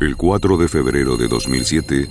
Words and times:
El 0.00 0.16
4 0.16 0.56
de 0.56 0.66
febrero 0.66 1.18
de 1.18 1.28
2007 1.28 2.08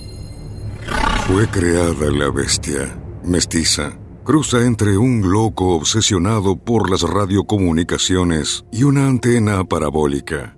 fue 1.26 1.48
creada 1.48 2.08
la 2.12 2.30
bestia, 2.30 2.96
mestiza. 3.24 3.98
Cruza 4.22 4.64
entre 4.64 4.96
un 4.96 5.28
loco 5.28 5.74
obsesionado 5.74 6.56
por 6.56 6.88
las 6.88 7.02
radiocomunicaciones 7.02 8.64
y 8.70 8.84
una 8.84 9.08
antena 9.08 9.64
parabólica. 9.64 10.56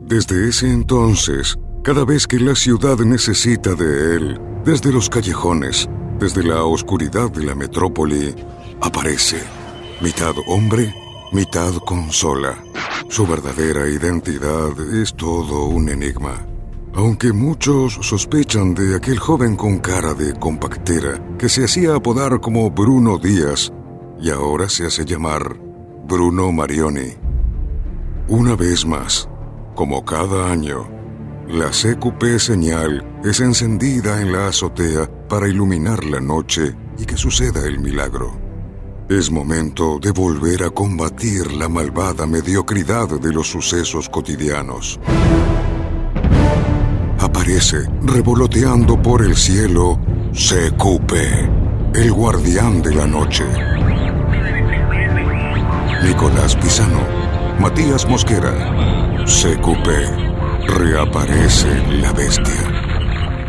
Desde 0.00 0.48
ese 0.48 0.72
entonces, 0.72 1.58
cada 1.84 2.06
vez 2.06 2.26
que 2.26 2.40
la 2.40 2.54
ciudad 2.54 2.96
necesita 3.00 3.74
de 3.74 4.16
él, 4.16 4.40
desde 4.64 4.92
los 4.92 5.10
callejones, 5.10 5.90
desde 6.18 6.42
la 6.42 6.64
oscuridad 6.64 7.30
de 7.30 7.44
la 7.44 7.54
metrópoli, 7.54 8.34
aparece, 8.80 9.42
mitad 10.00 10.32
hombre, 10.46 10.94
mitad 11.32 11.74
consola. 11.84 12.64
Su 13.10 13.26
verdadera 13.26 13.86
identidad 13.90 14.72
es 14.94 15.12
todo 15.14 15.66
un 15.66 15.90
enigma. 15.90 16.46
Aunque 16.94 17.32
muchos 17.32 17.94
sospechan 18.02 18.74
de 18.74 18.96
aquel 18.96 19.18
joven 19.18 19.56
con 19.56 19.78
cara 19.78 20.12
de 20.12 20.34
compactera 20.34 21.36
que 21.38 21.48
se 21.48 21.64
hacía 21.64 21.94
apodar 21.94 22.40
como 22.40 22.70
Bruno 22.70 23.18
Díaz 23.18 23.72
y 24.20 24.28
ahora 24.28 24.68
se 24.68 24.86
hace 24.86 25.06
llamar 25.06 25.56
Bruno 26.06 26.52
Marioni. 26.52 27.14
Una 28.28 28.56
vez 28.56 28.84
más, 28.84 29.26
como 29.74 30.04
cada 30.04 30.52
año, 30.52 30.86
la 31.48 31.70
CQP 31.70 32.38
señal 32.38 33.20
es 33.24 33.40
encendida 33.40 34.20
en 34.20 34.30
la 34.32 34.48
azotea 34.48 35.10
para 35.28 35.48
iluminar 35.48 36.04
la 36.04 36.20
noche 36.20 36.76
y 36.98 37.06
que 37.06 37.16
suceda 37.16 37.66
el 37.66 37.78
milagro. 37.78 38.38
Es 39.08 39.30
momento 39.30 39.98
de 39.98 40.10
volver 40.10 40.62
a 40.62 40.70
combatir 40.70 41.52
la 41.52 41.70
malvada 41.70 42.26
mediocridad 42.26 43.08
de 43.08 43.32
los 43.32 43.48
sucesos 43.48 44.10
cotidianos 44.10 45.00
aparece 47.22 47.88
revoloteando 48.02 49.00
por 49.00 49.22
el 49.22 49.36
cielo 49.36 49.98
CQP, 50.32 51.12
el 51.94 52.12
guardián 52.12 52.82
de 52.82 52.94
la 52.94 53.06
noche. 53.06 53.44
Nicolás 56.02 56.56
Pisano, 56.56 57.00
Matías 57.60 58.08
Mosquera, 58.08 58.52
CQP, 59.24 59.88
reaparece 60.66 61.68
la 62.00 62.12
bestia. 62.12 62.62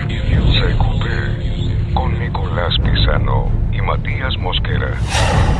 CQP, 0.05 1.93
con 1.95 2.19
Nicolás 2.19 2.73
Pisano 2.83 3.49
y 3.71 3.81
Matías 3.81 4.37
Mosquera. 4.39 4.95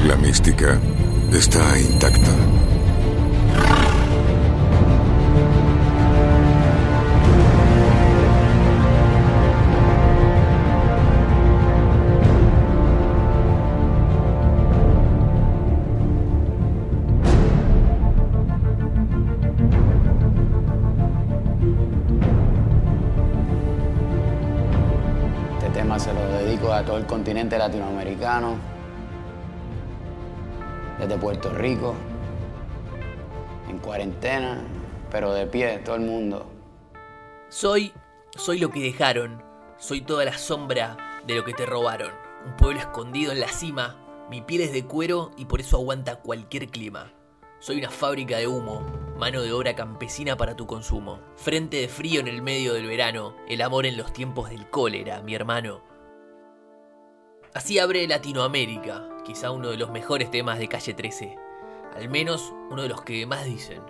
La 0.08 0.16
mística 0.18 0.80
está 1.32 1.80
intacta. 1.80 2.32
Continente 27.14 27.60
latinoamericano, 27.60 28.58
desde 30.98 31.16
Puerto 31.16 31.52
Rico, 31.52 31.94
en 33.70 33.78
cuarentena, 33.78 34.64
pero 35.12 35.32
de 35.32 35.46
pie, 35.46 35.78
todo 35.86 35.98
el 35.98 36.02
mundo. 36.02 36.48
Soy, 37.50 37.94
soy 38.36 38.58
lo 38.58 38.72
que 38.72 38.80
dejaron, 38.80 39.44
soy 39.78 40.02
toda 40.02 40.26
la 40.26 40.36
sombra 40.36 40.98
de 41.28 41.36
lo 41.36 41.44
que 41.44 41.54
te 41.54 41.68
robaron, 41.68 42.10
un 42.48 42.56
pueblo 42.56 42.80
escondido 42.80 43.32
en 43.32 43.42
la 43.42 43.50
cima, 43.50 43.96
mi 44.32 44.42
piel 44.42 44.62
es 44.62 44.74
de 44.74 44.84
cuero 44.84 45.30
y 45.38 45.46
por 45.46 45.62
eso 45.62 45.78
aguanta 45.78 46.16
cualquier 46.16 46.68
clima. 46.70 47.14
Soy 47.60 47.78
una 47.78 47.92
fábrica 47.92 48.38
de 48.38 48.48
humo, 48.48 48.84
mano 49.20 49.44
de 49.44 49.54
obra 49.54 49.76
campesina 49.76 50.36
para 50.36 50.56
tu 50.56 50.66
consumo. 50.66 51.20
Frente 51.36 51.78
de 51.78 51.90
frío 51.90 52.22
en 52.22 52.28
el 52.28 52.42
medio 52.42 52.74
del 52.74 52.88
verano, 52.88 53.36
el 53.48 53.62
amor 53.62 53.86
en 53.86 53.98
los 53.98 54.12
tiempos 54.14 54.50
del 54.50 54.68
cólera, 54.68 55.22
mi 55.22 55.36
hermano. 55.36 55.93
Así 57.54 57.78
abre 57.78 58.08
Latinoamérica, 58.08 59.08
quizá 59.24 59.52
uno 59.52 59.70
de 59.70 59.78
los 59.78 59.92
mejores 59.92 60.32
temas 60.32 60.58
de 60.58 60.68
Calle 60.68 60.96
13, 60.96 61.38
al 61.96 62.10
menos 62.10 62.52
uno 62.72 62.82
de 62.82 62.90
los 62.90 63.04
que 63.04 63.28
más 63.28 63.46
dicen. 63.46 63.84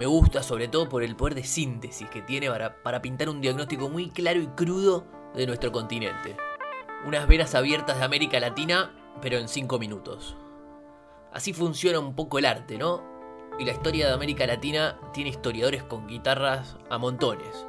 Me 0.00 0.06
gusta 0.06 0.42
sobre 0.42 0.66
todo 0.66 0.88
por 0.88 1.04
el 1.04 1.14
poder 1.14 1.36
de 1.36 1.44
síntesis 1.44 2.08
que 2.08 2.22
tiene 2.22 2.48
para, 2.82 3.00
pintar 3.00 3.28
un 3.28 3.40
diagnóstico 3.40 3.88
muy 3.88 4.10
claro 4.10 4.40
y 4.40 4.48
crudo 4.48 5.06
de 5.32 5.46
nuestro 5.46 5.70
continente. 5.70 6.36
Unas 7.06 7.28
venas 7.28 7.54
abiertas 7.54 7.98
de 7.98 8.04
América 8.04 8.40
Latina, 8.40 8.92
pero 9.20 9.38
en 9.38 9.46
5 9.46 9.78
minutos. 9.78 10.36
Así 11.32 11.52
funciona 11.52 12.00
un 12.00 12.16
poco 12.16 12.40
el 12.40 12.46
arte, 12.46 12.78
¿no? 12.78 13.04
Y 13.60 13.64
la 13.64 13.72
historia 13.72 14.08
de 14.08 14.14
América 14.14 14.44
Latina 14.44 14.98
tiene 15.12 15.30
historiadores 15.30 15.84
con 15.84 16.08
guitarras 16.08 16.78
a 16.90 16.98
montones. 16.98 17.64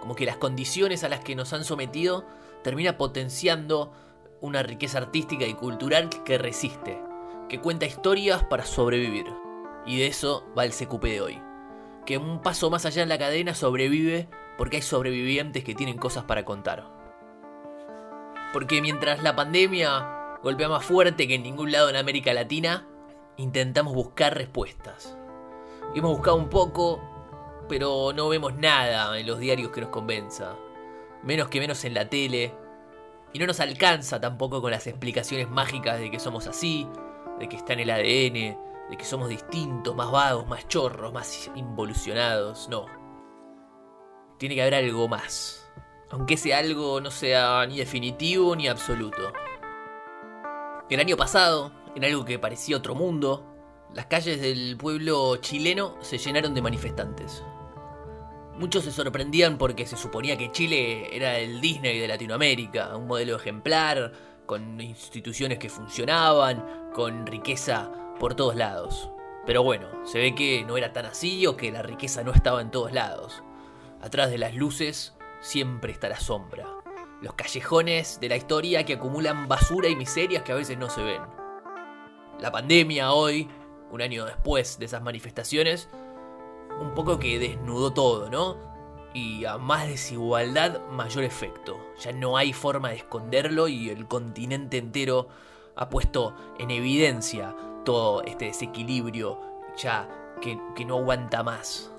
Como 0.00 0.14
que 0.14 0.26
las 0.26 0.36
condiciones 0.36 1.04
a 1.04 1.08
las 1.08 1.20
que 1.20 1.34
nos 1.34 1.54
han 1.54 1.64
sometido 1.64 2.26
termina 2.62 2.98
potenciando 2.98 3.92
una 4.40 4.62
riqueza 4.62 4.98
artística 4.98 5.44
y 5.46 5.54
cultural 5.54 6.08
que 6.24 6.38
resiste, 6.38 7.00
que 7.48 7.60
cuenta 7.60 7.86
historias 7.86 8.44
para 8.44 8.64
sobrevivir. 8.64 9.26
Y 9.86 9.98
de 9.98 10.06
eso 10.06 10.46
va 10.56 10.64
el 10.64 10.72
CQP 10.72 11.04
de 11.04 11.20
hoy. 11.20 11.42
Que 12.04 12.18
un 12.18 12.40
paso 12.40 12.70
más 12.70 12.86
allá 12.86 13.02
en 13.02 13.08
la 13.08 13.18
cadena 13.18 13.54
sobrevive 13.54 14.28
porque 14.56 14.76
hay 14.76 14.82
sobrevivientes 14.82 15.64
que 15.64 15.74
tienen 15.74 15.98
cosas 15.98 16.24
para 16.24 16.44
contar. 16.44 16.84
Porque 18.52 18.80
mientras 18.82 19.22
la 19.22 19.36
pandemia 19.36 20.38
golpea 20.42 20.68
más 20.68 20.84
fuerte 20.84 21.28
que 21.28 21.34
en 21.34 21.42
ningún 21.42 21.72
lado 21.72 21.90
en 21.90 21.96
América 21.96 22.32
Latina, 22.32 22.86
intentamos 23.36 23.94
buscar 23.94 24.34
respuestas. 24.34 25.16
hemos 25.94 26.12
buscado 26.12 26.36
un 26.36 26.48
poco, 26.48 27.00
pero 27.68 28.12
no 28.14 28.28
vemos 28.28 28.54
nada 28.54 29.18
en 29.18 29.26
los 29.26 29.38
diarios 29.38 29.70
que 29.70 29.80
nos 29.80 29.90
convenza. 29.90 30.56
Menos 31.22 31.48
que 31.48 31.60
menos 31.60 31.84
en 31.84 31.94
la 31.94 32.08
tele, 32.08 32.54
y 33.32 33.38
no 33.38 33.46
nos 33.46 33.60
alcanza 33.60 34.20
tampoco 34.20 34.60
con 34.60 34.70
las 34.70 34.86
explicaciones 34.86 35.48
mágicas 35.48 35.98
de 35.98 36.10
que 36.10 36.18
somos 36.18 36.46
así, 36.46 36.86
de 37.38 37.48
que 37.48 37.56
está 37.56 37.74
en 37.74 37.80
el 37.80 37.90
ADN, 37.90 38.88
de 38.90 38.96
que 38.96 39.04
somos 39.04 39.28
distintos, 39.28 39.94
más 39.94 40.10
vagos, 40.10 40.46
más 40.46 40.66
chorros, 40.68 41.12
más 41.12 41.50
involucionados, 41.54 42.68
no. 42.68 42.86
Tiene 44.38 44.54
que 44.54 44.62
haber 44.62 44.76
algo 44.76 45.08
más. 45.08 45.70
Aunque 46.10 46.34
ese 46.34 46.54
algo 46.54 47.00
no 47.00 47.10
sea 47.10 47.66
ni 47.66 47.78
definitivo 47.78 48.56
ni 48.56 48.66
absoluto. 48.68 49.32
El 50.88 51.00
año 51.00 51.16
pasado, 51.16 51.70
en 51.94 52.04
algo 52.04 52.24
que 52.24 52.38
parecía 52.38 52.78
otro 52.78 52.94
mundo, 52.94 53.44
las 53.94 54.06
calles 54.06 54.40
del 54.40 54.76
pueblo 54.78 55.36
chileno 55.36 55.96
se 56.00 56.16
llenaron 56.16 56.54
de 56.54 56.62
manifestantes. 56.62 57.42
Muchos 58.58 58.82
se 58.82 58.90
sorprendían 58.90 59.56
porque 59.56 59.86
se 59.86 59.96
suponía 59.96 60.36
que 60.36 60.50
Chile 60.50 61.14
era 61.16 61.38
el 61.38 61.60
Disney 61.60 62.00
de 62.00 62.08
Latinoamérica, 62.08 62.96
un 62.96 63.06
modelo 63.06 63.36
ejemplar, 63.36 64.12
con 64.46 64.80
instituciones 64.80 65.58
que 65.58 65.68
funcionaban, 65.68 66.90
con 66.92 67.24
riqueza 67.24 67.88
por 68.18 68.34
todos 68.34 68.56
lados. 68.56 69.10
Pero 69.46 69.62
bueno, 69.62 69.86
se 70.04 70.18
ve 70.18 70.34
que 70.34 70.64
no 70.66 70.76
era 70.76 70.92
tan 70.92 71.06
así 71.06 71.46
o 71.46 71.56
que 71.56 71.70
la 71.70 71.82
riqueza 71.82 72.24
no 72.24 72.32
estaba 72.32 72.60
en 72.60 72.72
todos 72.72 72.92
lados. 72.92 73.44
Atrás 74.00 74.28
de 74.28 74.38
las 74.38 74.56
luces 74.56 75.14
siempre 75.40 75.92
está 75.92 76.08
la 76.08 76.18
sombra. 76.18 76.66
Los 77.22 77.34
callejones 77.34 78.18
de 78.20 78.28
la 78.28 78.36
historia 78.36 78.84
que 78.84 78.94
acumulan 78.94 79.46
basura 79.46 79.88
y 79.88 79.94
miserias 79.94 80.42
que 80.42 80.50
a 80.50 80.56
veces 80.56 80.76
no 80.76 80.90
se 80.90 81.04
ven. 81.04 81.22
La 82.40 82.50
pandemia 82.50 83.12
hoy, 83.12 83.48
un 83.92 84.02
año 84.02 84.24
después 84.24 84.80
de 84.80 84.86
esas 84.86 85.02
manifestaciones, 85.02 85.88
un 86.80 86.94
poco 86.94 87.18
que 87.18 87.38
desnudó 87.38 87.92
todo, 87.92 88.30
¿no? 88.30 88.56
Y 89.14 89.44
a 89.44 89.58
más 89.58 89.88
desigualdad, 89.88 90.80
mayor 90.90 91.24
efecto. 91.24 91.78
Ya 92.00 92.12
no 92.12 92.36
hay 92.36 92.52
forma 92.52 92.90
de 92.90 92.96
esconderlo 92.96 93.68
y 93.68 93.90
el 93.90 94.06
continente 94.06 94.78
entero 94.78 95.28
ha 95.76 95.88
puesto 95.88 96.34
en 96.58 96.70
evidencia 96.70 97.54
todo 97.84 98.22
este 98.22 98.46
desequilibrio 98.46 99.40
ya 99.76 100.08
que, 100.40 100.84
no 100.84 100.98
aguanta 100.98 101.42
más. 101.42 101.92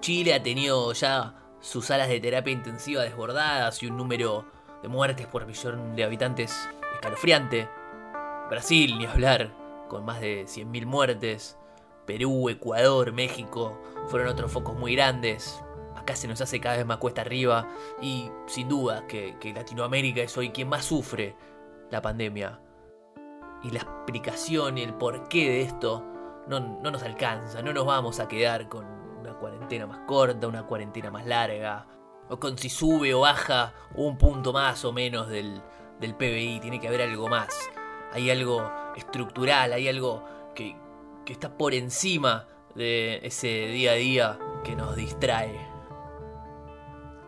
Chile 0.00 0.34
ha 0.34 0.42
tenido 0.42 0.92
ya 0.92 1.34
sus 1.60 1.86
salas 1.86 2.08
de 2.08 2.20
terapia 2.20 2.52
intensiva 2.52 3.02
desbordadas 3.02 3.82
y 3.82 3.86
un 3.86 3.96
número 3.96 4.44
de 4.82 4.88
muertes 4.88 5.26
por 5.26 5.46
millón 5.46 5.94
de 5.94 6.04
habitantes 6.04 6.68
escalofriante. 6.94 7.68
Brasil, 8.48 8.96
ni 8.98 9.06
hablar, 9.06 9.52
con 9.88 10.04
más 10.04 10.20
de 10.20 10.44
100.000 10.44 10.86
muertes. 10.86 11.58
Perú, 12.10 12.48
Ecuador, 12.48 13.12
México 13.12 13.80
fueron 14.08 14.26
otros 14.26 14.50
focos 14.50 14.76
muy 14.76 14.96
grandes. 14.96 15.62
Acá 15.94 16.16
se 16.16 16.26
nos 16.26 16.40
hace 16.40 16.58
cada 16.58 16.76
vez 16.76 16.84
más 16.84 16.96
cuesta 16.96 17.20
arriba 17.20 17.68
y 18.02 18.28
sin 18.48 18.68
duda 18.68 19.06
que, 19.06 19.36
Latinoamérica 19.54 20.20
es 20.20 20.36
hoy 20.36 20.50
quien 20.50 20.68
más 20.68 20.84
sufre 20.84 21.36
la 21.88 22.02
pandemia. 22.02 22.60
Y 23.62 23.70
la 23.70 23.82
explicación 23.82 24.76
y 24.76 24.82
el 24.82 24.94
porqué 24.94 25.50
de 25.50 25.62
esto 25.62 26.04
no, 26.48 26.58
no 26.58 26.90
nos 26.90 27.04
alcanza, 27.04 27.62
no 27.62 27.72
nos 27.72 27.86
vamos 27.86 28.18
a 28.18 28.26
quedar 28.26 28.68
con 28.68 28.84
una 29.20 29.34
cuarentena 29.34 29.86
más 29.86 30.00
corta, 30.08 30.48
una 30.48 30.66
cuarentena 30.66 31.12
más 31.12 31.24
larga, 31.26 31.86
o 32.28 32.40
con 32.40 32.58
si 32.58 32.68
sube 32.68 33.14
o 33.14 33.20
baja 33.20 33.72
un 33.94 34.18
punto 34.18 34.52
más 34.52 34.84
o 34.84 34.92
menos 34.92 35.28
del, 35.28 35.62
del 36.00 36.16
PBI, 36.16 36.58
tiene 36.58 36.80
que 36.80 36.88
haber 36.88 37.02
algo 37.02 37.28
más. 37.28 37.70
Hay 38.12 38.32
algo 38.32 38.68
estructural, 38.96 39.72
hay 39.72 39.86
algo 39.86 40.24
que, 40.56 40.74
que 41.30 41.34
está 41.34 41.56
por 41.56 41.74
encima 41.74 42.48
de 42.74 43.20
ese 43.22 43.46
día 43.46 43.92
a 43.92 43.94
día 43.94 44.38
que 44.64 44.74
nos 44.74 44.96
distrae. 44.96 45.60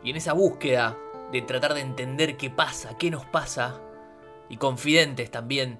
Y 0.03 0.11
en 0.11 0.17
esa 0.17 0.33
búsqueda 0.33 0.99
de 1.31 1.41
tratar 1.43 1.73
de 1.75 1.83
entender 1.83 2.37
qué 2.37 2.51
pasa, 2.51 2.99
qué 2.99 3.13
nos 3.13 3.25
pasa, 3.27 3.81
y 4.49 4.57
confidentes 4.57 5.31
también 5.31 5.79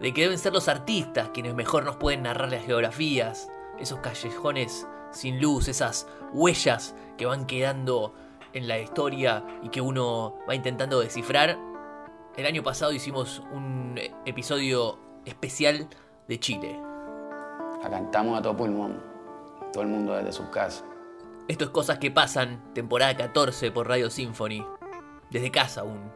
de 0.00 0.12
que 0.12 0.22
deben 0.22 0.38
ser 0.38 0.54
los 0.54 0.66
artistas 0.66 1.28
quienes 1.32 1.54
mejor 1.54 1.84
nos 1.84 1.94
pueden 1.98 2.24
narrar 2.24 2.50
las 2.50 2.66
geografías, 2.66 3.48
esos 3.78 4.00
callejones 4.00 4.84
sin 5.12 5.40
luz, 5.40 5.68
esas 5.68 6.08
huellas 6.32 6.96
que 7.16 7.26
van 7.26 7.46
quedando 7.46 8.12
en 8.54 8.66
la 8.66 8.80
historia 8.80 9.46
y 9.62 9.68
que 9.68 9.80
uno 9.80 10.36
va 10.48 10.56
intentando 10.56 10.98
descifrar. 10.98 11.56
El 12.36 12.44
año 12.44 12.64
pasado 12.64 12.92
hicimos 12.92 13.40
un 13.52 14.00
episodio 14.24 14.98
especial 15.24 15.88
de 16.26 16.40
Chile. 16.40 16.85
La 17.86 17.92
cantamos 17.92 18.36
a 18.36 18.42
todo 18.42 18.56
pulmón, 18.56 19.00
todo 19.72 19.84
el 19.84 19.88
mundo 19.88 20.16
desde 20.16 20.32
sus 20.32 20.46
casas. 20.46 20.84
Esto 21.46 21.66
es 21.66 21.70
Cosas 21.70 21.98
que 21.98 22.10
Pasan, 22.10 22.74
temporada 22.74 23.16
14 23.16 23.70
por 23.70 23.86
Radio 23.86 24.10
Symphony. 24.10 24.66
Desde 25.30 25.52
casa 25.52 25.82
aún. 25.82 26.10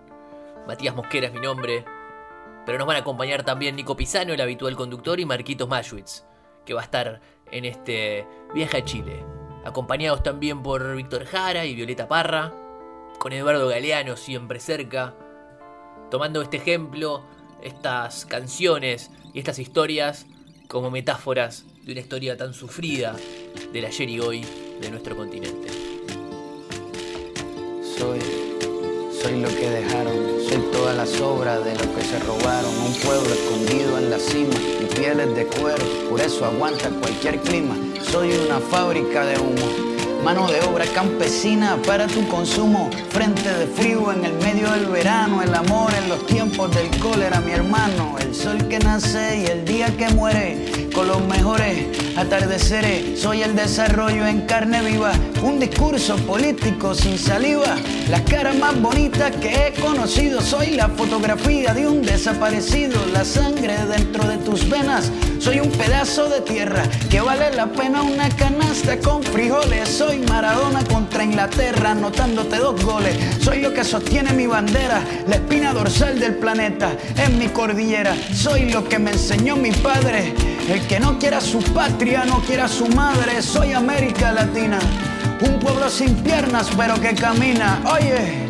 Matías 0.67 0.97
Mosquera 0.97 1.29
es 1.29 1.33
mi 1.33 1.39
nombre. 1.39 1.85
Pero 2.67 2.77
nos 2.77 2.89
van 2.89 2.97
a 2.97 3.01
acompañar 3.01 3.45
también 3.45 3.77
Nico 3.77 3.95
Pisano, 3.95 4.33
el 4.33 4.41
habitual 4.41 4.75
conductor, 4.75 5.21
y 5.21 5.27
Marquitos 5.27 5.69
Maschwitz, 5.69 6.25
que 6.67 6.75
va 6.75 6.81
a 6.81 6.85
estar 6.85 7.21
en 7.53 7.65
este 7.65 8.27
viaje 8.53 8.79
a 8.79 8.85
Chile. 8.85 9.25
Acompañados 9.65 10.25
también 10.25 10.65
por 10.65 10.97
Víctor 10.97 11.25
Jara 11.25 11.67
y 11.67 11.77
Violeta 11.77 12.09
Parra, 12.09 12.53
con 13.21 13.33
Eduardo 13.33 13.69
Galeano 13.69 14.17
siempre 14.17 14.59
cerca, 14.59 15.15
tomando 16.11 16.43
este 16.43 16.57
ejemplo, 16.57 17.23
estas 17.63 18.27
canciones 18.27 19.13
y 19.33 19.39
estas 19.39 19.61
historias 19.61 20.27
como 20.71 20.89
metáforas 20.89 21.65
de 21.85 21.93
una 21.93 22.01
historia 22.01 22.37
tan 22.37 22.55
sufrida 22.55 23.17
del 23.73 23.85
ayer 23.85 24.09
y 24.09 24.21
hoy 24.21 24.47
de 24.81 24.89
nuestro 24.89 25.17
continente. 25.17 25.69
Soy, 27.99 28.21
soy 29.21 29.41
lo 29.41 29.49
que 29.49 29.69
dejaron, 29.69 30.15
soy 30.49 30.63
todas 30.73 30.97
las 30.97 31.21
obras 31.21 31.65
de 31.65 31.73
lo 31.73 31.95
que 31.95 32.03
se 32.03 32.21
robaron. 32.21 32.71
Un 32.87 32.95
pueblo 32.95 33.35
escondido 33.35 33.99
en 33.99 34.11
la 34.11 34.19
cima, 34.21 34.55
mi 34.81 34.87
piel 34.87 35.19
es 35.19 35.35
de 35.35 35.47
cuero, 35.47 35.85
por 36.09 36.21
eso 36.21 36.47
aguanta 36.47 36.89
cualquier 36.89 37.41
clima. 37.41 37.77
Soy 38.01 38.31
una 38.47 38.61
fábrica 38.61 39.27
de 39.27 39.41
humo. 39.41 39.90
Mano 40.25 40.51
de 40.51 40.61
obra 40.61 40.85
campesina 40.87 41.79
para 41.87 42.07
tu 42.07 42.27
consumo. 42.29 42.91
Frente 43.09 43.49
de 43.53 43.67
frío 43.67 44.13
en 44.13 44.25
el 44.25 44.35
medio 44.35 44.71
del 44.71 44.87
verano. 44.87 45.43
El 45.43 45.55
amor 45.55 45.93
en 45.95 46.11
los 46.11 46.27
tiempos 46.27 46.71
del 46.75 46.91
cólera, 46.99 47.41
mi 47.41 47.53
hermano. 47.53 48.17
El 48.21 48.35
sol 48.35 48.69
que 48.69 48.79
nace 48.79 49.41
y 49.41 49.47
el 49.47 49.65
día 49.65 49.97
que 49.97 50.11
muere. 50.11 50.90
Con 50.95 51.07
los 51.09 51.25
mejores 51.27 51.87
atardeceres. 52.17 53.21
Soy 53.21 53.43
el 53.43 53.55
desarrollo 53.55 54.27
en 54.27 54.43
carne 54.43 54.83
viva. 54.83 55.13
Un 55.43 55.61
discurso 55.61 56.17
político 56.17 56.95
sin 56.95 57.19
saliva. 57.19 57.77
Las 58.11 58.23
caras 58.23 58.57
más 58.57 58.81
bonitas 58.81 59.31
que 59.37 59.69
he 59.69 59.81
conocido. 59.81 60.41
Soy 60.41 60.73
la 60.73 60.89
fotografía 60.89 61.75
de 61.75 61.87
un 61.87 62.03
desaparecido. 62.03 62.99
La 63.13 63.25
sangre 63.25 63.77
dentro 63.87 64.27
de 64.29 64.39
tus 64.39 64.69
venas. 64.69 65.11
Soy 65.39 65.61
un 65.61 65.71
pedazo 65.71 66.29
de 66.29 66.43
tierra 66.43 66.83
que 67.09 67.21
vale 67.21 67.51
la 67.55 67.67
pena 67.67 68.03
una 68.03 68.29
canasta 68.29 68.99
con 68.99 69.23
frijoles. 69.23 69.89
Soy 69.89 70.19
Maradona 70.19 70.85
contra 70.85 71.25
Inglaterra, 71.25 71.93
anotándote 71.93 72.57
dos 72.57 72.85
goles. 72.85 73.17
Soy 73.41 73.61
lo 73.61 73.73
que 73.73 73.85
sostiene 73.85 74.33
mi 74.33 74.47
bandera, 74.47 75.03
la 75.27 75.37
espina 75.37 75.73
dorsal 75.73 76.21
del 76.21 76.35
planeta. 76.35 76.91
En 77.17 77.39
mi 77.39 77.49
cordillera, 77.49 78.15
soy 78.35 78.71
lo 78.71 78.87
que 78.87 78.99
me 78.99 79.13
enseñó 79.13 79.57
mi 79.57 79.73
padre. 79.73 80.35
El 80.71 80.87
que 80.87 81.01
no 81.01 81.19
quiera 81.19 81.41
su 81.41 81.59
patria, 81.75 82.25
no 82.25 82.41
quiera 82.43 82.69
su 82.69 82.87
madre. 82.87 83.43
Soy 83.43 83.73
América 83.73 84.31
Latina, 84.31 84.79
un 85.41 85.59
pueblo 85.59 85.91
sin 85.91 86.15
piernas, 86.23 86.71
pero 86.77 86.95
que 87.01 87.13
camina. 87.13 87.83
Oye. 87.93 88.50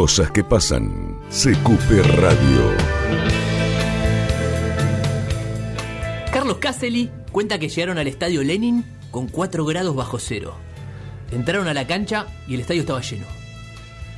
Cosas 0.00 0.30
que 0.30 0.42
pasan. 0.42 1.18
CQP 1.28 2.16
Radio. 2.16 2.74
Carlos 6.32 6.56
Caselli 6.56 7.10
cuenta 7.30 7.58
que 7.58 7.68
llegaron 7.68 7.98
al 7.98 8.06
estadio 8.06 8.42
Lenin 8.42 8.82
con 9.10 9.28
4 9.28 9.62
grados 9.66 9.94
bajo 9.94 10.18
cero. 10.18 10.56
Entraron 11.30 11.68
a 11.68 11.74
la 11.74 11.86
cancha 11.86 12.28
y 12.48 12.54
el 12.54 12.60
estadio 12.60 12.80
estaba 12.80 13.02
lleno. 13.02 13.26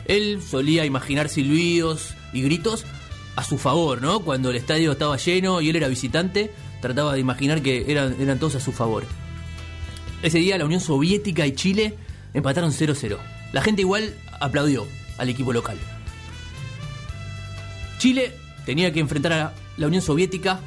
Él 0.04 0.40
solía 0.40 0.84
imaginar 0.84 1.28
silbidos 1.28 2.14
y 2.32 2.42
gritos 2.42 2.84
a 3.34 3.42
su 3.42 3.58
favor, 3.58 4.00
¿no? 4.00 4.20
Cuando 4.20 4.50
el 4.50 4.56
estadio 4.58 4.92
estaba 4.92 5.16
lleno 5.16 5.60
y 5.60 5.70
él 5.70 5.74
era 5.74 5.88
visitante, 5.88 6.52
trataba 6.80 7.14
de 7.14 7.18
imaginar 7.18 7.60
que 7.60 7.90
eran, 7.90 8.14
eran 8.20 8.38
todos 8.38 8.54
a 8.54 8.60
su 8.60 8.70
favor. 8.70 9.04
Ese 10.22 10.38
día 10.38 10.58
la 10.58 10.64
Unión 10.64 10.80
Soviética 10.80 11.44
y 11.44 11.56
Chile 11.56 11.96
empataron 12.34 12.70
0-0. 12.70 13.18
La 13.52 13.62
gente 13.62 13.82
igual 13.82 14.14
aplaudió 14.40 14.86
al 15.18 15.28
equipo 15.28 15.52
local. 15.52 15.78
Chile 17.98 18.34
tenía 18.64 18.92
que 18.92 19.00
enfrentar 19.00 19.32
a 19.32 19.52
la 19.76 19.86
Unión 19.86 20.02
Soviética 20.02 20.60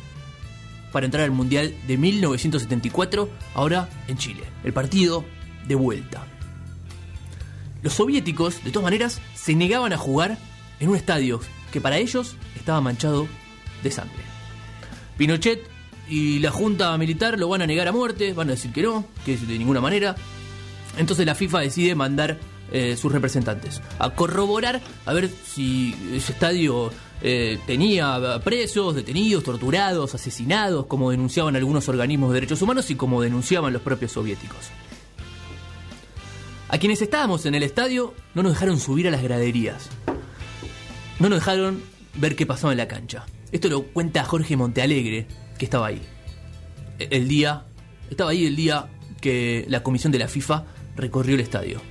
para 0.92 1.06
entrar 1.06 1.26
al 1.26 1.32
Mundial 1.32 1.76
de 1.88 1.98
1974, 1.98 3.30
ahora 3.54 3.90
en 4.08 4.18
Chile. 4.18 4.44
El 4.64 4.72
partido 4.72 5.26
de 5.68 5.76
vuelta. 5.76 6.26
Los 7.82 7.94
soviéticos, 7.94 8.64
de 8.64 8.72
todas 8.72 8.86
maneras, 8.86 9.22
se 9.36 9.54
negaban 9.56 9.94
a 9.94 9.98
jugar 9.98 10.38
en 10.80 10.90
un 10.90 10.96
estadio 10.96 11.42
que 11.72 11.82
para 11.82 11.98
ellos 11.98 12.36
estaba 12.56 12.82
manchado 12.82 13.28
de 13.84 13.92
sangre. 13.92 14.24
Pinochet 15.18 15.62
y 16.08 16.40
la 16.40 16.52
Junta 16.52 16.98
Militar 16.98 17.38
lo 17.38 17.50
van 17.50 17.62
a 17.62 17.68
negar 17.68 17.88
a 17.88 17.92
muerte, 17.92 18.34
van 18.34 18.48
a 18.48 18.52
decir 18.52 18.72
que 18.72 18.82
no, 18.82 19.06
que 19.26 19.38
de 19.38 19.58
ninguna 19.58 19.82
manera. 19.82 20.16
Entonces 20.98 21.26
la 21.26 21.36
FIFA 21.36 21.60
decide 21.60 21.96
mandar 21.96 22.40
eh, 22.72 22.96
sus 22.98 23.12
representantes 23.12 23.82
a 24.00 24.10
corroborar 24.12 24.82
a 25.06 25.14
ver 25.14 25.30
si 25.30 25.96
ese 26.14 26.32
estadio 26.34 26.92
eh, 27.22 27.60
tenía 27.68 28.40
presos, 28.44 28.96
detenidos, 28.96 29.44
torturados, 29.44 30.14
asesinados, 30.16 30.86
como 30.88 31.12
denunciaban 31.12 31.56
algunos 31.56 31.88
organismos 31.90 32.30
de 32.32 32.36
derechos 32.36 32.62
humanos 32.62 32.90
y 32.90 32.96
como 32.96 33.22
denunciaban 33.22 33.72
los 33.74 33.82
propios 33.82 34.12
soviéticos. 34.12 34.60
A 36.68 36.78
quienes 36.78 37.02
estábamos 37.02 37.46
en 37.46 37.56
el 37.56 37.64
estadio 37.64 38.14
no 38.34 38.44
nos 38.44 38.54
dejaron 38.54 38.80
subir 38.80 39.08
a 39.08 39.12
las 39.12 39.22
graderías. 39.24 39.90
No 41.20 41.30
nos 41.30 41.40
dejaron 41.40 41.82
ver 42.16 42.36
qué 42.36 42.46
pasaba 42.46 42.74
en 42.74 42.78
la 42.80 42.88
cancha. 42.88 43.26
Esto 43.52 43.70
lo 43.70 43.84
cuenta 43.84 44.24
Jorge 44.26 44.58
Montealegre, 44.58 45.28
que 45.58 45.66
estaba 45.66 45.88
ahí. 45.88 46.02
E- 47.00 47.08
El 47.12 47.28
día. 47.28 47.66
Estaba 48.10 48.32
ahí 48.32 48.46
el 48.46 48.56
día 48.56 48.88
que 49.22 49.66
la 49.70 49.84
comisión 49.84 50.12
de 50.12 50.20
la 50.20 50.28
FIFA 50.28 50.66
recorrió 50.96 51.36
el 51.36 51.42
estadio. 51.42 51.82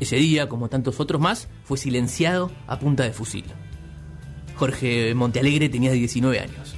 Ese 0.00 0.16
día, 0.16 0.48
como 0.48 0.68
tantos 0.68 0.98
otros 0.98 1.20
más, 1.20 1.48
fue 1.64 1.76
silenciado 1.78 2.50
a 2.66 2.78
punta 2.78 3.04
de 3.04 3.12
fusil. 3.12 3.44
Jorge 4.56 5.14
Montealegre 5.14 5.68
tenía 5.68 5.92
19 5.92 6.40
años. 6.40 6.74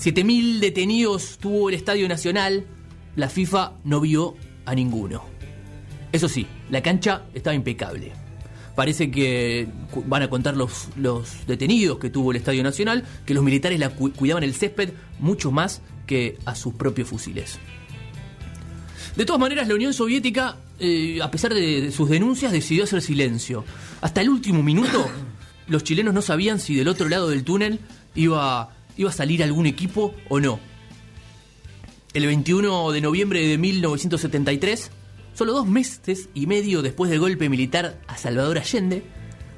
7.000 0.00 0.60
detenidos 0.60 1.38
tuvo 1.38 1.68
el 1.68 1.74
Estadio 1.74 2.08
Nacional. 2.08 2.64
La 3.16 3.28
FIFA 3.28 3.72
no 3.84 4.00
vio 4.00 4.36
a 4.64 4.74
ninguno. 4.74 5.24
Eso 6.12 6.28
sí, 6.28 6.46
la 6.70 6.82
cancha 6.82 7.24
estaba 7.34 7.54
impecable. 7.54 8.12
Parece 8.76 9.10
que 9.10 9.66
van 10.06 10.22
a 10.22 10.30
contar 10.30 10.56
los, 10.56 10.88
los 10.96 11.46
detenidos 11.46 11.98
que 11.98 12.10
tuvo 12.10 12.30
el 12.30 12.36
Estadio 12.36 12.62
Nacional, 12.62 13.04
que 13.26 13.34
los 13.34 13.42
militares 13.42 13.78
la 13.80 13.90
cu- 13.90 14.12
cuidaban 14.12 14.44
el 14.44 14.54
césped 14.54 14.90
mucho 15.18 15.50
más 15.50 15.82
que 16.06 16.38
a 16.44 16.54
sus 16.54 16.74
propios 16.74 17.08
fusiles. 17.08 17.58
De 19.16 19.24
todas 19.24 19.40
maneras, 19.40 19.66
la 19.66 19.74
Unión 19.74 19.92
Soviética, 19.92 20.56
eh, 20.78 21.20
a 21.22 21.30
pesar 21.30 21.54
de, 21.54 21.82
de 21.82 21.92
sus 21.92 22.08
denuncias, 22.08 22.52
decidió 22.52 22.84
hacer 22.84 23.02
silencio. 23.02 23.64
Hasta 24.00 24.20
el 24.20 24.28
último 24.28 24.62
minuto, 24.62 25.08
los 25.66 25.84
chilenos 25.84 26.14
no 26.14 26.22
sabían 26.22 26.60
si 26.60 26.74
del 26.74 26.88
otro 26.88 27.08
lado 27.08 27.28
del 27.28 27.44
túnel 27.44 27.80
iba, 28.14 28.70
iba 28.96 29.10
a 29.10 29.12
salir 29.12 29.42
algún 29.42 29.66
equipo 29.66 30.14
o 30.28 30.40
no. 30.40 30.60
El 32.14 32.26
21 32.26 32.90
de 32.92 33.00
noviembre 33.00 33.46
de 33.46 33.58
1973, 33.58 34.90
solo 35.34 35.52
dos 35.52 35.66
meses 35.66 36.28
y 36.34 36.46
medio 36.46 36.82
después 36.82 37.10
del 37.10 37.20
golpe 37.20 37.48
militar 37.48 38.00
a 38.06 38.16
Salvador 38.16 38.58
Allende, 38.58 39.04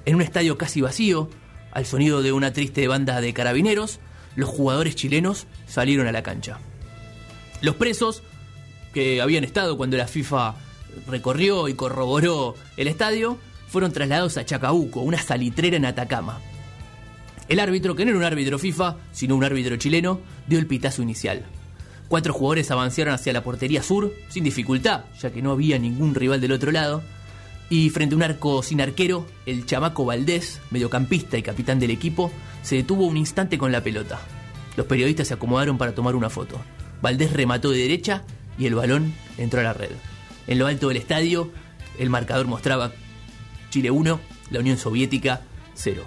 en 0.05 0.17
un 0.17 0.23
estadio 0.23 0.59
casi 0.59 0.81
vacío, 0.81 1.31
al 1.73 1.87
sonido 1.87 2.23
de 2.23 2.33
una 2.33 2.53
triste 2.53 2.89
banda 2.89 3.21
de 3.21 3.33
carabineros, 3.33 4.01
los 4.37 4.49
jugadores 4.49 4.97
chilenos 4.97 5.47
salieron 5.67 6.07
a 6.07 6.13
la 6.13 6.23
cancha. 6.23 6.59
Los 7.61 7.77
presos, 7.77 8.23
que 8.93 9.21
habían 9.21 9.45
estado 9.45 9.77
cuando 9.77 9.97
la 9.97 10.09
FIFA 10.09 10.57
recorrió 11.07 11.69
y 11.69 11.75
corroboró 11.75 12.55
el 12.77 12.89
estadio, 12.89 13.39
fueron 13.69 13.93
trasladados 13.93 14.37
a 14.37 14.45
Chacabuco, 14.45 15.01
una 15.01 15.23
salitrera 15.23 15.77
en 15.77 15.85
Atacama. 15.85 16.41
El 17.49 17.59
árbitro, 17.61 17.97
que 17.97 18.05
no 18.05 18.11
era 18.11 18.19
un 18.19 18.25
árbitro 18.25 18.59
FIFA, 18.59 18.97
sino 19.13 19.35
un 19.35 19.45
árbitro 19.45 19.77
chileno, 19.77 20.21
dio 20.47 20.59
el 20.59 20.67
pitazo 20.67 21.03
inicial. 21.03 21.45
Cuatro 22.09 22.33
jugadores 22.33 22.71
avanzaron 22.71 23.15
hacia 23.15 23.33
la 23.33 23.45
portería 23.45 23.83
sur, 23.83 24.13
sin 24.29 24.45
dificultad, 24.45 25.05
ya 25.21 25.31
que 25.31 25.43
no 25.43 25.53
había 25.53 25.79
ningún 25.79 26.15
rival 26.15 26.41
del 26.41 26.53
otro 26.53 26.73
lado. 26.73 27.03
Y 27.69 27.91
frente 27.91 28.15
a 28.15 28.17
un 28.17 28.23
arco 28.25 28.63
sin 28.65 28.81
arquero, 28.81 29.27
el 29.47 29.67
chamaco 29.67 30.05
Valdés, 30.05 30.61
mediocampista 30.71 31.39
y 31.39 31.43
capitán 31.43 31.79
del 31.79 31.93
equipo, 31.93 32.33
se 32.63 32.77
detuvo 32.77 33.07
un 33.07 33.17
instante 33.17 33.59
con 33.59 33.71
la 33.71 33.83
pelota. 33.83 34.21
Los 34.77 34.87
periodistas 34.87 35.29
se 35.29 35.35
acomodaron 35.35 35.79
para 35.79 35.95
tomar 35.95 36.17
una 36.17 36.31
foto. 36.31 36.61
Valdés 37.01 37.33
remató 37.33 37.71
de 37.71 37.79
derecha 37.79 38.25
y 38.59 38.67
el 38.67 38.75
balón 38.75 39.15
entró 39.39 39.61
a 39.61 39.65
la 39.65 39.73
red. 39.73 39.91
En 40.51 40.59
lo 40.59 40.67
alto 40.67 40.89
del 40.89 40.97
estadio, 40.97 41.53
el 41.97 42.11
marcador 42.11 42.49
mostraba 42.49 42.91
Chile 43.71 43.93
1, 43.93 44.21
la 44.51 44.59
Unión 44.59 44.79
Soviética 44.79 45.43
0. 45.75 46.03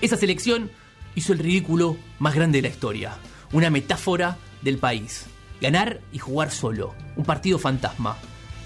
Esa 0.00 0.16
selección 0.16 0.68
hizo 1.14 1.32
el 1.32 1.38
ridículo 1.38 1.96
más 2.18 2.34
grande 2.34 2.58
de 2.58 2.62
la 2.62 2.74
historia. 2.74 3.18
Una 3.52 3.70
metáfora 3.70 4.36
del 4.62 4.78
país. 4.78 5.26
Ganar 5.60 6.00
y 6.12 6.18
jugar 6.18 6.50
solo. 6.50 6.96
Un 7.14 7.24
partido 7.24 7.60
fantasma. 7.60 8.18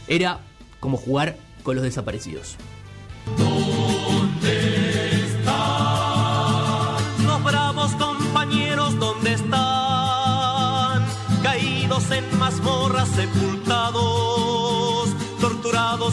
Era 0.09 0.41
como 0.81 0.97
jugar 0.97 1.37
con 1.63 1.77
los 1.77 1.85
desaparecidos. 1.85 2.57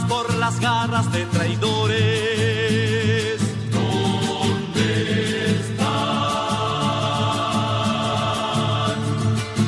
Por 0.08 0.34
las 0.36 0.60
garras 0.60 1.12
de 1.12 1.26
traidores. 1.26 1.98
¿Dónde 3.72 5.52
están? 5.52 5.98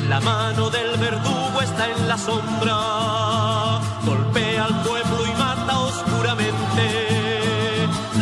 La 0.08 0.20
mano 0.20 0.70
del 0.70 0.96
verdugo 0.98 1.62
está 1.62 1.90
en 1.90 2.08
la 2.08 2.18
sombra, 2.18 3.80
golpea 4.04 4.64
al 4.64 4.82
pueblo 4.82 5.26
y 5.26 5.32
mata 5.38 5.78
oscuramente. 5.80 6.84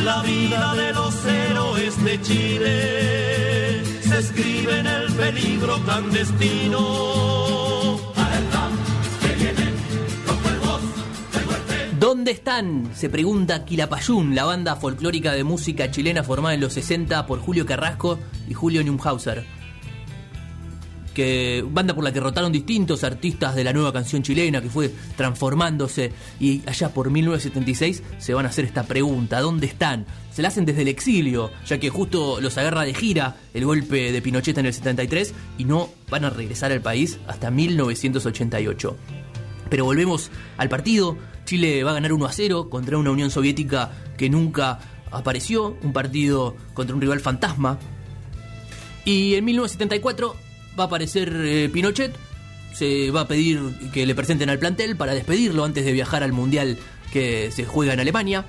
La 0.04 0.22
vida 0.22 0.74
de 0.74 0.92
los 0.92 1.24
héroes 1.24 2.04
de 2.04 2.22
Chile 2.22 3.84
se 4.02 4.18
escribe 4.18 4.78
en 4.78 4.86
el 4.86 5.12
peligro 5.12 5.78
clandestino. 5.84 7.47
¿Dónde 12.18 12.32
están? 12.32 12.90
Se 12.96 13.08
pregunta 13.08 13.64
Quilapayún, 13.64 14.34
la 14.34 14.44
banda 14.44 14.74
folclórica 14.74 15.34
de 15.34 15.44
música 15.44 15.88
chilena 15.92 16.24
formada 16.24 16.52
en 16.52 16.60
los 16.60 16.72
60 16.72 17.24
por 17.26 17.38
Julio 17.38 17.64
Carrasco 17.64 18.18
y 18.48 18.54
Julio 18.54 18.82
Neumhauser. 18.82 19.46
Que, 21.14 21.64
banda 21.70 21.94
por 21.94 22.02
la 22.02 22.12
que 22.12 22.18
rotaron 22.18 22.50
distintos 22.50 23.04
artistas 23.04 23.54
de 23.54 23.62
la 23.62 23.72
nueva 23.72 23.92
canción 23.92 24.24
chilena 24.24 24.60
que 24.60 24.68
fue 24.68 24.92
transformándose 25.16 26.10
y 26.40 26.60
allá 26.66 26.92
por 26.92 27.08
1976 27.08 28.02
se 28.18 28.34
van 28.34 28.46
a 28.46 28.48
hacer 28.48 28.64
esta 28.64 28.82
pregunta, 28.82 29.40
¿dónde 29.40 29.68
están? 29.68 30.04
Se 30.32 30.42
la 30.42 30.48
hacen 30.48 30.64
desde 30.64 30.82
el 30.82 30.88
exilio, 30.88 31.52
ya 31.66 31.78
que 31.78 31.88
justo 31.88 32.40
los 32.40 32.58
agarra 32.58 32.82
de 32.82 32.94
gira 32.94 33.36
el 33.54 33.64
golpe 33.64 34.10
de 34.10 34.20
Pinochet 34.20 34.58
en 34.58 34.66
el 34.66 34.74
73 34.74 35.34
y 35.56 35.64
no 35.66 35.88
van 36.10 36.24
a 36.24 36.30
regresar 36.30 36.72
al 36.72 36.80
país 36.80 37.20
hasta 37.28 37.52
1988. 37.52 38.96
Pero 39.70 39.84
volvemos 39.84 40.30
al 40.56 40.68
partido. 40.68 41.16
Chile 41.48 41.82
va 41.82 41.92
a 41.92 41.94
ganar 41.94 42.12
1 42.12 42.26
a 42.26 42.32
0 42.32 42.68
contra 42.68 42.98
una 42.98 43.10
Unión 43.10 43.30
Soviética 43.30 43.90
que 44.18 44.28
nunca 44.28 44.80
apareció, 45.10 45.78
un 45.82 45.94
partido 45.94 46.54
contra 46.74 46.94
un 46.94 47.00
rival 47.00 47.20
fantasma. 47.20 47.78
Y 49.06 49.34
en 49.34 49.46
1974 49.46 50.36
va 50.78 50.84
a 50.84 50.86
aparecer 50.88 51.32
eh, 51.34 51.70
Pinochet, 51.72 52.14
se 52.74 53.10
va 53.12 53.22
a 53.22 53.28
pedir 53.28 53.62
que 53.94 54.04
le 54.04 54.14
presenten 54.14 54.50
al 54.50 54.58
plantel 54.58 54.94
para 54.98 55.14
despedirlo 55.14 55.64
antes 55.64 55.86
de 55.86 55.92
viajar 55.92 56.22
al 56.22 56.34
Mundial 56.34 56.76
que 57.14 57.50
se 57.50 57.64
juega 57.64 57.94
en 57.94 58.00
Alemania. 58.00 58.44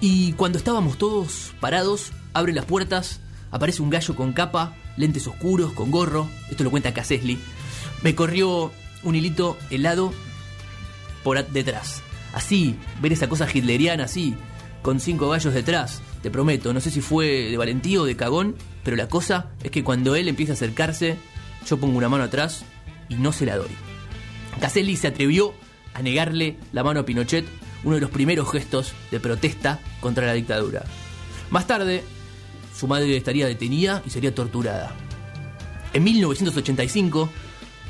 Y 0.00 0.32
cuando 0.32 0.56
estábamos 0.56 0.96
todos 0.96 1.52
parados, 1.60 2.12
abre 2.32 2.54
las 2.54 2.64
puertas, 2.64 3.20
aparece 3.50 3.82
un 3.82 3.90
gallo 3.90 4.16
con 4.16 4.32
capa, 4.32 4.76
lentes 4.96 5.26
oscuros, 5.26 5.74
con 5.74 5.90
gorro, 5.90 6.26
esto 6.50 6.64
lo 6.64 6.70
cuenta 6.70 6.94
Cassesli. 6.94 7.38
Me 8.02 8.14
corrió 8.14 8.72
un 9.02 9.14
hilito 9.14 9.58
helado 9.68 10.14
por 11.22 11.46
detrás. 11.48 12.02
Así, 12.32 12.76
ver 13.00 13.12
esa 13.12 13.28
cosa 13.28 13.48
hitleriana 13.52 14.04
así, 14.04 14.34
con 14.82 15.00
cinco 15.00 15.28
gallos 15.28 15.54
detrás, 15.54 16.02
te 16.22 16.30
prometo, 16.30 16.72
no 16.72 16.80
sé 16.80 16.90
si 16.90 17.00
fue 17.00 17.50
de 17.50 17.56
valentía 17.56 18.00
o 18.00 18.04
de 18.04 18.16
cagón, 18.16 18.56
pero 18.84 18.96
la 18.96 19.08
cosa 19.08 19.50
es 19.62 19.70
que 19.70 19.84
cuando 19.84 20.14
él 20.14 20.28
empieza 20.28 20.52
a 20.52 20.54
acercarse, 20.54 21.16
yo 21.66 21.78
pongo 21.78 21.98
una 21.98 22.08
mano 22.08 22.24
atrás 22.24 22.64
y 23.08 23.14
no 23.14 23.32
se 23.32 23.46
la 23.46 23.56
doy. 23.56 23.70
Caselli 24.60 24.96
se 24.96 25.08
atrevió 25.08 25.54
a 25.94 26.02
negarle 26.02 26.56
la 26.72 26.84
mano 26.84 27.00
a 27.00 27.04
Pinochet, 27.04 27.46
uno 27.84 27.94
de 27.94 28.00
los 28.00 28.10
primeros 28.10 28.50
gestos 28.50 28.92
de 29.10 29.20
protesta 29.20 29.78
contra 30.00 30.26
la 30.26 30.32
dictadura. 30.32 30.84
Más 31.50 31.66
tarde, 31.66 32.02
su 32.76 32.86
madre 32.86 33.16
estaría 33.16 33.46
detenida 33.46 34.02
y 34.06 34.10
sería 34.10 34.34
torturada. 34.34 34.94
En 35.92 36.04
1985, 36.04 37.30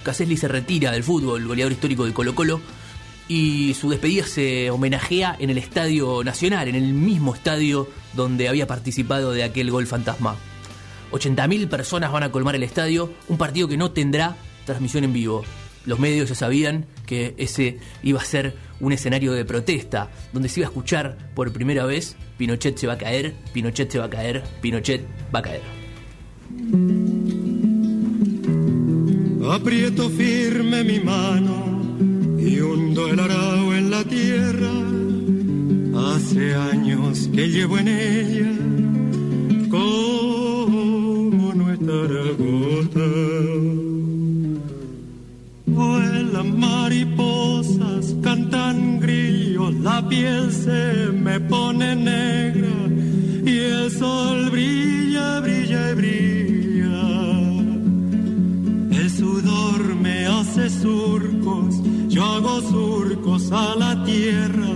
Caselli 0.02 0.37
se 0.37 0.49
retira 0.49 0.92
del 0.92 1.02
fútbol, 1.02 1.47
goleador 1.47 1.73
histórico 1.73 2.06
de 2.06 2.12
Colo 2.12 2.35
Colo, 2.35 2.61
y 3.28 3.75
su 3.75 3.90
despedida 3.90 4.26
se 4.26 4.70
homenajea 4.70 5.37
en 5.38 5.50
el 5.50 5.58
Estadio 5.58 6.25
Nacional, 6.25 6.66
en 6.66 6.75
el 6.75 6.94
mismo 6.94 7.35
estadio 7.35 7.88
donde 8.14 8.49
había 8.49 8.66
participado 8.66 9.32
de 9.32 9.44
aquel 9.44 9.70
gol 9.70 9.87
fantasma. 9.87 10.37
80.000 11.12 11.68
personas 11.68 12.11
van 12.11 12.23
a 12.23 12.32
colmar 12.32 12.56
el 12.56 12.62
estadio, 12.62 13.12
un 13.28 13.38
partido 13.38 13.68
que 13.68 13.76
no 13.76 13.90
tendrá 13.90 14.37
transmisión 14.64 15.04
en 15.04 15.12
vivo. 15.12 15.44
Los 15.85 15.99
medios 15.99 16.28
ya 16.28 16.35
sabían 16.35 16.87
que 17.06 17.35
ese 17.38 17.78
iba 18.02 18.20
a 18.20 18.25
ser 18.25 18.56
un 18.80 18.92
escenario 18.92 19.32
de 19.32 19.44
protesta, 19.44 20.11
donde 20.32 20.49
se 20.49 20.61
iba 20.61 20.66
a 20.66 20.70
escuchar 20.70 21.32
por 21.35 21.52
primera 21.52 21.85
vez 21.85 22.16
Pinochet 22.37 22.76
se 22.78 22.87
va 22.87 22.94
a 22.94 22.99
caer, 22.99 23.35
Pinochet 23.52 23.90
se 23.90 23.99
va 23.99 24.06
a 24.06 24.11
caer, 24.11 24.42
Pinochet 24.62 25.04
va 25.35 25.40
a 25.40 25.42
caer. 25.42 25.62
Aprieto 29.50 30.11
firme 30.11 30.85
mi 30.85 31.00
mano 31.00 31.77
y 32.38 32.61
hundo 32.61 33.09
el 33.09 33.21
arao 33.21 33.75
en 33.75 33.90
la 33.90 34.04
tierra. 34.04 34.72
Hace 36.14 36.55
años 36.55 37.29
que 37.35 37.48
llevo 37.48 37.79
en 37.79 37.88
ella 37.88 38.53
como 39.70 41.53
nuestra 41.55 42.22
gota. 42.38 43.09
Vuelan 45.66 46.59
mariposas, 46.59 48.14
cantan 48.22 49.01
grillos, 49.01 49.74
la 49.74 50.07
piel 50.09 50.51
se 50.53 51.11
me 51.12 51.40
pone 51.40 51.94
negra 51.96 52.74
y 53.44 53.59
el 53.59 53.90
sol 53.90 54.51
brilla, 54.51 55.40
brilla 55.40 55.90
y 55.90 55.94
brilla. 55.94 56.98
El 59.01 59.11
sudor 59.11 59.94
me 59.96 60.27
hace 60.27 60.70
surcos, 60.70 61.81
yo 62.18 62.24
hago 62.24 62.61
surcos 62.61 63.52
a 63.52 63.76
la 63.76 64.04
tierra 64.04 64.66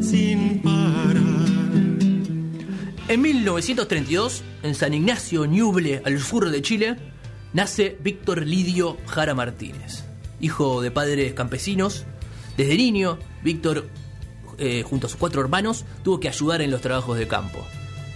sin 0.00 0.62
parar. 0.62 1.16
En 3.08 3.20
1932, 3.20 4.42
en 4.62 4.74
San 4.74 4.94
Ignacio 4.94 5.44
Ñuble, 5.44 6.00
al 6.06 6.18
sur 6.20 6.48
de 6.48 6.62
Chile, 6.62 6.96
nace 7.52 7.98
Víctor 8.00 8.46
Lidio 8.46 8.96
Jara 9.06 9.34
Martínez, 9.34 10.04
hijo 10.40 10.80
de 10.80 10.90
padres 10.90 11.34
campesinos. 11.34 12.06
Desde 12.56 12.78
niño, 12.78 13.18
Víctor, 13.44 13.90
eh, 14.56 14.82
junto 14.82 15.06
a 15.06 15.10
sus 15.10 15.18
cuatro 15.18 15.42
hermanos, 15.42 15.84
tuvo 16.02 16.18
que 16.18 16.30
ayudar 16.30 16.62
en 16.62 16.70
los 16.70 16.80
trabajos 16.80 17.18
de 17.18 17.28
campo. 17.28 17.62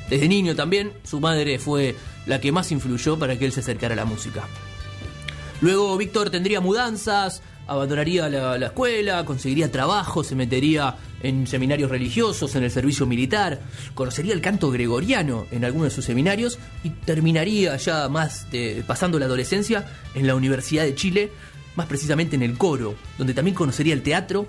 Desde 0.09 0.27
niño 0.27 0.57
también, 0.57 0.95
su 1.03 1.21
madre 1.21 1.59
fue 1.59 1.97
la 2.25 2.40
que 2.40 2.51
más 2.51 2.73
influyó 2.73 3.19
para 3.19 3.38
que 3.38 3.45
él 3.45 3.53
se 3.53 3.61
acercara 3.61 3.93
a 3.93 3.97
la 3.97 4.07
música. 4.07 4.49
Luego 5.61 5.99
Víctor 5.99 6.31
tendría 6.31 6.62
mudanzas, 6.62 7.43
abandonaría 7.71 8.29
la, 8.29 8.59
la, 8.59 8.67
escuela, 8.67 9.25
conseguiría 9.25 9.71
trabajo, 9.71 10.25
se 10.25 10.35
metería 10.35 10.97
en 11.23 11.47
seminarios 11.47 11.89
religiosos, 11.89 12.57
en 12.57 12.65
el 12.65 12.71
servicio 12.71 13.07
militar, 13.07 13.61
conocería 13.95 14.35
el 14.35 14.41
canto 14.41 14.73
gregoriano 14.73 15.47
en 15.53 15.65
algunos 15.65 15.91
de 15.91 15.95
sus 15.95 16.05
seminarios 16.05 16.59
y 16.83 16.91
terminaría 16.91 17.77
ya 17.77 18.09
más 18.09 18.51
de, 18.51 18.83
pasando 18.87 19.21
la 19.21 19.27
adolescencia 19.27 19.87
en 20.15 20.27
la 20.27 20.35
Universidad 20.35 20.83
de 20.83 20.97
Chile, 20.97 21.31
más 21.77 21.87
precisamente 21.87 22.35
en 22.35 22.43
el 22.43 22.59
coro, 22.59 22.97
donde 23.17 23.35
también 23.35 23.55
conocería 23.55 23.95
el 23.95 24.03
teatro 24.03 24.47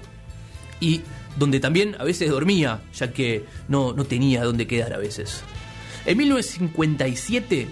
y 0.79 1.01
donde 1.37 1.59
también 1.59 1.95
a 1.99 2.03
veces 2.03 2.31
dormía, 2.31 2.81
ya 2.95 3.13
que 3.13 3.45
no, 3.67 3.93
no 3.93 4.03
tenía 4.05 4.43
dónde 4.43 4.65
quedar 4.65 4.93
a 4.93 4.97
veces. 4.97 5.43
En 6.07 6.17
1957 6.17 7.67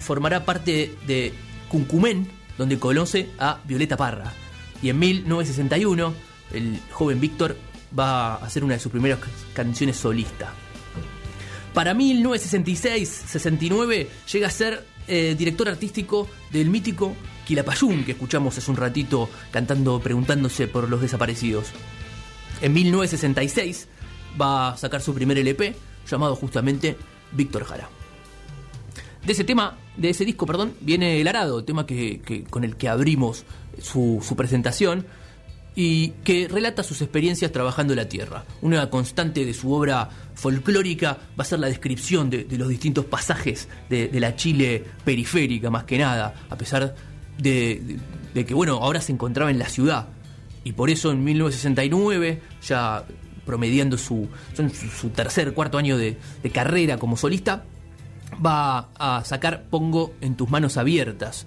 formará 0.00 0.44
parte 0.44 0.92
de 1.06 1.32
Cuncumén, 1.68 2.28
donde 2.58 2.80
conoce 2.80 3.28
a 3.38 3.60
Violeta 3.64 3.96
Parra. 3.96 4.32
Y 4.82 4.90
en 4.90 4.98
1961, 4.98 6.12
el 6.52 6.78
joven 6.90 7.20
Víctor 7.20 7.56
va 7.98 8.34
a 8.34 8.36
hacer 8.36 8.62
una 8.64 8.74
de 8.74 8.80
sus 8.80 8.92
primeras 8.92 9.18
canciones 9.52 9.96
solista. 9.96 10.52
Para 11.74 11.94
1966-69 11.94 14.06
llega 14.32 14.46
a 14.48 14.50
ser 14.50 14.84
eh, 15.06 15.36
director 15.38 15.68
artístico 15.68 16.28
del 16.50 16.68
mítico 16.68 17.14
Quilapayún, 17.46 18.04
que 18.04 18.12
escuchamos 18.12 18.58
hace 18.58 18.70
un 18.70 18.76
ratito 18.76 19.30
cantando, 19.50 19.98
preguntándose 20.00 20.68
por 20.68 20.88
los 20.88 21.00
desaparecidos. 21.00 21.68
En 22.60 22.72
1966 22.72 23.88
va 24.40 24.68
a 24.70 24.76
sacar 24.76 25.00
su 25.00 25.12
primer 25.14 25.38
LP, 25.38 25.74
llamado 26.08 26.36
justamente 26.36 26.96
Víctor 27.32 27.64
Jara. 27.64 27.88
De 29.24 29.32
ese 29.32 29.42
tema, 29.44 29.76
de 29.96 30.10
ese 30.10 30.24
disco, 30.24 30.46
perdón, 30.46 30.74
viene 30.80 31.20
El 31.20 31.28
Arado, 31.28 31.64
tema 31.64 31.86
que, 31.86 32.20
que 32.20 32.44
con 32.44 32.64
el 32.64 32.76
que 32.76 32.88
abrimos 32.88 33.44
su, 33.80 34.20
su, 34.26 34.36
presentación 34.36 35.06
y 35.74 36.08
que 36.24 36.48
relata 36.48 36.82
sus 36.82 37.00
experiencias 37.00 37.52
trabajando 37.52 37.94
la 37.94 38.08
tierra. 38.08 38.44
Una 38.60 38.90
constante 38.90 39.44
de 39.44 39.54
su 39.54 39.72
obra 39.72 40.08
folclórica 40.34 41.18
va 41.38 41.42
a 41.42 41.44
ser 41.44 41.60
la 41.60 41.68
descripción 41.68 42.28
de, 42.30 42.46
los 42.50 42.68
distintos 42.68 43.04
pasajes 43.04 43.68
de, 43.88 44.10
la 44.20 44.36
Chile 44.36 44.84
periférica, 45.04 45.70
más 45.70 45.84
que 45.84 45.98
nada, 45.98 46.34
a 46.48 46.56
pesar 46.56 46.94
de, 47.38 47.98
que, 48.34 48.54
bueno, 48.54 48.74
ahora 48.82 49.00
se 49.00 49.12
encontraba 49.12 49.50
en 49.50 49.58
la 49.58 49.68
ciudad. 49.68 50.08
Y 50.64 50.72
por 50.72 50.90
eso 50.90 51.10
en 51.10 51.24
1969, 51.24 52.42
ya 52.62 53.04
promediando 53.46 53.96
su, 53.96 54.28
su 55.00 55.08
tercer, 55.10 55.54
cuarto 55.54 55.78
año 55.78 55.96
de 55.96 56.16
carrera 56.52 56.98
como 56.98 57.16
solista, 57.16 57.64
va 58.44 58.88
a 58.98 59.24
sacar 59.24 59.64
Pongo 59.70 60.14
en 60.20 60.36
tus 60.36 60.50
manos 60.50 60.76
abiertas, 60.76 61.46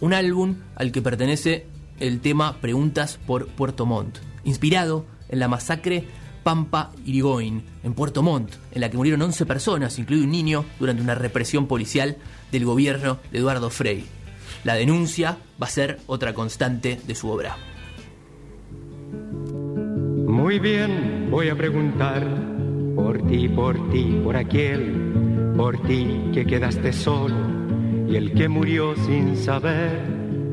un 0.00 0.14
álbum 0.14 0.56
al 0.76 0.92
que 0.92 1.02
pertenece 1.02 1.66
el 1.98 2.20
tema 2.20 2.56
Preguntas 2.60 3.18
por 3.26 3.46
Puerto 3.46 3.86
Montt, 3.86 4.18
inspirado 4.44 5.04
en 5.28 5.38
la 5.38 5.48
masacre 5.48 6.04
Pampa 6.42 6.90
Irigoyen 7.04 7.62
en 7.84 7.94
Puerto 7.94 8.22
Montt, 8.22 8.54
en 8.72 8.80
la 8.80 8.90
que 8.90 8.96
murieron 8.96 9.22
11 9.22 9.44
personas, 9.46 9.98
incluido 9.98 10.24
un 10.24 10.30
niño, 10.30 10.64
durante 10.78 11.02
una 11.02 11.14
represión 11.14 11.66
policial 11.66 12.16
del 12.50 12.64
gobierno 12.64 13.18
de 13.30 13.38
Eduardo 13.38 13.70
Frei. 13.70 14.04
La 14.64 14.74
denuncia 14.74 15.38
va 15.62 15.66
a 15.66 15.70
ser 15.70 16.00
otra 16.06 16.34
constante 16.34 16.98
de 17.06 17.14
su 17.14 17.28
obra. 17.28 17.56
Muy 20.26 20.58
bien, 20.58 21.28
voy 21.30 21.48
a 21.48 21.56
preguntar 21.56 22.26
por 22.94 23.26
ti, 23.26 23.48
por 23.48 23.90
ti, 23.90 24.20
por 24.24 24.36
aquel, 24.36 25.52
por 25.56 25.80
ti 25.86 26.30
que 26.32 26.46
quedaste 26.46 26.92
solo 26.92 27.49
y 28.10 28.16
el 28.16 28.34
que 28.34 28.48
murió 28.48 28.96
sin 28.96 29.36
saber, 29.36 30.02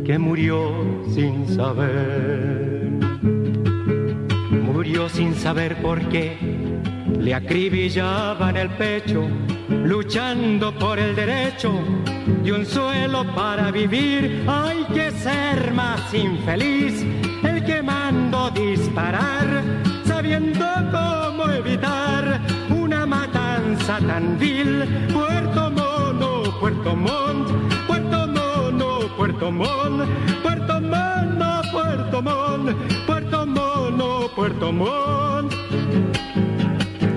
que 0.05 0.19
murió 0.19 0.71
sin 1.11 1.47
saber. 1.47 2.91
murió 4.61 5.09
sin 5.09 5.33
saber 5.33 5.81
por 5.81 6.07
qué. 6.09 6.37
Le 7.19 7.33
acribillaban 7.33 8.57
el 8.57 8.69
pecho, 8.69 9.27
luchando 9.69 10.71
por 10.77 10.99
el 10.99 11.15
derecho 11.15 11.73
de 12.43 12.51
un 12.51 12.63
suelo 12.63 13.25
para 13.33 13.71
vivir. 13.71 14.43
Hay 14.47 14.83
que 14.93 15.09
ser 15.11 15.73
más 15.73 16.13
infeliz, 16.13 17.03
el 17.43 17.65
que 17.65 17.81
mando 17.81 18.51
disparar, 18.51 19.63
sabiendo 20.05 20.65
cómo 20.91 21.51
evitar 21.51 22.39
una 22.69 23.07
matanza 23.07 23.97
tan 23.97 24.37
vil. 24.37 24.85
Puerto 26.67 26.97
Mono, 26.97 27.45
Puerto 27.88 28.27
Montt, 28.27 29.15
Puerto 29.15 29.51
Mono, 29.51 30.03
Puerto 30.43 30.82
Montt, 30.82 30.82
Puerto 30.82 30.82
Mono, 30.82 31.62
Puerto 31.71 32.21
Montt, 32.21 33.06
Puerto 33.06 33.45
Mono, 33.45 34.30
Puerto 34.36 34.73
Montt. 34.73 35.53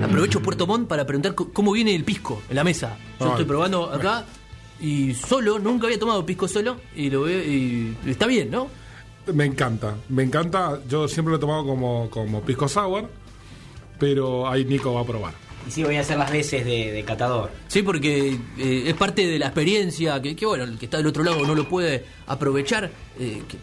Aprovecho 0.05 0.41
Puerto 0.41 0.65
Montt 0.65 0.87
para 0.87 1.05
preguntar 1.05 1.35
cómo 1.35 1.73
viene 1.73 1.93
el 1.93 2.05
pisco 2.05 2.41
en 2.49 2.55
la 2.55 2.63
mesa. 2.63 2.97
Yo 3.19 3.25
Ay. 3.25 3.31
estoy 3.31 3.45
probando 3.45 3.91
acá 3.91 4.23
y 4.79 5.13
solo, 5.15 5.59
nunca 5.59 5.87
había 5.87 5.99
tomado 5.99 6.25
pisco 6.25 6.47
solo 6.47 6.77
y 6.95 7.09
lo 7.09 7.23
veo 7.23 7.43
y 7.43 7.93
está 8.05 8.27
bien, 8.27 8.51
¿no? 8.51 8.69
Me 9.33 9.43
encanta, 9.43 9.97
me 10.07 10.23
encanta. 10.23 10.79
Yo 10.87 11.09
siempre 11.09 11.31
lo 11.31 11.35
he 11.35 11.41
tomado 11.41 11.65
como, 11.65 12.09
como 12.09 12.39
pisco 12.39 12.69
sour, 12.69 13.09
pero 13.99 14.47
ahí 14.49 14.63
Nico 14.63 14.93
va 14.93 15.01
a 15.01 15.05
probar. 15.05 15.50
Y 15.67 15.71
sí, 15.71 15.83
voy 15.83 15.95
a 15.97 16.01
hacer 16.01 16.17
las 16.17 16.31
veces 16.31 16.65
de, 16.65 16.91
de 16.91 17.03
catador. 17.03 17.51
Sí, 17.67 17.81
porque 17.83 18.37
eh, 18.57 18.83
es 18.87 18.93
parte 18.95 19.25
de 19.27 19.37
la 19.39 19.47
experiencia 19.47 20.21
que, 20.21 20.35
que, 20.35 20.45
bueno, 20.45 20.63
el 20.63 20.77
que 20.77 20.85
está 20.85 20.97
del 20.97 21.07
otro 21.07 21.23
lado 21.23 21.45
no 21.45 21.53
lo 21.55 21.67
puede 21.69 22.05
aprovechar 22.27 22.89
eh, 23.19 23.41
que- 23.47 23.57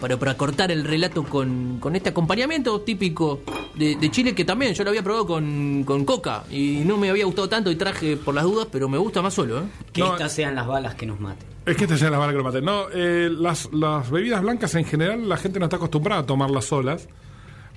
para, 0.00 0.18
para 0.18 0.36
cortar 0.36 0.70
el 0.70 0.84
relato 0.84 1.22
con, 1.24 1.78
con 1.80 1.96
este 1.96 2.10
acompañamiento 2.10 2.80
típico 2.82 3.40
de, 3.74 3.96
de 3.96 4.10
Chile 4.10 4.34
que 4.34 4.44
también 4.44 4.74
yo 4.74 4.84
lo 4.84 4.90
había 4.90 5.02
probado 5.02 5.26
con, 5.26 5.82
con 5.84 6.04
coca 6.04 6.44
y 6.50 6.82
no 6.84 6.96
me 6.98 7.08
había 7.08 7.24
gustado 7.24 7.48
tanto 7.48 7.70
y 7.70 7.76
traje 7.76 8.16
por 8.16 8.34
las 8.34 8.44
dudas, 8.44 8.66
pero 8.70 8.88
me 8.88 8.98
gusta 8.98 9.22
más 9.22 9.32
solo. 9.34 9.60
¿eh? 9.60 9.62
Que 9.92 10.00
No, 10.02 10.12
estas 10.12 10.32
sean 10.32 10.54
las 10.56 10.66
balas 10.66 10.94
que 10.94 11.06
nos 11.06 11.20
maten. 11.20 11.46
Es 11.64 11.76
que 11.76 11.84
este 11.84 11.96
sea 11.96 12.10
la 12.10 12.18
vara 12.18 12.32
que 12.32 12.38
lo 12.38 12.44
mate. 12.44 12.60
No, 12.60 12.86
eh, 12.92 13.30
las, 13.30 13.72
las 13.72 14.10
bebidas 14.10 14.42
blancas 14.42 14.74
en 14.74 14.84
general 14.84 15.26
la 15.28 15.38
gente 15.38 15.58
no 15.58 15.66
está 15.66 15.76
acostumbrada 15.76 16.20
a 16.22 16.26
tomarlas 16.26 16.66
solas, 16.66 17.08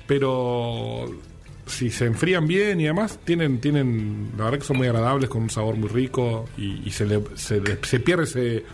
pero 0.05 1.05
si 1.67 1.89
se 1.91 2.05
enfrían 2.05 2.47
bien 2.47 2.79
y 2.81 2.85
demás, 2.85 3.19
tienen, 3.23 3.59
tienen 3.61 4.31
la 4.37 4.45
verdad 4.45 4.59
que 4.59 4.65
son 4.65 4.77
muy 4.77 4.87
agradables, 4.87 5.29
con 5.29 5.43
un 5.43 5.49
sabor 5.49 5.75
muy 5.75 5.89
rico 5.89 6.45
y, 6.57 6.81
y 6.87 6.91
se, 6.91 7.05
le, 7.05 7.21
se, 7.35 7.61
le- 7.61 7.77
se 7.83 7.99
pierde 7.99 8.23
ese, 8.23 8.65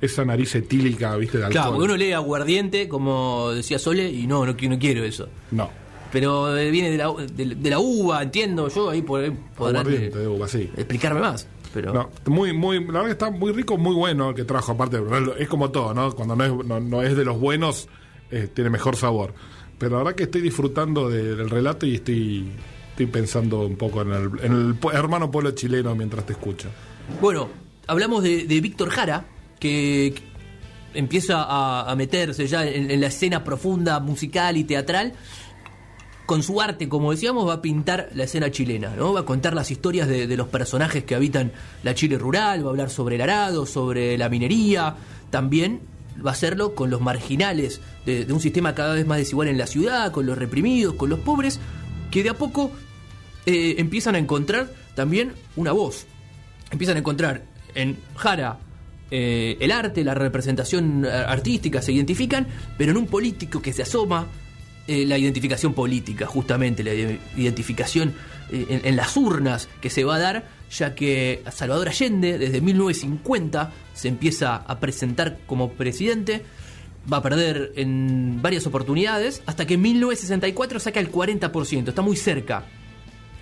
esa 0.00 0.24
nariz 0.24 0.54
etílica, 0.54 1.16
¿viste? 1.16 1.38
De 1.38 1.44
alcohol. 1.44 1.52
Claro, 1.62 1.70
porque 1.76 1.84
uno 1.84 1.96
lee 1.96 2.12
aguardiente, 2.12 2.88
como 2.88 3.50
decía 3.52 3.78
Sole, 3.78 4.10
y 4.10 4.26
no, 4.26 4.44
no, 4.44 4.52
no 4.60 4.78
quiero 4.78 5.04
eso. 5.04 5.28
No, 5.52 5.70
Pero 6.10 6.56
eh, 6.56 6.70
viene 6.70 6.90
de 6.90 6.96
la, 6.98 7.12
de, 7.32 7.54
de 7.54 7.70
la 7.70 7.78
uva, 7.78 8.22
entiendo, 8.22 8.68
yo 8.68 8.90
ahí 8.90 9.02
por, 9.02 9.32
podrán 9.56 9.86
aguardiente 9.86 10.18
eh, 10.18 10.22
de 10.22 10.28
uva, 10.28 10.48
sí. 10.48 10.70
explicarme 10.76 11.20
más. 11.20 11.46
Pero 11.72 11.92
No, 11.94 12.10
muy, 12.26 12.52
muy, 12.52 12.80
la 12.80 12.86
verdad 13.00 13.04
que 13.06 13.10
está 13.12 13.30
muy 13.30 13.50
rico, 13.52 13.78
muy 13.78 13.94
bueno 13.94 14.30
el 14.30 14.34
que 14.34 14.44
trajo, 14.44 14.72
aparte, 14.72 14.98
es 15.38 15.48
como 15.48 15.70
todo, 15.70 15.94
¿no? 15.94 16.12
Cuando 16.14 16.36
no 16.36 16.44
es, 16.44 16.66
no, 16.66 16.80
no 16.80 17.02
es 17.02 17.16
de 17.16 17.24
los 17.24 17.40
buenos, 17.40 17.88
eh, 18.32 18.48
tiene 18.52 18.70
mejor 18.70 18.96
sabor. 18.96 19.34
Pero 19.78 19.98
verdad 19.98 20.14
que 20.14 20.24
estoy 20.24 20.40
disfrutando 20.40 21.08
de- 21.08 21.36
del 21.36 21.50
relato 21.50 21.86
y 21.86 21.96
estoy, 21.96 22.48
estoy 22.90 23.06
pensando 23.06 23.66
un 23.66 23.76
poco 23.76 24.02
en 24.02 24.12
el, 24.12 24.76
hermano 24.92 25.30
pueblo 25.30 25.50
chileno 25.52 25.94
mientras 25.94 26.24
te 26.24 26.32
escucho. 26.32 26.68
Bueno, 27.20 27.48
hablamos 27.86 28.22
de, 28.22 28.44
Víctor 28.60 28.90
Jara, 28.90 29.24
que 29.60 30.14
empieza 30.94 31.44
a, 31.90 31.94
meterse 31.96 32.46
ya 32.46 32.66
en, 32.66 32.90
en 32.90 33.00
la 33.00 33.08
escena 33.08 33.44
profunda, 33.44 34.00
musical 34.00 34.56
y 34.56 34.64
teatral. 34.64 35.12
Con 36.26 36.42
su 36.44 36.60
arte, 36.60 36.88
como 36.88 37.10
decíamos, 37.10 37.48
va 37.48 37.54
a 37.54 37.62
pintar 37.62 38.08
la 38.14 38.24
escena 38.24 38.50
chilena, 38.50 38.94
¿no? 38.96 39.12
Va 39.12 39.20
a 39.20 39.24
contar 39.24 39.54
las 39.54 39.70
historias 39.70 40.06
de, 40.08 40.26
de 40.28 40.36
los 40.36 40.46
personajes 40.48 41.02
que 41.04 41.14
habitan 41.16 41.52
la 41.82 41.94
Chile 41.94 42.16
rural, 42.16 42.62
va 42.64 42.68
a 42.68 42.70
hablar 42.70 42.88
sobre 42.90 43.16
el 43.16 43.20
arado, 43.22 43.66
sobre 43.66 44.16
la 44.16 44.28
minería. 44.28 44.94
También 45.30 45.80
va 46.24 46.30
a 46.30 46.32
hacerlo 46.32 46.74
con 46.74 46.90
los 46.90 47.00
marginales 47.00 47.80
de, 48.06 48.26
un 48.32 48.40
sistema 48.40 48.74
cada 48.74 48.94
vez 48.94 49.06
más 49.06 49.18
desigual 49.18 49.48
en 49.48 49.58
la 49.58 49.66
ciudad, 49.66 50.12
con 50.12 50.26
los 50.26 50.36
reprimidos, 50.38 50.94
con 50.94 51.08
los 51.10 51.18
pobres, 51.20 51.60
que 52.10 52.22
de 52.22 52.30
a 52.30 52.34
poco 52.34 52.70
eh, 53.46 53.76
empiezan 53.78 54.14
a 54.14 54.18
encontrar 54.18 54.70
también 54.94 55.32
una 55.56 55.72
voz. 55.72 56.06
Empiezan 56.70 56.96
a 56.96 57.00
encontrar 57.00 57.42
en 57.74 57.98
Jara 58.16 58.58
eh, 59.10 59.56
el 59.60 59.72
arte, 59.72 60.04
la 60.04 60.14
representación 60.14 61.04
eh, 61.04 61.08
artística, 61.08 61.82
se 61.82 61.92
identifican, 61.92 62.46
pero 62.78 62.92
en 62.92 62.96
un 62.98 63.06
político 63.06 63.60
que 63.62 63.72
se 63.72 63.82
asoma, 63.82 64.26
la 64.88 65.16
identificación 65.16 65.74
política, 65.74 66.26
justamente, 66.26 66.82
la 66.82 66.92
ide- 66.92 67.20
identificación 67.36 68.14
en, 68.50 68.80
en 68.84 68.96
las 68.96 69.16
urnas 69.16 69.68
que 69.80 69.88
se 69.90 70.02
va 70.02 70.16
a 70.16 70.18
dar, 70.18 70.48
ya 70.72 70.94
que 70.94 71.42
Salvador 71.52 71.88
Allende, 71.88 72.38
desde 72.38 72.60
1950, 72.60 73.72
se 73.92 74.08
empieza 74.08 74.56
a 74.56 74.80
presentar 74.80 75.38
como 75.46 75.72
presidente, 75.72 76.44
va 77.10 77.18
a 77.18 77.22
perder 77.22 77.72
en 77.76 78.40
varias 78.40 78.66
oportunidades, 78.66 79.42
hasta 79.46 79.66
que 79.66 79.74
en 79.74 79.82
1964 79.82 80.80
saca 80.80 81.00
el 81.00 81.12
40%, 81.12 81.88
está 81.88 82.02
muy 82.02 82.16
cerca. 82.16 82.64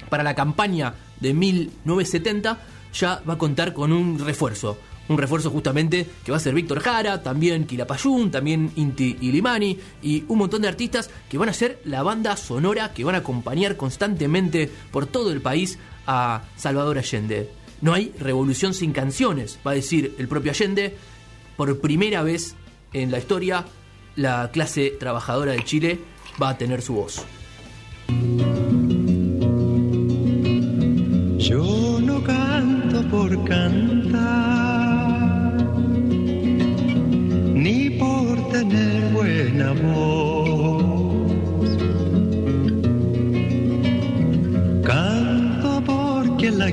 Para 0.09 0.23
la 0.25 0.35
campaña 0.35 0.95
de 1.21 1.35
1970 1.35 2.59
ya 2.93 3.23
va 3.29 3.35
a 3.35 3.39
contar 3.39 3.73
con 3.75 3.93
un 3.93 4.19
refuerzo. 4.19 4.79
Un 5.09 5.19
refuerzo 5.19 5.51
justamente 5.51 6.07
que 6.25 6.31
va 6.31 6.39
a 6.39 6.41
ser 6.41 6.55
Víctor 6.55 6.81
Jara, 6.81 7.23
también 7.23 7.67
Quilapayún, 7.67 8.31
también 8.31 8.71
Inti 8.77 9.17
Ilimani 9.21 9.77
y 10.03 10.25
un 10.29 10.39
montón 10.39 10.63
de 10.63 10.69
artistas 10.69 11.11
que 11.29 11.37
van 11.37 11.49
a 11.49 11.53
ser 11.53 11.81
la 11.85 12.05
banda 12.05 12.37
sonora 12.37 12.93
que 12.93 13.03
van 13.03 13.17
a 13.17 13.19
acompañar 13.19 13.77
constantemente 13.77 14.71
por 14.93 15.07
todo 15.07 15.33
el 15.33 15.41
país 15.41 15.79
a 16.13 16.43
Salvador 16.57 16.99
Allende. 16.99 17.49
No 17.81 17.95
hay 17.95 18.13
revolución 18.19 18.75
sin 18.75 18.93
canciones, 18.93 19.61
va 19.65 19.71
a 19.71 19.75
decir 19.75 20.17
el 20.19 20.27
propio 20.27 20.51
Allende. 20.51 20.97
Por 21.57 21.81
primera 21.81 22.25
vez 22.25 22.57
en 22.93 23.13
la 23.13 23.19
historia, 23.19 23.65
la 24.17 24.51
clase 24.53 24.97
trabajadora 24.99 25.53
de 25.53 25.63
Chile 25.63 26.01
va 26.43 26.49
a 26.49 26.59
tener 26.59 26.83
su 26.83 26.95
voz. 26.95 27.25
Yo 31.39 32.01
no 32.01 32.25
canto 32.25 33.09
por 33.09 33.45
cantar, 33.45 34.19
ni 37.55 37.91
por 37.91 38.49
tener 38.51 39.13
buena 39.13 39.73
voz. 39.75 40.30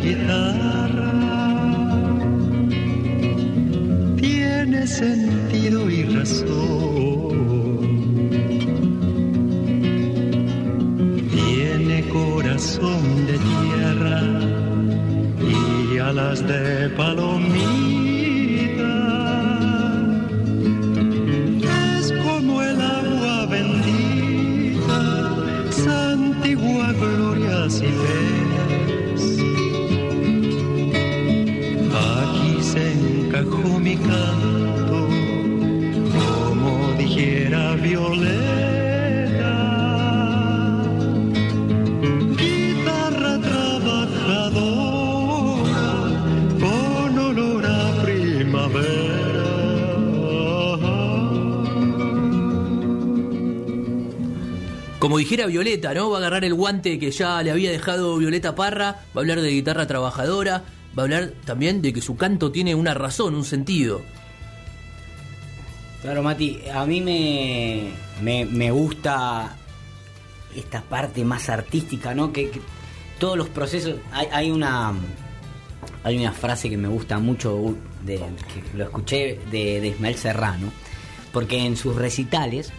Guitarra 0.08 1.12
tiene 4.18 4.88
sentido 4.88 5.90
y 5.90 6.04
razón. 6.04 7.17
Dijera 55.28 55.46
Violeta, 55.46 55.94
¿no? 55.94 56.10
Va 56.10 56.18
a 56.18 56.20
agarrar 56.22 56.46
el 56.46 56.54
guante 56.54 56.98
que 57.00 57.12
ya 57.12 57.44
le 57.44 57.52
había 57.52 57.70
dejado 57.70 58.18
Violeta 58.18 58.56
Parra, 58.56 58.92
va 58.92 58.98
a 59.16 59.20
hablar 59.20 59.42
de 59.42 59.50
guitarra 59.50 59.86
trabajadora, 59.86 60.64
va 60.98 61.02
a 61.02 61.06
hablar 61.06 61.34
también 61.44 61.82
de 61.82 61.92
que 61.92 62.02
su 62.02 62.16
canto 62.16 62.50
tiene 62.50 62.74
una 62.76 62.94
razón, 62.94 63.36
un 63.36 63.44
sentido. 63.44 64.02
Claro, 66.02 66.24
Mati, 66.24 66.62
a 66.74 66.86
mí 66.86 67.02
me, 67.02 67.92
me, 68.22 68.72
gusta 68.72 69.58
esta 70.56 70.82
parte 70.82 71.26
más 71.26 71.50
artística, 71.50 72.16
¿no? 72.16 72.32
Que, 72.32 72.50
todos 73.20 73.38
los 73.38 73.50
procesos. 73.50 73.96
Hay, 74.14 74.50
una 74.50 74.94
hay 76.06 76.18
una 76.18 76.32
frase 76.32 76.70
que 76.70 76.78
me 76.78 76.88
gusta 76.88 77.20
mucho, 77.20 77.54
u- 77.58 77.78
de, 78.06 78.16
que 78.18 78.78
lo 78.78 78.86
escuché 78.86 79.40
de, 79.52 79.82
de 79.82 79.88
Ismael 79.90 80.16
Serrano, 80.16 80.72
porque 81.34 81.58
en 81.66 81.76
sus 81.76 81.96
recitales 81.98 82.72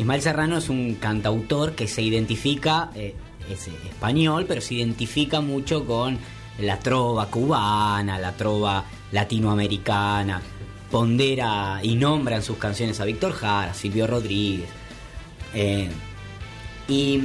Ismael 0.00 0.22
Serrano 0.22 0.56
es 0.56 0.70
un 0.70 0.94
cantautor 0.94 1.74
que 1.74 1.86
se 1.86 2.00
identifica, 2.00 2.90
eh, 2.94 3.14
es 3.50 3.68
español, 3.68 4.46
pero 4.48 4.62
se 4.62 4.72
identifica 4.76 5.42
mucho 5.42 5.84
con 5.84 6.18
la 6.58 6.78
trova 6.78 7.26
cubana, 7.26 8.18
la 8.18 8.32
trova 8.32 8.82
latinoamericana. 9.12 10.40
Pondera 10.90 11.80
y 11.82 11.96
nombra 11.96 12.36
en 12.36 12.42
sus 12.42 12.56
canciones 12.56 12.98
a 12.98 13.04
Víctor 13.04 13.32
Jara, 13.32 13.74
Silvio 13.74 14.06
Rodríguez. 14.06 14.70
Eh, 15.52 15.90
y, 16.88 17.20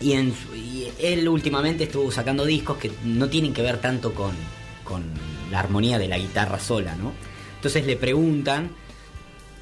y 0.00 0.86
él 1.00 1.28
últimamente 1.28 1.84
estuvo 1.84 2.12
sacando 2.12 2.44
discos 2.44 2.76
que 2.76 2.92
no 3.02 3.28
tienen 3.28 3.52
que 3.52 3.62
ver 3.62 3.80
tanto 3.80 4.14
con, 4.14 4.36
con 4.84 5.02
la 5.50 5.58
armonía 5.58 5.98
de 5.98 6.06
la 6.06 6.16
guitarra 6.16 6.60
sola, 6.60 6.94
¿no? 6.94 7.12
Entonces 7.56 7.84
le 7.86 7.96
preguntan, 7.96 8.70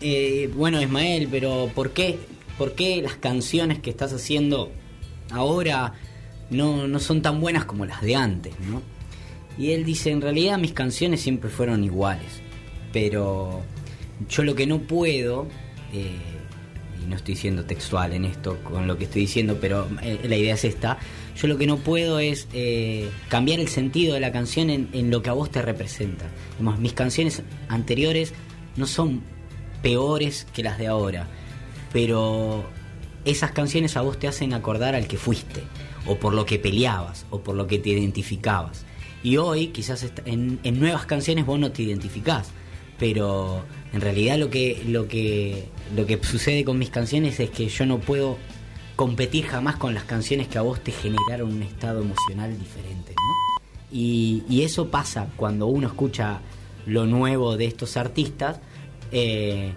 eh, 0.00 0.50
bueno 0.54 0.80
Ismael, 0.80 1.28
pero 1.30 1.70
¿por 1.74 1.92
qué, 1.92 2.18
¿por 2.58 2.74
qué 2.74 3.00
las 3.02 3.14
canciones 3.14 3.78
que 3.78 3.90
estás 3.90 4.12
haciendo 4.12 4.72
ahora 5.30 5.94
no, 6.50 6.86
no 6.86 6.98
son 6.98 7.22
tan 7.22 7.40
buenas 7.40 7.64
como 7.64 7.84
las 7.86 8.02
de 8.02 8.16
antes. 8.16 8.54
Y 9.58 9.70
él 9.70 9.84
dice, 9.84 10.10
en 10.10 10.20
realidad 10.20 10.58
mis 10.58 10.72
canciones 10.72 11.20
siempre 11.20 11.50
fueron 11.50 11.82
iguales, 11.82 12.42
pero 12.92 13.62
yo 14.28 14.42
lo 14.42 14.54
que 14.54 14.66
no 14.66 14.80
puedo, 14.80 15.46
eh, 15.92 16.10
y 17.02 17.06
no 17.06 17.16
estoy 17.16 17.36
siendo 17.36 17.64
textual 17.64 18.12
en 18.12 18.26
esto 18.26 18.58
con 18.62 18.86
lo 18.86 18.98
que 18.98 19.04
estoy 19.04 19.22
diciendo, 19.22 19.58
pero 19.60 19.88
eh, 20.02 20.20
la 20.24 20.36
idea 20.36 20.54
es 20.54 20.64
esta, 20.64 20.98
yo 21.40 21.48
lo 21.48 21.56
que 21.56 21.66
no 21.66 21.78
puedo 21.78 22.18
es 22.18 22.48
eh, 22.52 23.10
cambiar 23.28 23.60
el 23.60 23.68
sentido 23.68 24.14
de 24.14 24.20
la 24.20 24.32
canción 24.32 24.70
en, 24.70 24.88
en 24.92 25.10
lo 25.10 25.22
que 25.22 25.30
a 25.30 25.34
vos 25.34 25.50
te 25.50 25.62
representa. 25.62 26.26
Digamos, 26.58 26.78
mis 26.78 26.92
canciones 26.92 27.42
anteriores 27.68 28.34
no 28.76 28.86
son 28.86 29.22
peores 29.86 30.48
que 30.52 30.64
las 30.64 30.78
de 30.78 30.88
ahora, 30.88 31.28
pero 31.92 32.64
esas 33.24 33.52
canciones 33.52 33.96
a 33.96 34.00
vos 34.00 34.18
te 34.18 34.26
hacen 34.26 34.52
acordar 34.52 34.96
al 34.96 35.06
que 35.06 35.16
fuiste, 35.16 35.62
o 36.08 36.16
por 36.16 36.34
lo 36.34 36.44
que 36.44 36.58
peleabas, 36.58 37.24
o 37.30 37.38
por 37.38 37.54
lo 37.54 37.68
que 37.68 37.78
te 37.78 37.90
identificabas. 37.90 38.84
Y 39.22 39.36
hoy, 39.36 39.68
quizás 39.68 40.04
en, 40.24 40.58
en 40.64 40.80
nuevas 40.80 41.06
canciones 41.06 41.46
vos 41.46 41.60
no 41.60 41.70
te 41.70 41.84
identificás, 41.84 42.48
pero 42.98 43.62
en 43.92 44.00
realidad 44.00 44.38
lo 44.38 44.50
que, 44.50 44.82
lo 44.88 45.06
que, 45.06 45.68
lo 45.94 46.04
que 46.04 46.18
sucede 46.20 46.64
con 46.64 46.80
mis 46.80 46.90
canciones 46.90 47.38
es 47.38 47.50
que 47.50 47.68
yo 47.68 47.86
no 47.86 48.00
puedo 48.00 48.38
competir 48.96 49.46
jamás 49.46 49.76
con 49.76 49.94
las 49.94 50.02
canciones 50.02 50.48
que 50.48 50.58
a 50.58 50.62
vos 50.62 50.80
te 50.80 50.90
generaron 50.90 51.52
un 51.52 51.62
estado 51.62 52.00
emocional 52.00 52.58
diferente, 52.58 53.14
y 53.92 54.62
eso 54.62 54.88
pasa 54.88 55.28
cuando 55.36 55.68
uno 55.68 55.86
escucha 55.86 56.40
lo 56.86 57.06
nuevo 57.06 57.56
de 57.56 57.66
estos 57.66 57.96
artistas. 57.96 58.58
Eh, 59.12 59.72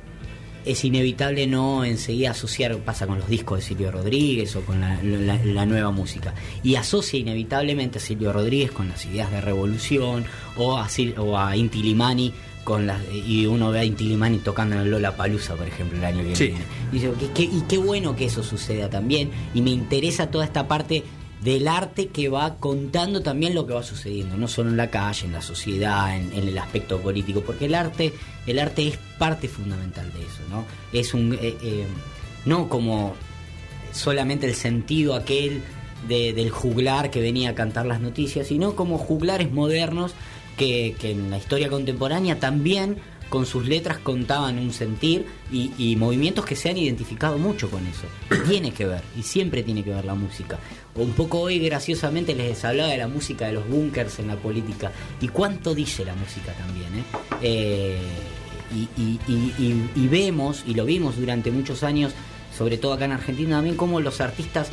es 0.65 0.83
inevitable 0.83 1.47
no 1.47 1.85
enseguida 1.85 2.31
asociar, 2.31 2.75
pasa 2.79 3.07
con 3.07 3.17
los 3.19 3.29
discos 3.29 3.59
de 3.59 3.65
Silvio 3.65 3.91
Rodríguez 3.91 4.55
o 4.55 4.61
con 4.61 4.81
la, 4.81 5.01
la- 5.01 5.39
la 5.43 5.65
nueva 5.65 5.89
música, 5.91 6.33
y 6.63 6.75
asocia 6.75 7.17
inevitablemente 7.19 7.97
a 7.97 8.01
Silvio 8.01 8.33
Rodríguez 8.33 8.71
con 8.71 8.89
las 8.89 9.05
ideas 9.05 9.31
de 9.31 9.41
revolución 9.41 10.25
o 10.57 10.77
a, 10.77 10.87
Sil- 10.91 11.15
o 11.17 11.37
a 11.37 11.55
Inti 11.55 11.81
Limani 11.81 12.33
con 12.65 12.85
las, 12.85 12.99
y 13.25 13.45
uno 13.45 13.71
ve 13.71 13.79
a 13.79 13.83
Inti 13.85 14.03
Limani 14.03 14.39
tocando 14.39 14.75
en 14.75 14.81
el 14.81 14.91
Lola 14.91 15.15
Palusa, 15.15 15.55
por 15.55 15.65
ejemplo, 15.67 15.97
el 15.97 16.03
año 16.05 16.23
que 16.23 16.35
Sí. 16.35 16.47
viene. 16.47 16.65
Y, 16.91 16.99
"¿Qué- 16.99 17.31
qué- 17.33 17.43
y 17.57 17.63
qué 17.67 17.77
bueno 17.77 18.15
que 18.15 18.25
eso 18.25 18.43
suceda 18.43 18.89
también, 18.89 19.31
y 19.55 19.61
me 19.61 19.71
interesa 19.71 20.29
toda 20.29 20.43
esta 20.45 20.67
parte 20.67 21.03
del 21.41 21.67
arte 21.67 22.07
que 22.07 22.27
va 22.27 22.55
contando 22.55 23.21
también 23.21 23.55
lo 23.55 23.65
que 23.65 23.73
va 23.73 23.81
sucediendo, 23.83 24.35
no 24.35 24.47
solo 24.47 24.69
en 24.69 24.77
la 24.77 24.89
calle, 24.89 25.25
en 25.25 25.31
la 25.33 25.41
sociedad, 25.41 26.15
en, 26.15 26.33
el 26.33 26.57
aspecto 26.57 26.99
político, 26.99 27.41
porque 27.41 27.65
el 27.65 27.75
arte, 27.75 28.13
el 28.45 28.59
arte 28.59 28.87
es 28.89 28.97
parte 29.17 29.47
fundamental 29.47 30.11
de 30.11 30.19
eso, 30.19 30.41
¿no? 30.49 30.65
Es 30.91 31.13
un 31.13 31.33
eh, 31.33 31.55
eh, 31.63 31.85
no 32.45 32.67
como 32.67 33.13
solamente 33.93 34.47
el 34.47 34.55
sentido 34.55 35.15
aquel 35.15 35.61
de- 36.07 36.33
del 36.33 36.49
juglar 36.49 37.09
que 37.09 37.21
venía 37.21 37.51
a 37.51 37.55
cantar 37.55 37.85
las 37.85 38.01
noticias, 38.01 38.47
sino 38.47 38.75
como 38.75 38.97
juglares 38.97 39.51
modernos 39.51 40.13
que, 40.57 40.95
en 41.03 41.29
la 41.29 41.37
historia 41.37 41.69
contemporánea 41.69 42.39
también 42.39 42.97
con 43.29 43.45
sus 43.45 43.67
letras 43.67 43.99
contaban 43.99 44.57
un 44.57 44.73
sentir 44.73 45.25
y 45.51 45.95
movimientos 45.97 46.45
que 46.45 46.55
se 46.55 46.69
han 46.69 46.77
identificado 46.77 47.37
mucho 47.37 47.69
con 47.69 47.85
eso. 47.85 48.07
Tiene 48.49 48.71
que 48.71 48.85
ver, 48.87 49.01
y 49.17 49.21
siempre 49.21 49.61
tiene 49.63 49.83
que 49.83 49.91
ver 49.91 50.03
la 50.03 50.15
música. 50.15 50.57
Un 50.95 51.13
poco 51.13 51.39
hoy 51.41 51.59
graciosamente 51.59 52.35
les 52.35 52.63
hablaba 52.65 52.89
de 52.89 52.97
la 52.97 53.07
música 53.07 53.47
de 53.47 53.53
los 53.53 53.67
bunkers 53.67 54.19
en 54.19 54.27
la 54.27 54.35
política. 54.35 54.91
¿Y 55.21 55.27
cuánto 55.27 55.73
dice 55.73 56.03
la 56.03 56.15
música 56.15 56.51
también? 56.53 56.93
eh? 56.95 57.03
Eh, 57.41 57.97
y, 58.95 60.07
vemos, 60.07 60.63
y 60.67 60.73
lo 60.73 60.85
vimos 60.85 61.17
durante 61.17 61.51
muchos 61.51 61.83
años, 61.83 62.13
sobre 62.55 62.77
todo 62.77 62.93
acá 62.93 63.05
en 63.05 63.13
Argentina 63.13 63.57
también, 63.57 63.75
cómo 63.75 63.99
los 63.99 64.21
artistas 64.21 64.69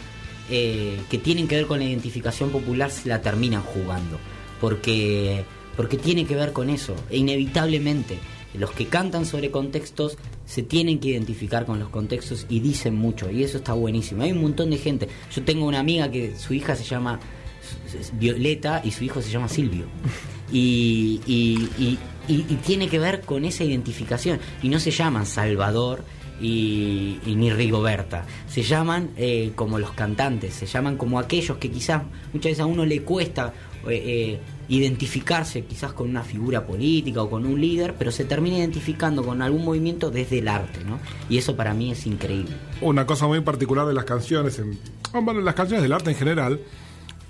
eh, 0.50 0.98
que 1.10 1.18
tienen 1.18 1.48
que 1.48 1.56
ver 1.56 1.66
con 1.66 1.78
la 1.78 1.84
identificación 1.84 2.50
popular 2.50 2.90
se 2.90 3.08
la 3.08 3.22
terminan 3.22 3.62
jugando. 3.62 4.18
Porque, 4.60 5.44
porque 5.76 5.96
tiene 5.96 6.26
que 6.26 6.34
ver 6.34 6.52
con 6.52 6.70
eso, 6.70 6.94
inevitablemente. 7.10 8.18
Los 8.58 8.70
que 8.72 8.86
cantan 8.86 9.26
sobre 9.26 9.50
contextos 9.50 10.16
se 10.44 10.62
tienen 10.62 10.98
que 10.98 11.08
identificar 11.08 11.66
con 11.66 11.78
los 11.78 11.88
contextos 11.88 12.46
y 12.48 12.60
dicen 12.60 12.94
mucho, 12.94 13.30
y 13.30 13.42
eso 13.42 13.58
está 13.58 13.72
buenísimo. 13.72 14.22
Hay 14.22 14.32
un 14.32 14.42
montón 14.42 14.70
de 14.70 14.78
gente. 14.78 15.08
Yo 15.34 15.42
tengo 15.42 15.66
una 15.66 15.80
amiga 15.80 16.10
que 16.10 16.36
su 16.36 16.54
hija 16.54 16.76
se 16.76 16.84
llama 16.84 17.20
Violeta 18.14 18.80
y 18.84 18.90
su 18.90 19.04
hijo 19.04 19.20
se 19.22 19.30
llama 19.30 19.48
Silvio. 19.48 19.86
Y, 20.52 21.98
tiene 22.64 22.88
que 22.88 22.98
ver 22.98 23.22
con 23.22 23.44
esa 23.44 23.64
identificación. 23.64 24.38
Y 24.62 24.68
no 24.68 24.78
se 24.78 24.90
llaman 24.90 25.26
Salvador 25.26 26.04
y, 26.40 27.18
y 27.26 27.34
ni 27.34 27.50
Rigoberta. 27.50 28.24
Se 28.48 28.62
llaman 28.62 29.10
eh, 29.16 29.52
como 29.54 29.78
los 29.78 29.92
cantantes, 29.92 30.54
se 30.54 30.66
llaman 30.66 30.96
como 30.96 31.18
aquellos 31.18 31.58
que 31.58 31.70
quizás 31.70 32.02
muchas 32.32 32.52
veces 32.52 32.60
a 32.60 32.66
uno 32.66 32.84
le 32.84 33.02
cuesta 33.02 33.52
eh, 33.88 34.02
eh, 34.04 34.40
identificarse 34.68 35.64
quizás 35.64 35.92
con 35.92 36.08
una 36.10 36.22
figura 36.22 36.66
política 36.66 37.22
o 37.22 37.30
con 37.30 37.46
un 37.46 37.60
líder, 37.60 37.94
pero 37.98 38.10
se 38.10 38.24
termina 38.24 38.58
identificando 38.58 39.22
con 39.24 39.40
algún 39.42 39.64
movimiento 39.64 40.10
desde 40.10 40.38
el 40.38 40.48
arte, 40.48 40.80
¿no? 40.84 40.98
Y 41.28 41.38
eso 41.38 41.56
para 41.56 41.72
mí 41.74 41.90
es 41.92 42.06
increíble. 42.06 42.52
Una 42.80 43.06
cosa 43.06 43.26
muy 43.26 43.40
particular 43.40 43.86
de 43.86 43.94
las 43.94 44.04
canciones, 44.04 44.58
en, 44.58 44.78
bueno, 45.24 45.40
las 45.40 45.54
canciones 45.54 45.82
del 45.82 45.92
arte 45.92 46.10
en 46.10 46.16
general, 46.16 46.60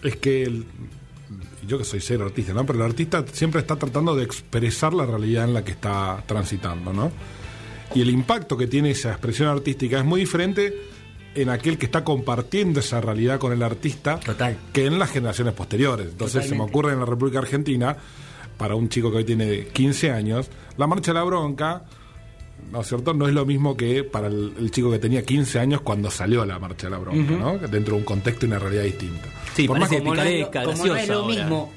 es 0.03 0.17
que 0.17 0.45
el- 0.45 0.65
yo 1.67 1.79
que 1.79 1.85
soy 1.85 2.01
cero 2.01 2.25
artista, 2.25 2.53
¿no? 2.55 2.65
Pero 2.65 2.79
el 2.79 2.85
artista 2.85 3.25
siempre 3.33 3.61
está 3.61 3.77
tratando 3.77 4.15
de 4.15 4.23
expresar 4.25 4.95
la 4.95 5.05
realidad 5.05 5.45
en 5.45 5.55
la 5.55 5.65
que 5.65 5.73
está 5.73 6.23
transitando, 6.27 6.93
¿no? 6.93 7.11
Y 7.95 8.01
el 8.03 8.11
impacto 8.11 8.57
que 8.57 8.67
tiene 8.67 8.91
esa 8.91 9.11
expresión 9.11 9.49
artística 9.49 9.99
es 9.99 10.05
muy 10.05 10.21
diferente 10.21 10.75
en 11.37 11.51
aquel 11.51 11.79
que 11.79 11.87
está 11.87 12.03
compartiendo 12.05 12.81
esa 12.81 13.01
realidad 13.01 13.39
con 13.39 13.53
el 13.53 13.63
artista 13.63 14.19
que 14.73 14.87
en 14.87 14.99
las 14.99 15.11
generaciones 15.11 15.55
posteriores. 15.55 16.09
Entonces 16.11 16.49
se 16.49 16.55
me 16.55 16.63
ocurre 16.63 16.93
en 16.93 17.01
la 17.01 17.07
República 17.07 17.39
Argentina, 17.39 17.97
para 18.57 18.75
un 18.75 18.89
chico 18.89 19.11
que 19.11 19.19
hoy 19.19 19.25
tiene 19.25 19.67
15 19.67 20.11
años, 20.11 20.49
la 20.77 20.87
marcha 20.87 21.13
de 21.13 21.19
la 21.19 21.25
bronca, 21.25 21.83
¿no 22.73 22.81
es 22.81 22.87
cierto? 22.87 23.13
No 23.13 23.29
es 23.29 23.35
lo 23.35 23.45
mismo 23.45 23.77
que 23.77 24.03
para 24.03 24.29
el, 24.29 24.55
el 24.59 24.71
chico 24.71 24.91
que 24.91 24.99
tenía 24.99 25.23
15 25.25 25.59
años 25.59 25.81
cuando 25.83 26.11
salió 26.11 26.45
la 26.47 26.59
marcha 26.59 26.87
de 26.87 26.91
la 26.93 26.99
bronca. 26.99 27.33
¿no? 27.33 27.59
Dentro 27.59 27.95
de 27.95 28.01
un 28.01 28.05
contexto 28.05 28.47
y 28.47 28.49
una 28.49 28.59
realidad 28.59 28.85
distinta. 28.85 29.29
Sí, 29.55 29.67
Por 29.67 29.79
más 29.79 29.89
parece 29.89 30.03
como 30.03 30.15
no 30.15 30.23
es 30.23 30.47
como 30.49 30.87
no 30.87 30.97
es 30.97 31.09
lo 31.09 31.15
ahora. 31.23 31.35
mismo 31.35 31.73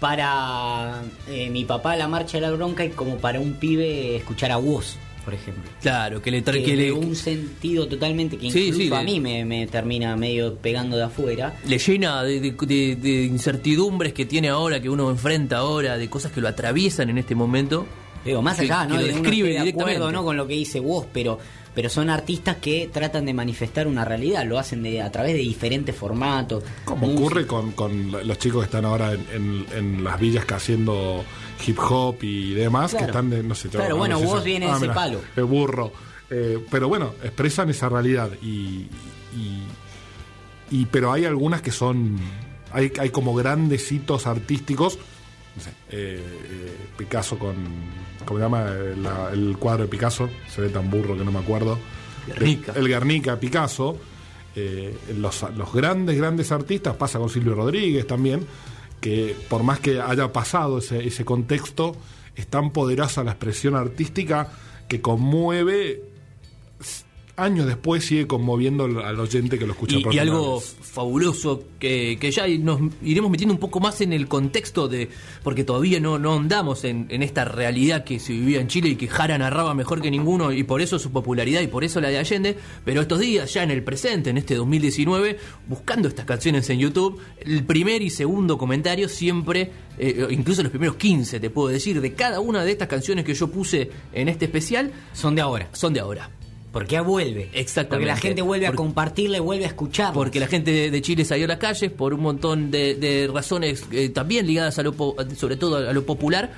para 0.00 1.02
eh, 1.28 1.48
mi 1.50 1.64
papá 1.64 1.96
la 1.96 2.08
marcha 2.08 2.38
de 2.38 2.42
la 2.42 2.50
bronca 2.50 2.84
y 2.84 2.90
como 2.90 3.16
para 3.18 3.40
un 3.40 3.54
pibe 3.54 4.16
escuchar 4.16 4.50
a 4.52 4.56
vos, 4.56 4.98
por 5.24 5.34
ejemplo. 5.34 5.64
Claro, 5.80 6.20
que 6.20 6.30
le 6.30 6.42
Que 6.42 6.52
tra- 6.52 6.64
que 6.64 6.76
le, 6.76 6.92
un 6.92 7.16
sentido 7.16 7.86
totalmente 7.88 8.36
que 8.36 8.50
Sí, 8.50 8.66
incluso 8.68 8.78
sí, 8.88 8.92
a 8.92 8.98
le- 9.02 9.04
mí 9.04 9.20
me, 9.20 9.44
me 9.44 9.66
termina 9.66 10.16
medio 10.16 10.54
pegando 10.56 10.96
de 10.96 11.04
afuera. 11.04 11.54
le 11.66 11.78
llena 11.78 12.22
de, 12.22 12.40
de- 12.40 12.50
de- 12.52 12.96
de 12.96 13.24
incertidumbres 13.24 14.12
que 14.12 14.24
tiene 14.26 14.48
ahora, 14.48 14.80
que 14.80 14.90
uno 14.90 15.10
enfrenta 15.10 15.58
ahora, 15.58 15.96
de 15.98 16.08
cosas 16.10 16.32
que 16.32 16.40
lo 16.40 16.48
atraviesan 16.48 17.08
en 17.10 17.18
este 17.18 17.34
momento. 17.34 17.86
Digo, 18.24 18.40
más 18.42 18.56
que- 18.56 18.62
allá, 18.64 18.84
¿no? 18.86 18.96
que 18.96 19.02
lo 19.02 19.06
describe 19.08 19.48
de 19.50 19.58
acuerdo 19.58 19.70
directamente. 19.86 20.12
no 20.12 20.24
con 20.24 20.36
lo 20.36 20.46
que 20.46 20.54
dice 20.54 20.80
vos, 20.80 21.06
pero 21.12 21.38
pero 21.74 21.88
son 21.90 22.08
artistas 22.08 22.58
que 22.60 22.88
tratan 22.92 23.26
de 23.26 23.34
manifestar 23.34 23.88
una 23.88 24.04
realidad, 24.04 24.46
lo 24.46 24.60
hacen 24.60 24.80
de, 24.84 25.02
a 25.02 25.10
través 25.10 25.32
de 25.32 25.40
diferentes 25.40 25.92
formatos. 25.96 26.62
Como 26.84 27.08
música. 27.08 27.20
ocurre 27.20 27.46
con, 27.48 27.72
con 27.72 28.12
los 28.12 28.38
chicos 28.38 28.60
que 28.60 28.66
están 28.66 28.84
ahora 28.84 29.12
en, 29.12 29.26
en- 29.34 29.66
en 29.76 30.04
las 30.04 30.20
villas 30.20 30.44
que 30.44 30.54
haciendo 30.54 31.24
hip 31.66 31.78
hop 31.78 32.16
y 32.22 32.54
demás, 32.54 32.90
Claro. 32.92 33.06
que 33.06 33.10
están 33.10 33.30
de, 33.30 33.42
no 33.42 33.54
sé, 33.54 33.68
Claro, 33.68 33.90
no 33.90 33.96
bueno, 33.96 34.20
vos 34.20 34.40
si- 34.40 34.46
viene 34.46 34.66
de 34.66 34.72
ese 34.72 34.88
palo. 34.88 35.20
El 35.36 35.44
burro. 35.44 35.92
Eh, 36.30 36.58
pero 36.70 36.88
bueno, 36.88 37.14
expresan 37.22 37.68
esa 37.70 37.88
realidad 37.88 38.30
y, 38.42 38.86
y, 39.36 39.62
y- 40.70 40.86
pero 40.86 41.12
hay 41.12 41.24
algunas 41.26 41.60
que 41.62 41.70
son 41.70 42.18
hay, 42.72 42.90
hay 42.98 43.10
como 43.10 43.34
grandes 43.34 43.92
hitos 43.92 44.26
artísticos 44.26 44.98
no 45.56 45.62
sé, 45.62 45.70
eh, 45.90 46.20
eh, 46.20 46.76
Picasso 46.96 47.38
con 47.38 47.54
¿cómo 48.24 48.38
se 48.40 48.44
llama? 48.44 48.66
Eh, 48.68 48.94
la- 49.00 49.30
el 49.32 49.56
cuadro 49.58 49.82
de 49.84 49.88
Picasso 49.88 50.28
se 50.52 50.60
ve 50.62 50.70
tan 50.70 50.90
burro 50.90 51.16
que 51.16 51.24
no 51.24 51.30
me 51.30 51.38
acuerdo 51.38 51.78
Guernica. 52.26 52.72
el 52.74 52.88
Guernica 52.88 53.38
Picasso 53.38 53.96
eh, 54.56 54.96
los, 55.16 55.44
los 55.56 55.72
grandes 55.72 56.16
grandes 56.16 56.50
artistas 56.50 56.96
pasa 56.96 57.18
con 57.18 57.28
Silvio 57.28 57.54
Rodríguez 57.54 58.06
también 58.06 58.44
que 59.04 59.36
por 59.50 59.64
más 59.64 59.80
que 59.80 60.00
haya 60.00 60.32
pasado 60.32 60.78
ese, 60.78 61.06
ese 61.06 61.26
contexto 61.26 61.94
es 62.36 62.46
tan 62.46 62.70
poderosa 62.70 63.22
la 63.22 63.32
expresión 63.32 63.76
artística 63.76 64.50
que 64.88 65.02
conmueve 65.02 66.02
años 67.36 67.66
después 67.66 68.04
sigue 68.04 68.26
conmoviendo 68.26 68.84
al 68.84 69.18
oyente 69.18 69.58
que 69.58 69.66
lo 69.66 69.72
escucha 69.72 69.96
Y, 69.96 70.02
por 70.04 70.14
y 70.14 70.18
algo 70.18 70.56
vez. 70.60 70.76
fabuloso 70.80 71.64
que, 71.78 72.16
que 72.20 72.30
ya 72.30 72.46
nos 72.48 72.80
iremos 73.02 73.30
metiendo 73.30 73.52
un 73.54 73.60
poco 73.60 73.80
más 73.80 74.00
en 74.00 74.12
el 74.12 74.28
contexto 74.28 74.88
de. 74.88 75.08
porque 75.42 75.64
todavía 75.64 75.98
no, 76.00 76.18
no 76.18 76.34
andamos 76.34 76.84
en, 76.84 77.06
en 77.10 77.22
esta 77.22 77.44
realidad 77.44 78.04
que 78.04 78.20
se 78.20 78.32
vivía 78.32 78.60
en 78.60 78.68
Chile 78.68 78.90
y 78.90 78.96
que 78.96 79.08
Jara 79.08 79.36
narraba 79.38 79.74
mejor 79.74 80.00
que 80.00 80.10
ninguno 80.10 80.52
y 80.52 80.62
por 80.62 80.80
eso 80.80 80.98
su 80.98 81.10
popularidad 81.10 81.60
y 81.60 81.66
por 81.66 81.82
eso 81.84 82.00
la 82.00 82.08
de 82.08 82.18
Allende. 82.18 82.56
Pero 82.84 83.00
estos 83.00 83.18
días, 83.18 83.52
ya 83.52 83.62
en 83.62 83.70
el 83.70 83.82
presente, 83.82 84.30
en 84.30 84.38
este 84.38 84.54
2019, 84.54 85.38
buscando 85.68 86.08
estas 86.08 86.26
canciones 86.26 86.70
en 86.70 86.78
YouTube, 86.78 87.20
el 87.40 87.64
primer 87.64 88.02
y 88.02 88.10
segundo 88.10 88.58
comentario 88.58 89.08
siempre, 89.08 89.70
eh, 89.98 90.26
incluso 90.30 90.62
los 90.62 90.70
primeros 90.70 90.96
15, 90.96 91.40
te 91.40 91.50
puedo 91.50 91.68
decir, 91.68 92.00
de 92.00 92.12
cada 92.14 92.40
una 92.40 92.64
de 92.64 92.72
estas 92.72 92.88
canciones 92.88 93.24
que 93.24 93.34
yo 93.34 93.48
puse 93.48 93.90
en 94.12 94.28
este 94.28 94.44
especial, 94.44 94.92
Son 95.12 95.34
de 95.34 95.40
ahora. 95.42 95.68
son 95.72 95.92
de 95.92 96.00
ahora. 96.00 96.30
Porque 96.74 97.00
vuelve. 97.00 97.48
Exactamente. 97.54 97.88
Porque 97.88 98.06
la 98.06 98.16
gente 98.16 98.42
vuelve 98.42 98.66
a 98.66 98.70
Porque- 98.70 98.76
compartirle, 98.84 99.40
vuelve 99.40 99.64
a 99.64 99.68
escuchar. 99.68 100.12
Porque 100.12 100.38
la 100.40 100.46
gente 100.48 100.90
de, 100.90 101.00
Chile 101.02 101.24
salió 101.24 101.46
a 101.46 101.48
las 101.48 101.58
calles 101.58 101.90
por 101.90 102.12
un 102.12 102.20
montón 102.20 102.70
de, 102.70 102.94
de 102.96 103.30
razones 103.32 103.84
eh, 103.92 104.10
también 104.10 104.46
ligadas 104.46 104.78
a 104.78 104.82
lo 104.82 104.92
sobre 105.36 105.56
todo 105.56 105.88
a 105.88 105.92
lo 105.94 106.04
popular 106.04 106.52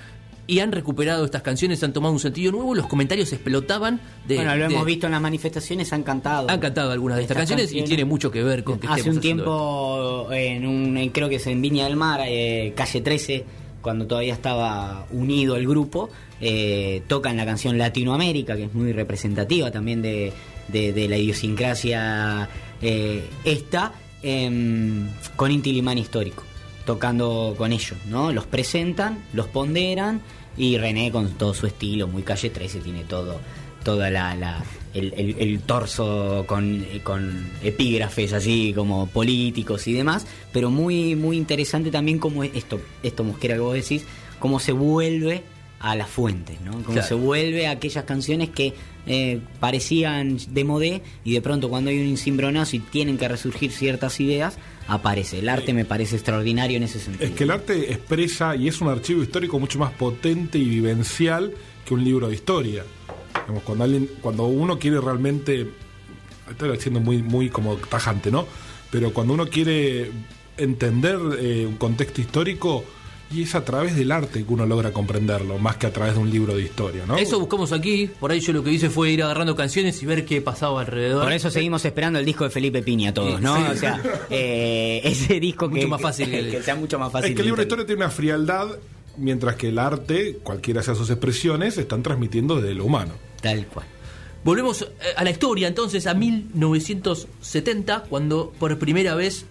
y 0.49 0.61
han 0.61 0.71
recuperado 0.71 1.25
estas 1.25 1.43
canciones, 1.43 1.83
han 1.83 1.93
tomado 1.93 2.13
un 2.13 2.21
sentido 2.21 2.53
nuevo, 2.53 2.73
los 2.75 2.87
comentarios 2.87 3.33
explotaban 3.33 4.01
de 4.29 4.37
bueno, 4.37 4.55
lo 4.57 4.69
de- 4.69 4.75
hemos 4.75 4.87
visto 4.87 5.07
en 5.07 5.13
las 5.13 5.21
manifestaciones, 5.21 5.93
han 5.93 6.05
cantado. 6.05 6.49
han 6.49 6.61
cantado 6.61 6.93
algunas 6.93 7.17
de 7.17 7.23
estas, 7.25 7.37
canciones, 7.37 7.73
y 7.73 7.83
tiene 7.83 8.05
mucho 8.05 8.31
que 8.31 8.45
ver 8.45 8.63
con 8.63 8.79
que 8.79 8.87
Hace 8.87 9.11
un 9.11 9.19
tiempo, 9.21 10.29
en 10.31 10.65
un, 10.67 10.97
en- 10.97 11.11
creo 11.11 11.29
que 11.29 11.35
es 11.37 11.47
en 11.49 11.61
Viña 11.61 11.85
del 11.87 11.97
Mar, 11.97 12.21
eh, 12.27 12.73
calle 12.77 13.01
13, 13.01 13.45
cuando 13.87 14.09
todavía 14.09 14.33
estaba 14.35 15.07
unido 15.13 15.55
el 15.55 15.65
grupo, 15.69 16.11
eh, 16.41 17.03
tocan 17.07 17.37
la 17.37 17.45
canción 17.47 17.79
Latinoamérica, 17.79 18.57
que 18.57 18.65
es 18.65 18.75
muy 18.75 18.93
representativa 18.93 19.71
también 19.71 20.03
de, 20.03 20.33
de- 20.67 21.09
la 21.09 21.17
idiosincrasia 21.17 22.49
eh, 22.83 23.23
esta, 23.45 23.93
em, 24.25 25.09
con 25.37 25.53
Inti 25.53 25.73
Limán 25.73 25.99
histórico, 25.99 26.43
tocando 26.85 27.55
con 27.57 27.73
ellos, 27.73 27.95
¿no? 28.09 28.33
Los 28.33 28.45
presentan, 28.47 29.23
los 29.33 29.47
ponderan 29.47 30.21
y 30.57 30.79
René 30.79 31.13
con 31.13 31.31
todo 31.39 31.55
su 31.55 31.69
estilo, 31.69 32.09
muy 32.09 32.23
calle 32.25 32.51
13, 32.51 32.81
tiene 32.81 33.05
todo 33.05 33.39
toda 33.85 34.11
la- 34.11 34.65
el, 34.99 35.13
el- 35.17 35.37
el 35.39 35.61
torso 35.61 36.45
con, 36.47 36.85
con 37.03 37.47
epígrafes 37.63 38.33
así 38.33 38.73
como 38.75 39.07
políticos 39.09 39.87
y 39.87 39.93
demás, 39.93 40.27
pero 40.53 40.71
muy 40.71 41.15
muy 41.17 41.37
interesante 41.37 41.91
también 41.91 42.19
como 42.19 42.43
esto 42.45 42.81
esto 43.03 43.25
Mosquera 43.25 43.55
que 43.55 43.61
vos 43.61 43.75
decís, 43.75 44.05
cómo 44.39 44.59
se 44.61 44.73
vuelve 44.73 45.43
a 45.79 45.95
las 45.95 46.09
fuentes, 46.09 46.61
¿no? 46.63 46.73
Cómo 46.73 46.85
Claro. 46.95 47.07
se 47.07 47.15
vuelve 47.15 47.67
a 47.67 47.73
aquellas 47.73 48.05
canciones 48.05 48.49
que 48.49 48.73
eh, 49.07 49.41
parecían 49.61 50.39
de 50.49 50.65
modé 50.65 51.03
y 51.23 51.35
de 51.35 51.41
pronto 51.43 51.69
cuando 51.69 51.91
hay 51.91 52.01
un 52.11 52.17
cimbronazo 52.17 52.77
y 52.77 52.79
tienen 52.81 53.19
que 53.19 53.29
resurgir 53.29 53.71
ciertas 53.71 54.19
ideas, 54.19 54.57
aparece. 54.89 55.39
El 55.39 55.49
arte 55.51 55.75
me 55.75 55.85
parece 55.85 56.17
extraordinario 56.17 56.79
en 56.79 56.85
ese 56.85 56.99
sentido. 56.99 57.27
Es 57.27 57.33
que 57.37 57.45
el 57.45 57.51
arte 57.51 57.93
expresa 57.93 58.57
y 58.57 58.69
es 58.69 58.81
un 58.81 58.89
archivo 58.89 59.23
histórico 59.23 59.61
mucho 59.61 59.79
más 59.79 59.93
potente 59.93 60.59
y 60.59 60.65
vivencial 60.65 61.53
que 61.85 61.95
un 61.95 62.03
libro 62.03 62.29
de 62.29 62.35
historia. 62.35 62.83
Digamos, 63.47 63.63
cuando 63.63 63.85
alguien, 63.85 64.11
cuando 64.21 64.47
uno 64.47 64.77
quiere 64.79 65.01
realmente, 65.01 65.71
estoy 66.51 66.77
siendo 66.81 66.99
muy, 67.01 67.23
muy 67.23 67.49
como 67.49 67.77
tajante, 67.77 68.31
¿no? 68.33 68.45
Pero 68.91 69.13
cuando 69.13 69.35
uno 69.35 69.47
quiere 69.47 70.11
entender 70.57 71.17
eh, 71.39 71.65
un 71.67 71.77
contexto 71.77 72.21
histórico, 72.21 72.85
y 73.31 73.43
es 73.43 73.55
a 73.55 73.65
través 73.65 73.97
del 73.97 74.13
arte 74.13 74.45
que 74.45 74.53
uno 74.53 74.67
logra 74.67 74.93
comprenderlo, 74.93 75.59
más 75.59 75.77
que 75.77 75.87
a 75.87 75.93
través 75.93 76.15
de 76.15 76.21
un 76.21 76.31
libro 76.31 76.55
de 76.55 76.63
historia, 76.63 77.05
¿no? 77.07 77.17
Eso 77.17 77.41
buscamos 77.41 77.73
aquí, 77.73 78.09
por 78.21 78.31
ahí 78.31 78.41
yo 78.41 78.53
lo 78.53 78.63
que 78.63 78.71
hice 78.71 78.89
fue 78.89 79.11
ir 79.11 79.23
agarrando 79.23 79.57
canciones 79.57 80.01
y 80.03 80.07
ver 80.07 80.25
qué 80.25 80.41
pasaba 80.41 80.81
alrededor. 80.81 81.25
Por 81.25 81.33
eso 81.33 81.51
seguimos 81.51 81.85
esperando 81.85 82.19
el 82.19 82.25
disco 82.25 82.45
de 82.45 82.51
Felipe 82.51 82.83
Piña 82.83 83.13
todos, 83.13 83.41
¿no? 83.41 83.57
Sí. 83.57 83.63
O 83.73 83.77
sea, 83.77 84.01
eh, 84.31 85.01
ese 85.05 85.41
disco 85.41 85.69
que, 85.69 85.77
Mucho 85.77 85.89
más 85.89 86.01
fácil 86.03 86.31
que, 86.31 86.51
que- 86.51 86.63
sea 86.63 86.77
mucho 86.77 86.99
más 86.99 87.11
fácil. 87.11 87.31
Es 87.31 87.35
que 87.37 87.43
el 87.43 87.47
libro 87.47 87.61
de 87.61 87.65
historia 87.65 87.87
tiene 87.87 88.03
una 88.03 88.11
frialdad, 88.11 88.69
mientras 89.17 89.57
que 89.57 89.69
el 89.71 89.79
arte, 89.79 90.39
cualquiera 90.43 90.83
sea 90.83 90.95
sus 90.95 91.11
expresiones, 91.11 91.79
están 91.79 92.03
transmitiendo 92.05 92.61
desde 92.61 92.75
lo 92.75 92.85
humano. 92.85 93.15
Volvemos 94.47 94.83
eh, 94.83 94.87
a 95.17 95.25
la 95.25 95.31
historia 95.31 95.67
entonces 95.67 96.07
a 96.07 96.15
1970, 96.15 98.05
cuando 98.05 98.53
por 98.59 98.79
primera 98.79 99.15
vez 99.15 99.45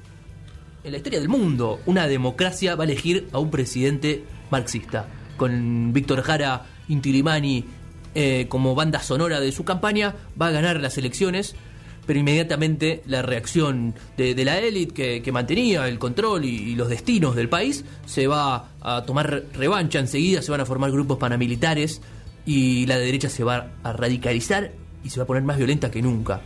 en 0.85 0.91
la 0.91 0.97
historia 0.97 1.19
del 1.19 1.27
mundo 1.27 1.81
una 1.85 2.07
democracia 2.07 2.75
va 2.75 2.83
a 2.83 2.87
elegir 2.87 3.27
a 3.33 3.39
un 3.39 3.51
presidente 3.51 4.23
marxista. 4.51 5.07
Con 5.35 5.91
Víctor 5.91 6.21
Jara 6.21 6.65
Intilimani 6.87 7.65
eh, 8.13 8.45
como 8.47 8.73
banda 8.75 9.01
sonora 9.01 9.41
de 9.41 9.51
su 9.51 9.65
campaña, 9.65 10.15
va 10.41 10.47
a 10.47 10.51
ganar 10.51 10.79
las 10.79 10.97
elecciones, 10.97 11.55
pero 12.05 12.17
inmediatamente 12.17 13.03
la 13.05 13.21
reacción 13.21 13.95
de, 14.15 14.45
la 14.45 14.59
élite 14.59 14.93
que, 14.93 15.21
que 15.21 15.31
mantenía 15.33 15.89
el 15.89 15.99
control 15.99 16.45
y, 16.45 16.55
y 16.55 16.75
los 16.75 16.87
destinos 16.87 17.35
del 17.35 17.49
país 17.49 17.83
se 18.05 18.27
va 18.27 18.69
a 18.79 19.03
tomar 19.05 19.43
revancha 19.53 19.99
enseguida, 19.99 20.41
se 20.41 20.51
van 20.51 20.61
a 20.61 20.65
formar 20.65 20.91
grupos 20.91 21.17
paramilitares 21.17 22.01
y 22.45 22.85
la 22.85 22.97
derecha 22.97 23.29
se 23.29 23.43
va 23.43 23.71
a 23.83 23.93
radicalizar 23.93 24.71
y 25.03 25.09
se 25.09 25.19
va 25.19 25.23
a 25.23 25.27
poner 25.27 25.43
más 25.43 25.57
violenta 25.57 25.91
que 25.91 26.01
nunca. 26.01 26.41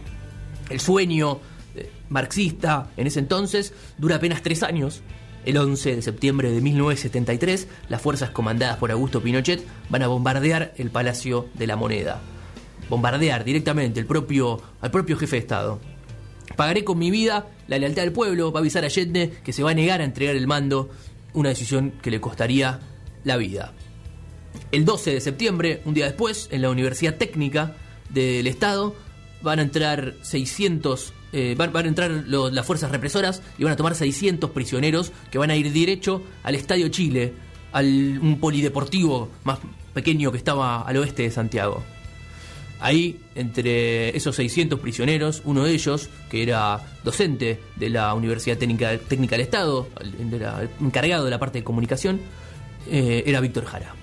El 0.70 0.80
sueño 0.80 1.40
eh, 1.76 1.92
marxista 2.10 2.92
en 2.98 3.08
ese 3.08 3.20
entonces 3.20 3.74
dura 3.98 4.18
apenas 4.18 4.42
tres 4.42 4.64
años. 4.64 5.02
El 5.46 5.58
11 5.58 5.96
de 5.96 6.02
septiembre 6.02 6.52
de 6.52 6.62
1973, 6.62 7.68
las 7.88 8.02
fuerzas 8.02 8.30
comandadas 8.30 8.78
por 8.78 8.92
Augusto 8.92 9.22
Pinochet 9.22 9.66
van 9.90 10.04
a 10.04 10.08
bombardear 10.08 10.74
el 10.78 10.92
Palacio 10.92 11.48
de 11.54 11.66
la 11.66 11.76
Moneda. 11.76 12.22
Bombardear 12.90 13.46
directamente 13.46 14.00
el 14.00 14.06
propio, 14.06 14.62
al 14.82 14.92
propio 14.92 15.18
jefe 15.18 15.38
de 15.38 15.42
Estado. 15.42 15.80
Pagaré 16.56 16.84
con 16.84 17.00
mi 17.00 17.10
vida 17.10 17.48
la 17.68 17.78
lealtad 17.78 18.02
del 18.02 18.12
pueblo, 18.12 18.52
va 18.52 18.60
a 18.60 18.62
avisar 18.62 18.84
a 18.84 18.88
Allende 18.88 19.32
que 19.44 19.54
se 19.54 19.64
va 19.64 19.72
a 19.72 19.76
negar 19.76 20.02
a 20.02 20.04
entregar 20.04 20.36
el 20.36 20.48
mando, 20.48 20.90
una 21.34 21.50
decisión 21.50 21.94
que 22.02 22.12
le 22.12 22.20
costaría 22.20 22.80
la 23.24 23.38
vida. 23.38 23.74
El 24.72 24.86
12 24.86 25.14
de 25.14 25.22
septiembre, 25.22 25.82
un 25.86 25.94
día 25.94 26.06
después, 26.06 26.48
en 26.52 26.62
la 26.62 26.70
Universidad 26.70 27.16
Técnica 27.16 27.76
del 28.10 28.48
Estado, 28.48 28.96
van 29.42 29.60
a 29.60 29.62
entrar 29.62 30.14
600, 30.22 31.14
eh, 31.34 31.56
van, 31.58 31.76
a 31.76 31.88
entrar 31.88 32.12
las 32.12 32.66
fuerzas 32.66 32.92
represoras 32.92 33.42
y 33.58 33.64
van 33.64 33.74
a 33.74 33.76
tomar 33.76 33.96
600 33.96 34.50
prisioneros 34.52 35.12
que 35.32 35.38
van 35.38 35.50
a 35.50 35.56
ir 35.56 35.72
derecho 35.72 36.24
al 36.44 36.56
Estadio 36.56 36.90
Chile, 36.90 37.34
al 37.72 38.20
un 38.22 38.40
polideportivo 38.40 39.30
más 39.44 39.60
pequeño 39.94 40.32
que 40.32 40.38
estaba 40.38 40.82
al 40.82 40.98
oeste 40.98 41.24
de 41.24 41.32
Santiago. 41.32 41.84
Ahí, 42.82 43.20
entre 43.36 44.16
esos 44.16 44.38
600 44.38 44.80
prisioneros, 44.80 45.42
uno 45.44 45.66
de 45.66 45.74
ellos, 45.74 46.10
que 46.30 46.42
era 46.42 46.80
docente 47.04 47.60
de 47.76 47.90
la 47.90 48.14
Universidad 48.14 48.58
Técnica, 48.58 48.92
del 48.92 49.42
Estado, 49.42 49.90
encargado 50.80 51.26
de 51.26 51.32
la 51.32 51.40
parte 51.40 51.60
de 51.60 51.64
comunicación, 51.66 52.22
eh, 52.90 53.24
era 53.26 53.42
Víctor 53.42 53.66
Jara. 53.66 53.94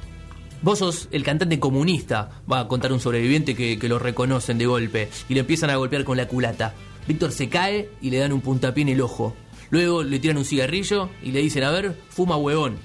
Vos 0.67 0.81
sos 0.81 1.09
el 1.13 1.23
cantante 1.23 1.61
comunista, 1.61 2.43
va 2.51 2.59
a 2.59 2.67
contar 2.67 2.93
un 2.93 2.99
sobreviviente 2.99 3.55
que, 3.55 3.79
lo 3.89 4.01
reconocen 4.01 4.59
de 4.59 4.67
golpe 4.67 5.09
y 5.29 5.35
le 5.35 5.41
empiezan 5.41 5.71
a 5.71 5.77
golpear 5.77 6.03
con 6.03 6.17
la 6.17 6.27
culata. 6.27 6.75
Víctor 7.07 7.31
se 7.31 7.49
cae 7.49 7.89
y 8.01 8.11
le 8.11 8.19
dan 8.19 8.33
un 8.33 8.41
puntapié 8.41 8.83
en 8.83 8.89
el 8.89 9.01
ojo. 9.01 9.37
Luego 9.71 10.03
le 10.03 10.19
tiran 10.19 10.39
un 10.39 10.45
cigarrillo 10.45 11.09
y 11.23 11.31
le 11.31 11.41
dicen, 11.41 11.63
a 11.63 11.71
ver, 11.71 11.97
fuma 12.09 12.37
huevón. 12.37 12.79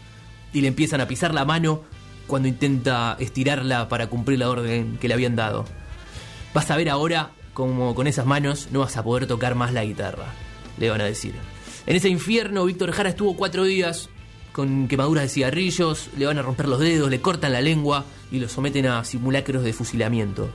Y 0.54 0.62
le 0.62 0.68
empiezan 0.68 1.02
a 1.02 1.08
pisar 1.08 1.34
la 1.34 1.44
mano 1.44 1.82
cuando 2.28 2.48
intenta 2.48 3.18
estirarla 3.20 3.90
para 3.90 4.06
cumplir 4.06 4.38
la 4.38 4.52
orden 4.52 5.00
que 5.02 5.08
le 5.08 5.16
habían 5.16 5.36
dado. 5.36 5.66
Vas 6.54 6.70
a 6.70 6.78
ver 6.78 6.88
ahora 6.88 7.32
como 7.56 7.96
con 7.96 8.06
esas 8.06 8.28
manos 8.28 8.68
no 8.72 8.82
vas 8.82 8.96
a 8.96 9.04
poder 9.04 9.26
tocar 9.26 9.56
más 9.56 9.74
la 9.74 9.84
guitarra, 9.84 10.28
le 10.78 10.92
van 10.92 11.02
a 11.02 11.06
decir. 11.06 11.34
En 11.88 11.96
ese 11.96 12.10
infierno, 12.10 12.64
Víctor 12.64 12.92
Jara 12.92 13.10
estuvo 13.10 13.36
cuatro 13.36 13.64
días 13.64 14.12
con 14.52 14.88
quemaduras 14.88 15.24
de 15.24 15.30
cigarrillos, 15.30 16.10
le 16.18 16.26
van 16.26 16.38
a 16.38 16.42
romper 16.42 16.68
los 16.68 16.80
dedos, 16.80 17.10
le 17.10 17.22
cortan 17.22 17.54
la 17.54 17.62
lengua 17.62 18.06
y 18.32 18.40
lo 18.40 18.50
someten 18.50 18.86
a 18.88 19.04
simulacros 19.04 19.64
de 19.64 19.74
fusilamiento. 19.74 20.50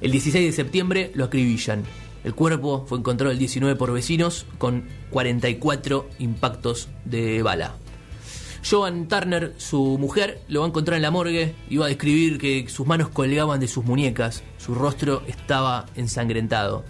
El 0.00 0.10
16 0.12 0.46
de 0.46 0.52
septiembre 0.52 1.10
lo 1.14 1.24
acribillan. 1.24 1.84
El 2.24 2.34
cuerpo 2.34 2.84
fue 2.86 2.98
encontrado 2.98 3.32
el 3.32 3.38
19 3.38 3.76
por 3.76 3.92
vecinos 3.92 4.46
con 4.58 4.84
44 5.10 6.08
impactos 6.18 6.88
de 7.04 7.42
bala. 7.42 7.76
Joan 8.68 9.06
Turner, 9.06 9.54
su 9.58 9.96
mujer, 9.96 10.40
lo 10.48 10.60
va 10.60 10.66
a 10.66 10.68
encontrar 10.68 10.96
en 10.96 11.02
la 11.02 11.12
morgue 11.12 11.54
y 11.70 11.76
va 11.76 11.86
a 11.86 11.88
describir 11.88 12.38
que 12.38 12.68
sus 12.68 12.86
manos 12.86 13.10
colgaban 13.10 13.60
de 13.60 13.68
sus 13.68 13.84
muñecas, 13.84 14.42
su 14.58 14.74
rostro 14.74 15.22
estaba 15.28 15.86
ensangrentado. 15.94 16.84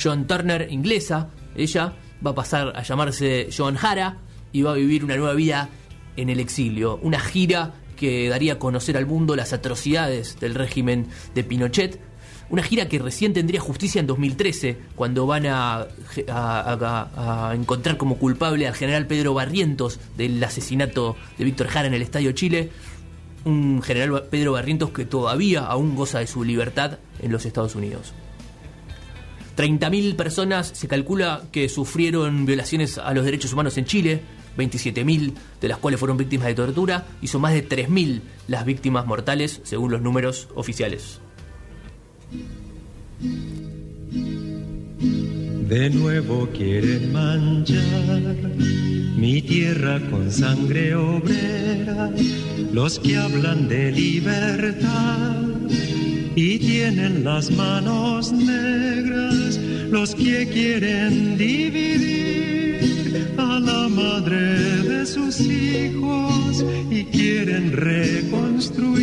Joan 0.00 0.28
Turner, 0.28 0.68
inglesa, 0.70 1.30
ella 1.56 1.94
va 2.24 2.30
a 2.30 2.34
pasar 2.36 2.72
a 2.76 2.82
llamarse 2.82 3.48
Joan 3.54 3.74
Jara 3.74 4.18
va 4.62 4.72
a 4.72 4.74
vivir 4.74 5.04
una 5.04 5.16
nueva 5.16 5.34
vida 5.34 5.68
en 6.16 6.28
el 6.30 6.40
exilio, 6.40 6.98
una 7.02 7.20
gira 7.20 7.74
que 7.96 8.28
daría 8.28 8.54
a 8.54 8.58
conocer 8.58 8.96
al 8.96 9.06
mundo 9.06 9.34
las 9.36 9.52
atrocidades 9.52 10.38
del 10.40 10.54
régimen 10.54 11.06
de 11.34 11.44
Pinochet, 11.44 12.00
una 12.50 12.62
gira 12.62 12.88
que 12.88 12.98
recién 12.98 13.32
tendría 13.34 13.60
justicia 13.60 14.00
en 14.00 14.06
2013, 14.06 14.78
cuando 14.94 15.26
van 15.26 15.46
a, 15.46 15.86
a- 16.28 17.52
encontrar 17.54 17.96
como 17.98 18.16
culpable 18.18 18.66
al 18.66 18.74
general 18.74 19.06
Pedro 19.06 19.34
Barrientos 19.34 20.00
del 20.16 20.42
asesinato 20.42 21.16
de 21.36 21.44
Víctor 21.44 21.66
Jara 21.68 21.88
en 21.88 21.94
el 21.94 22.02
Estadio 22.02 22.32
Chile. 22.32 22.70
Un 23.44 23.82
general 23.82 24.24
Pedro 24.30 24.52
Barrientos 24.52 24.90
que 24.90 25.04
todavía 25.04 25.66
aún 25.66 25.94
goza 25.94 26.20
de 26.20 26.26
su 26.26 26.42
libertad 26.42 26.98
en 27.20 27.32
los 27.32 27.44
Estados 27.44 27.74
Unidos. 27.74 28.12
30.000 29.56 30.14
personas 30.16 30.68
se 30.72 30.86
calcula 30.86 31.42
que 31.50 31.68
sufrieron 31.68 32.46
violaciones 32.46 32.96
a 32.98 33.12
los 33.12 33.24
derechos 33.24 33.52
humanos 33.52 33.76
en 33.76 33.84
Chile, 33.86 34.20
27.000 34.58 35.32
de 35.60 35.68
las 35.68 35.78
cuales 35.78 36.00
fueron 36.00 36.16
víctimas 36.16 36.48
de 36.48 36.54
tortura 36.54 37.06
y 37.22 37.28
son 37.28 37.40
más 37.42 37.54
de 37.54 37.66
3.000 37.66 38.20
las 38.48 38.64
víctimas 38.64 39.06
mortales 39.06 39.60
según 39.62 39.92
los 39.92 40.02
números 40.02 40.48
oficiales. 40.54 41.20
De 45.68 45.90
nuevo 45.90 46.48
quieren 46.48 47.12
manchar 47.12 47.78
mi 49.16 49.42
tierra 49.42 50.00
con 50.10 50.30
sangre 50.30 50.94
obrera, 50.94 52.10
los 52.72 52.98
que 52.98 53.16
hablan 53.16 53.68
de 53.68 53.92
libertad 53.92 55.36
y 56.34 56.58
tienen 56.58 57.24
las 57.24 57.50
manos 57.50 58.32
negras, 58.32 59.58
los 59.90 60.14
que 60.14 60.48
quieren 60.48 61.36
dividir 61.36 62.28
madre 63.98 64.82
de 64.92 65.04
sus 65.06 65.40
hijos 65.40 66.64
y 66.90 67.04
quieren 67.04 67.72
reconstruir 67.72 68.98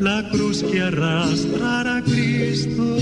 la 0.00 0.28
cruz 0.30 0.64
que 0.64 0.80
arrastrará 0.80 1.98
a 1.98 2.02
Cristo. 2.02 2.96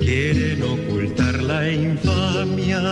Quieren 0.00 0.62
ocultar 0.62 1.42
la 1.42 1.70
infamia 1.70 2.82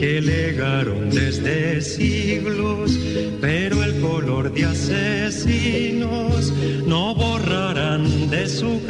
que 0.00 0.20
legaron 0.22 1.10
desde 1.10 1.82
siglos, 1.82 2.98
pero 3.40 3.84
el 3.84 4.00
color 4.00 4.52
de 4.52 4.64
asesinos 4.64 6.52
no 6.86 7.14
borrarán 7.14 8.30
de 8.30 8.48
su. 8.48 8.80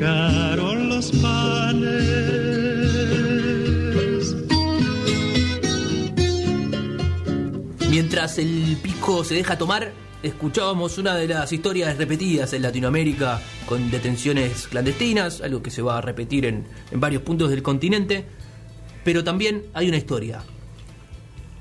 Los 0.00 1.10
panes. 1.22 1.96
Mientras 7.90 8.38
el 8.38 8.76
pisco 8.82 9.24
se 9.24 9.34
deja 9.34 9.56
tomar, 9.56 9.92
escuchábamos 10.22 10.98
una 10.98 11.14
de 11.14 11.28
las 11.28 11.52
historias 11.52 11.96
repetidas 11.96 12.52
en 12.52 12.62
Latinoamérica 12.62 13.40
con 13.66 13.90
detenciones 13.90 14.68
clandestinas, 14.68 15.40
algo 15.40 15.62
que 15.62 15.70
se 15.70 15.82
va 15.82 15.98
a 15.98 16.00
repetir 16.00 16.44
en, 16.44 16.66
en 16.90 17.00
varios 17.00 17.22
puntos 17.22 17.48
del 17.50 17.62
continente, 17.62 18.26
pero 19.04 19.24
también 19.24 19.64
hay 19.72 19.88
una 19.88 19.96
historia. 19.96 20.42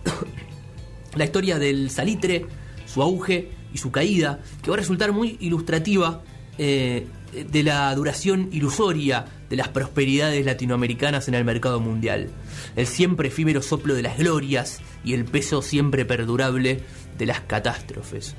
La 1.15 1.23
historia 1.23 1.57
del 1.57 1.89
salitre, 1.89 2.45
su 2.85 3.01
auge 3.01 3.49
y 3.73 3.77
su 3.77 3.91
caída, 3.91 4.41
que 4.61 4.69
va 4.69 4.75
a 4.75 4.79
resultar 4.79 5.13
muy 5.13 5.37
ilustrativa 5.39 6.21
eh, 6.57 7.07
de 7.43 7.63
la 7.63 7.93
duración 7.93 8.49
ilusoria 8.51 9.25
de 9.49 9.55
las 9.55 9.69
prosperidades 9.69 10.45
latinoamericanas 10.45 11.27
en 11.27 11.35
el 11.35 11.45
mercado 11.45 11.79
mundial. 11.79 12.29
El 12.75 12.87
siempre 12.87 13.27
efímero 13.27 13.61
soplo 13.61 13.93
de 13.93 14.01
las 14.01 14.17
glorias 14.17 14.81
y 15.03 15.13
el 15.13 15.25
peso 15.25 15.61
siempre 15.61 16.05
perdurable 16.05 16.81
de 17.17 17.25
las 17.25 17.41
catástrofes. 17.41 18.35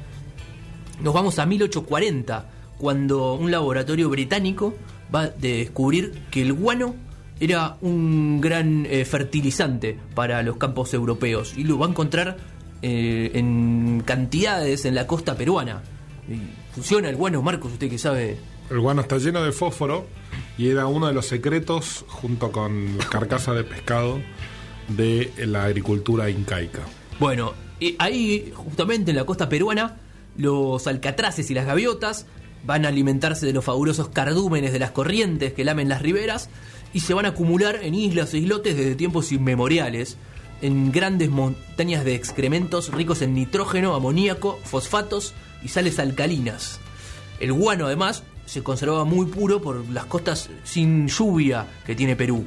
Nos 1.01 1.13
vamos 1.13 1.39
a 1.39 1.47
1840, 1.47 2.51
cuando 2.79 3.35
un 3.35 3.51
laboratorio 3.51 4.09
británico 4.09 4.75
va 5.15 5.23
a 5.23 5.29
descubrir 5.29 6.13
que 6.31 6.43
el 6.43 6.53
guano 6.53 6.95
era 7.39 7.77
un 7.83 8.41
gran 8.41 8.87
eh, 8.87 9.05
fertilizante 9.05 9.99
para 10.15 10.43
los 10.43 10.57
campos 10.57 10.95
europeos 10.95 11.55
y 11.57 11.65
lo 11.65 11.79
va 11.79 11.87
a 11.87 11.91
encontrar 11.91 12.39
eh, 12.83 13.31
en 13.35 14.03
cantidades 14.05 14.85
en 14.85 14.95
la 14.95 15.07
costa 15.07 15.37
peruana. 15.37 15.83
Y 16.29 16.41
funciona 16.75 17.09
el 17.09 17.17
guano, 17.17 17.43
Marcos, 17.43 17.73
usted 17.73 17.91
que 17.91 17.99
sabe. 17.99 18.37
El 18.71 18.81
guano 18.81 19.03
está 19.03 19.19
lleno 19.19 19.43
de 19.43 19.53
fósforo 19.53 20.07
y 20.59 20.69
era 20.69 20.87
uno 20.87 21.07
de 21.07 21.13
los 21.13 21.27
secretos, 21.27 22.05
junto 22.09 22.51
con 22.51 22.99
la 22.99 23.05
carcasa 23.09 23.53
de 23.53 23.65
pescado, 23.65 24.21
de 24.89 25.33
la 25.39 25.65
agricultura 25.65 26.31
incaica. 26.31 26.81
Bueno, 27.21 27.55
y 27.79 27.95
ahí, 27.99 28.53
justamente 28.55 29.11
en 29.11 29.17
la 29.17 29.25
costa 29.25 29.49
peruana, 29.49 29.97
los 30.37 30.87
alcatraces 30.87 31.51
y 31.51 31.55
las 31.55 31.67
gaviotas 31.67 32.27
van 32.65 32.85
a 32.85 32.89
alimentarse 32.89 33.47
de 33.47 33.53
los 33.53 33.65
fabulosos 33.65 34.09
cardúmenes 34.09 34.73
de 34.73 34.79
las 34.79 34.91
corrientes 34.91 35.53
que 35.53 35.65
lamen 35.65 35.89
las 35.89 36.03
riberas 36.03 36.51
y 36.93 37.01
se 37.01 37.15
van 37.15 37.27
a 37.27 37.31
acumular 37.31 37.79
en 37.83 37.95
islas 37.95 38.35
e 38.35 38.39
islotes 38.39 38.77
desde 38.77 38.97
tiempos 38.97 39.31
inmemoriales, 39.31 40.17
en 40.63 40.91
grandes 40.91 41.31
montañas 41.31 42.05
de 42.05 42.15
excrementos 42.15 42.93
ricos 42.93 43.23
en 43.23 43.35
nitrógeno, 43.35 43.95
amoníaco, 43.95 44.59
fosfatos 44.65 45.35
y 45.63 45.69
sales 45.69 45.99
alcalinas. 45.99 46.81
El 47.39 47.53
guano, 47.53 47.87
además, 47.87 48.23
se 48.47 48.63
conservaba 48.63 49.05
muy 49.05 49.27
puro 49.27 49.61
por 49.61 49.89
las 49.91 50.07
costas 50.07 50.49
sin 50.65 51.09
lluvia 51.09 51.67
que 51.85 51.95
tiene 51.95 52.17
Perú. 52.17 52.45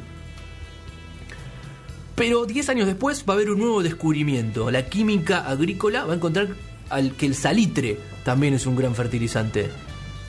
Pero 2.16 2.46
10 2.46 2.70
años 2.70 2.88
después 2.88 3.24
va 3.30 3.34
a 3.34 3.36
haber 3.36 3.52
un 3.52 3.60
nuevo 3.60 3.84
descubrimiento. 3.84 4.72
La 4.72 4.88
química 4.88 5.48
agrícola 5.48 6.04
va 6.06 6.14
a 6.14 6.16
encontrar 6.16 6.50
al 6.90 7.14
que 7.14 7.26
el 7.26 7.36
salitre 7.36 7.98
también 8.24 8.54
es 8.54 8.66
un 8.66 8.76
gran 8.76 8.96
fertilizante. 8.96 9.70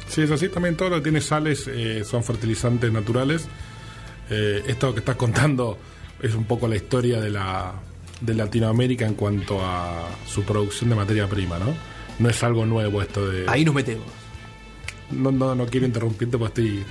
Sí, 0.07 0.23
es 0.23 0.31
así. 0.31 0.49
También 0.49 0.77
todo 0.77 0.91
lo 0.91 0.97
que 0.97 1.03
tiene 1.03 1.21
sales 1.21 1.67
eh, 1.67 2.05
son 2.05 2.23
fertilizantes 2.23 2.93
naturales. 2.93 3.47
Eh, 4.29 4.63
esto 4.67 4.93
que 4.93 5.01
estás 5.01 5.17
contando 5.17 5.79
es 6.23 6.35
un 6.35 6.45
poco 6.45 6.69
la 6.69 6.77
historia 6.77 7.21
de, 7.21 7.31
la, 7.31 7.75
de 8.21 8.35
Latinoamérica 8.35 9.07
en 9.07 9.15
cuanto 9.15 9.61
a 9.61 10.09
su 10.29 10.45
producción 10.45 10.91
de 10.91 10.97
materia 10.97 11.27
prima, 11.29 11.59
¿no? 11.59 11.75
No 12.19 12.29
es 12.29 12.43
algo 12.45 12.67
nuevo 12.67 13.03
esto 13.03 13.27
de... 13.29 13.47
Ahí 13.49 13.65
nos 13.65 13.75
metemos. 13.75 14.20
No, 15.11 15.31
no, 15.31 15.55
no 15.55 15.67
quiero 15.67 15.87
interrumpirte 15.87 16.39
porque 16.39 16.63
estoy... 16.63 16.85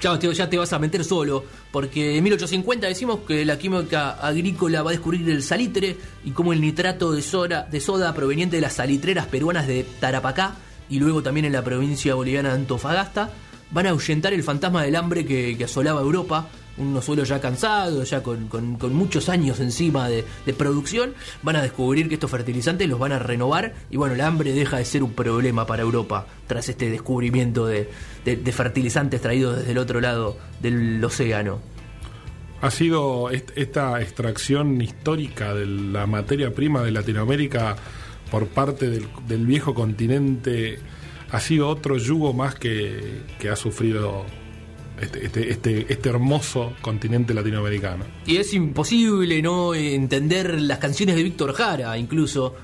Ya 0.00 0.18
ya 0.18 0.50
te 0.50 0.58
vas 0.58 0.70
a 0.74 0.78
meter 0.78 1.02
solo, 1.02 1.44
porque 1.70 2.18
en 2.18 2.24
1850 2.24 2.86
decimos 2.86 3.20
que 3.26 3.42
la 3.46 3.58
química 3.58 4.10
agrícola 4.10 4.82
va 4.82 4.90
a 4.90 4.92
descubrir 4.92 5.26
el 5.30 5.42
salitre 5.42 5.96
y 6.24 6.32
cómo 6.32 6.52
el 6.52 6.60
nitrato 6.60 7.12
de 7.12 7.22
soda, 7.22 7.66
de 7.70 7.80
soda 7.80 8.12
proveniente 8.12 8.56
de 8.56 8.62
las 8.62 8.74
salitreras 8.74 9.26
peruanas 9.28 9.66
de 9.66 9.86
Tarapacá 10.00 10.56
y 10.90 10.98
luego 10.98 11.22
también 11.22 11.46
en 11.46 11.52
la 11.52 11.64
provincia 11.64 12.14
boliviana 12.14 12.50
de 12.50 12.56
Antofagasta 12.56 13.30
van 13.70 13.86
a 13.86 13.90
ahuyentar 13.90 14.34
el 14.34 14.42
fantasma 14.42 14.82
del 14.82 14.96
hambre 14.96 15.24
que 15.24 15.56
asolaba 15.64 16.02
Europa 16.02 16.50
unos 16.76 17.04
suelos 17.04 17.28
ya 17.28 17.40
cansados, 17.40 18.10
ya 18.10 18.22
con, 18.22 18.48
con- 18.48 18.78
muchos 18.94 19.28
años 19.28 19.60
encima 19.60 20.08
de, 20.08 20.24
producción, 20.56 21.14
van 21.42 21.56
a 21.56 21.62
descubrir 21.62 22.08
que 22.08 22.14
estos 22.14 22.30
fertilizantes 22.30 22.88
los 22.88 22.98
van 22.98 23.12
a 23.12 23.18
renovar 23.18 23.74
y 23.90 23.96
bueno, 23.96 24.14
el 24.14 24.20
hambre 24.20 24.52
deja 24.52 24.78
de 24.78 24.84
ser 24.84 25.02
un 25.02 25.12
problema 25.12 25.66
para 25.66 25.82
Europa 25.82 26.26
tras 26.46 26.68
este 26.68 26.90
descubrimiento 26.90 27.66
de, 27.66 27.88
de- 28.24 28.36
de 28.36 28.52
fertilizantes 28.52 29.20
traídos 29.20 29.56
desde 29.58 29.70
el 29.72 29.78
otro 29.78 30.00
lado 30.00 30.36
del 30.60 31.02
océano. 31.04 31.60
Ha 32.60 32.70
sido 32.70 33.30
est- 33.30 33.50
esta 33.56 34.00
extracción 34.00 34.80
histórica 34.80 35.54
de 35.54 35.66
la 35.66 36.06
materia 36.06 36.52
prima 36.54 36.82
de 36.82 36.90
Latinoamérica 36.92 37.76
por 38.30 38.48
parte 38.48 38.88
del, 38.90 39.06
del 39.28 39.46
viejo 39.46 39.74
continente, 39.74 40.78
ha 41.30 41.40
sido 41.40 41.68
otro 41.68 41.98
yugo 41.98 42.32
más 42.32 42.54
que, 42.54 43.22
que 43.38 43.48
ha 43.50 43.56
sufrido 43.56 44.24
este, 45.04 45.26
este, 45.26 45.50
este, 45.50 45.92
este 45.92 46.08
hermoso 46.08 46.72
continente 46.80 47.32
latinoamericano. 47.34 48.04
Y 48.26 48.36
es 48.36 48.52
imposible 48.54 49.40
no 49.42 49.74
entender 49.74 50.60
las 50.60 50.78
canciones 50.78 51.16
de 51.16 51.22
Víctor 51.22 51.52
Jara, 51.54 51.96
incluso, 51.96 52.54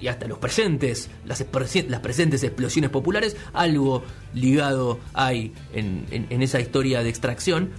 y 0.00 0.08
hasta 0.08 0.26
los 0.26 0.38
presentes, 0.38 1.08
las, 1.24 1.44
las 1.88 2.00
presentes 2.00 2.42
explosiones 2.42 2.90
populares, 2.90 3.36
algo 3.52 4.02
ligado 4.34 4.98
hay 5.14 5.52
en, 5.72 6.04
en- 6.10 6.42
esa 6.42 6.60
historia 6.60 7.02
de 7.02 7.08
extracción, 7.08 7.70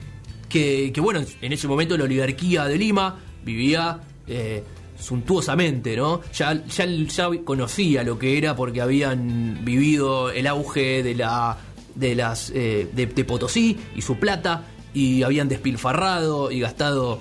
que, 0.49 0.91
que, 0.93 1.01
bueno, 1.01 1.21
en 1.41 1.53
ese 1.53 1.67
momento 1.67 1.97
la 1.97 2.05
oligarquía 2.05 2.65
de 2.65 2.77
Lima 2.77 3.19
vivía 3.43 3.99
eh, 4.27 4.63
suntuosamente, 4.97 5.95
¿no? 5.95 6.21
Ya, 6.33 6.63
ya, 6.65 6.85
ya 6.85 7.29
conocía 7.43 8.03
lo 8.03 8.17
que 8.17 8.37
era 8.37 8.55
porque 8.55 8.81
habían 8.81 9.59
vivido 9.63 10.29
el 10.31 10.47
auge 10.47 11.03
de 11.03 11.15
la 11.15 11.57
de 11.95 12.15
las 12.15 12.51
eh, 12.53 12.89
de, 12.93 13.07
Potosí 13.25 13.77
y 13.95 14.01
su 14.01 14.17
plata 14.17 14.65
y 14.93 15.23
habían 15.23 15.49
despilfarrado 15.49 16.51
y 16.51 16.59
gastado 16.59 17.19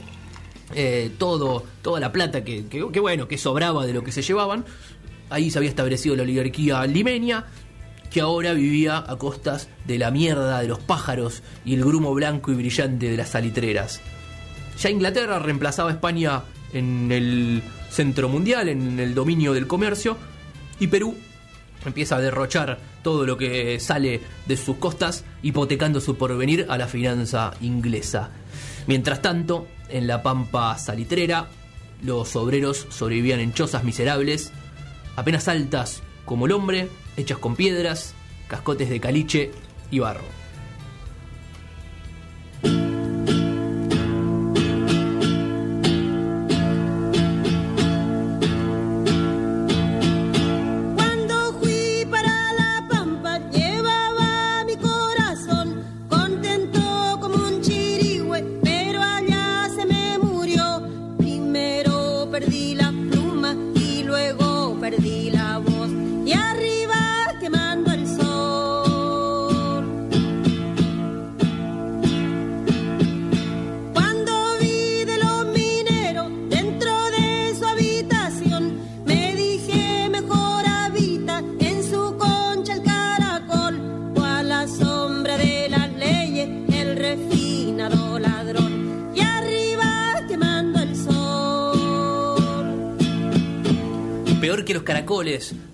eh, 0.74 1.10
todo 1.18 1.64
toda 1.82 2.00
la 2.00 2.12
plata 2.12 2.44
que, 2.44 2.64
bueno 3.00 3.28
que 3.28 3.38
sobraba 3.38 3.86
de 3.86 3.92
lo 3.92 4.04
que 4.04 4.12
se 4.12 4.22
llevaban. 4.22 4.64
Ahí 5.30 5.50
se 5.50 5.58
había 5.58 5.70
establecido 5.70 6.16
la 6.16 6.22
oligarquía 6.22 6.84
limeña 6.86 7.46
que 8.10 8.20
ahora 8.20 8.52
vivía 8.52 9.04
a 9.06 9.16
costas 9.16 9.68
de 9.86 9.98
la 9.98 10.10
mierda 10.10 10.60
de 10.60 10.68
los 10.68 10.78
pájaros 10.78 11.42
y 11.64 11.74
el 11.74 11.84
grumo 11.84 12.14
blanco 12.14 12.52
y 12.52 12.54
brillante 12.54 13.10
de 13.10 13.16
las 13.16 13.30
salitreras. 13.30 14.00
Ya 14.80 14.90
Inglaterra 14.90 15.38
reemplazaba 15.38 15.90
a 15.90 15.94
España 15.94 16.42
en 16.72 17.10
el 17.10 17.62
centro 17.90 18.28
mundial, 18.28 18.68
en 18.68 19.00
el 19.00 19.14
dominio 19.14 19.52
del 19.52 19.66
comercio, 19.66 20.16
y 20.78 20.88
Perú 20.88 21.16
empieza 21.84 22.16
a 22.16 22.20
derrochar 22.20 22.78
todo 23.02 23.26
lo 23.26 23.36
que 23.36 23.78
sale 23.80 24.20
de 24.46 24.56
sus 24.56 24.76
costas, 24.76 25.24
hipotecando 25.42 26.00
su 26.00 26.16
porvenir 26.16 26.66
a 26.68 26.78
la 26.78 26.88
finanza 26.88 27.52
inglesa. 27.60 28.30
Mientras 28.86 29.22
tanto, 29.22 29.66
en 29.88 30.06
la 30.06 30.22
pampa 30.22 30.76
salitrera, 30.78 31.48
los 32.02 32.36
obreros 32.36 32.86
sobrevivían 32.90 33.40
en 33.40 33.52
chozas 33.52 33.84
miserables, 33.84 34.52
apenas 35.16 35.48
altas 35.48 36.02
como 36.24 36.46
el 36.46 36.52
hombre, 36.52 36.88
hechas 37.16 37.38
con 37.38 37.56
piedras, 37.56 38.14
cascotes 38.48 38.90
de 38.90 39.00
caliche 39.00 39.52
y 39.90 39.98
barro. 39.98 40.43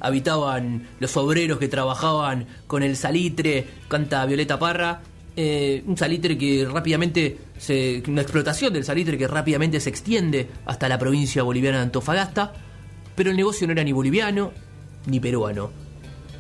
Habitaban 0.01 0.88
los 0.98 1.16
obreros 1.16 1.59
que 1.59 1.68
trabajaban 1.68 2.46
con 2.66 2.82
el 2.82 2.96
salitre, 2.96 3.66
canta 3.88 4.26
Violeta 4.26 4.59
Parra. 4.59 5.03
eh, 5.36 5.82
un 5.86 5.96
salitre 5.96 6.36
que 6.36 6.66
rápidamente, 6.70 7.38
se, 7.57 8.03
una 8.09 8.22
explotación 8.22 8.72
del 8.72 8.84
salitre 8.84 9.16
que 9.16 9.28
rápidamente 9.28 9.80
se 9.80 9.88
extiende 9.88 10.48
hasta 10.66 10.88
la 10.88 10.98
provincia 10.98 11.42
boliviana 11.42 11.78
de 11.78 11.84
Antofagasta, 11.84 12.53
pero 13.14 13.30
el 13.30 13.36
negocio 13.36 13.66
no 13.66 13.72
era 13.72 13.84
ni 13.84 13.92
boliviano 13.92 14.53
ni 15.07 15.20
peruano, 15.20 15.70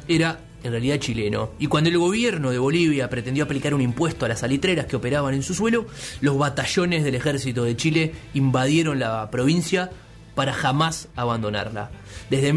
era 0.08 0.38
en 0.62 0.72
realidad 0.72 0.98
chileno. 0.98 1.52
Y 1.58 1.68
cuando 1.68 1.88
el 1.88 1.96
gobierno 1.96 2.50
de 2.50 2.58
Bolivia 2.58 3.08
pretendió 3.08 3.44
aplicar 3.44 3.72
un 3.72 3.80
impuesto 3.80 4.26
a 4.26 4.28
las 4.28 4.40
salitreras 4.40 4.86
que 4.86 4.96
operaban 4.96 5.32
en 5.34 5.42
su 5.42 5.54
suelo, 5.54 5.86
los 6.20 6.36
batallones 6.36 7.04
del 7.04 7.14
ejército 7.14 7.64
de 7.64 7.76
Chile 7.76 8.12
invadieron 8.34 8.98
la 8.98 9.30
provincia 9.30 9.90
para 10.34 10.52
jamás 10.52 11.08
abandonarla. 11.16 11.90
Desde 12.28 12.52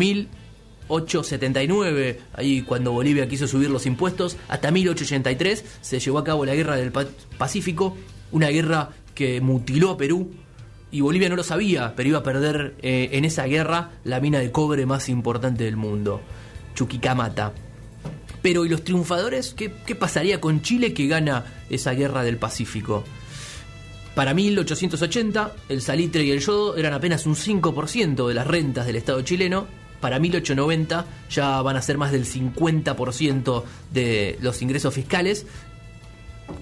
1879, 0.90 2.20
ahí 2.34 2.62
cuando 2.62 2.92
Bolivia 2.92 3.28
quiso 3.28 3.48
subir 3.48 3.70
los 3.70 3.86
impuestos, 3.86 4.38
hasta 4.48 4.72
1883 4.72 5.64
se 5.82 6.00
llevó 6.00 6.20
a 6.20 6.24
cabo 6.24 6.46
la 6.46 6.56
Guerra 6.56 6.76
del 6.76 6.92
Pa- 6.92 7.06
Pacífico, 7.38 7.98
una 8.32 8.48
guerra 8.50 8.90
que 9.16 9.42
mutiló 9.42 9.92
a 9.92 9.98
Perú 9.98 10.32
y 10.92 11.02
Bolivia 11.02 11.30
no 11.30 11.36
lo 11.36 11.44
sabía, 11.44 11.94
pero 11.96 12.10
iba 12.10 12.20
a 12.20 12.24
perder 12.24 12.76
eh, 12.82 13.10
en 13.14 13.26
esa 13.26 13.46
guerra 13.46 13.92
la 14.04 14.20
mina 14.20 14.40
de 14.40 14.52
cobre 14.52 14.86
más 14.86 15.10
importante 15.10 15.64
del 15.64 15.76
mundo, 15.78 16.22
Chuquicamata. 16.76 17.54
Pero 18.42 18.66
¿y 18.66 18.70
los 18.70 18.84
triunfadores? 18.84 19.54
¿Qué, 19.54 19.72
qué 19.86 19.96
pasaría 19.96 20.42
con 20.42 20.62
Chile 20.62 20.94
que 20.94 21.08
gana 21.08 21.46
esa 21.70 21.94
guerra 21.94 22.24
del 22.24 22.38
Pacífico? 22.38 23.04
Para 24.16 24.34
1880, 24.36 25.54
el 25.70 25.82
salitre 25.82 26.24
y 26.24 26.32
el 26.32 26.40
yodo 26.42 26.76
eran 26.78 26.94
apenas 26.94 27.26
un 27.26 27.36
5% 27.36 28.28
de 28.28 28.34
las 28.36 28.46
rentas 28.46 28.86
del 28.86 28.98
Estado 28.98 29.22
chileno. 29.22 29.66
Para 30.04 30.20
1890 30.20 31.06
ya 31.30 31.62
van 31.62 31.78
a 31.78 31.82
ser 31.82 31.98
más 31.98 32.12
del 32.12 32.26
50% 32.26 33.64
de 33.94 34.38
los 34.42 34.62
ingresos 34.62 34.94
fiscales 34.94 35.46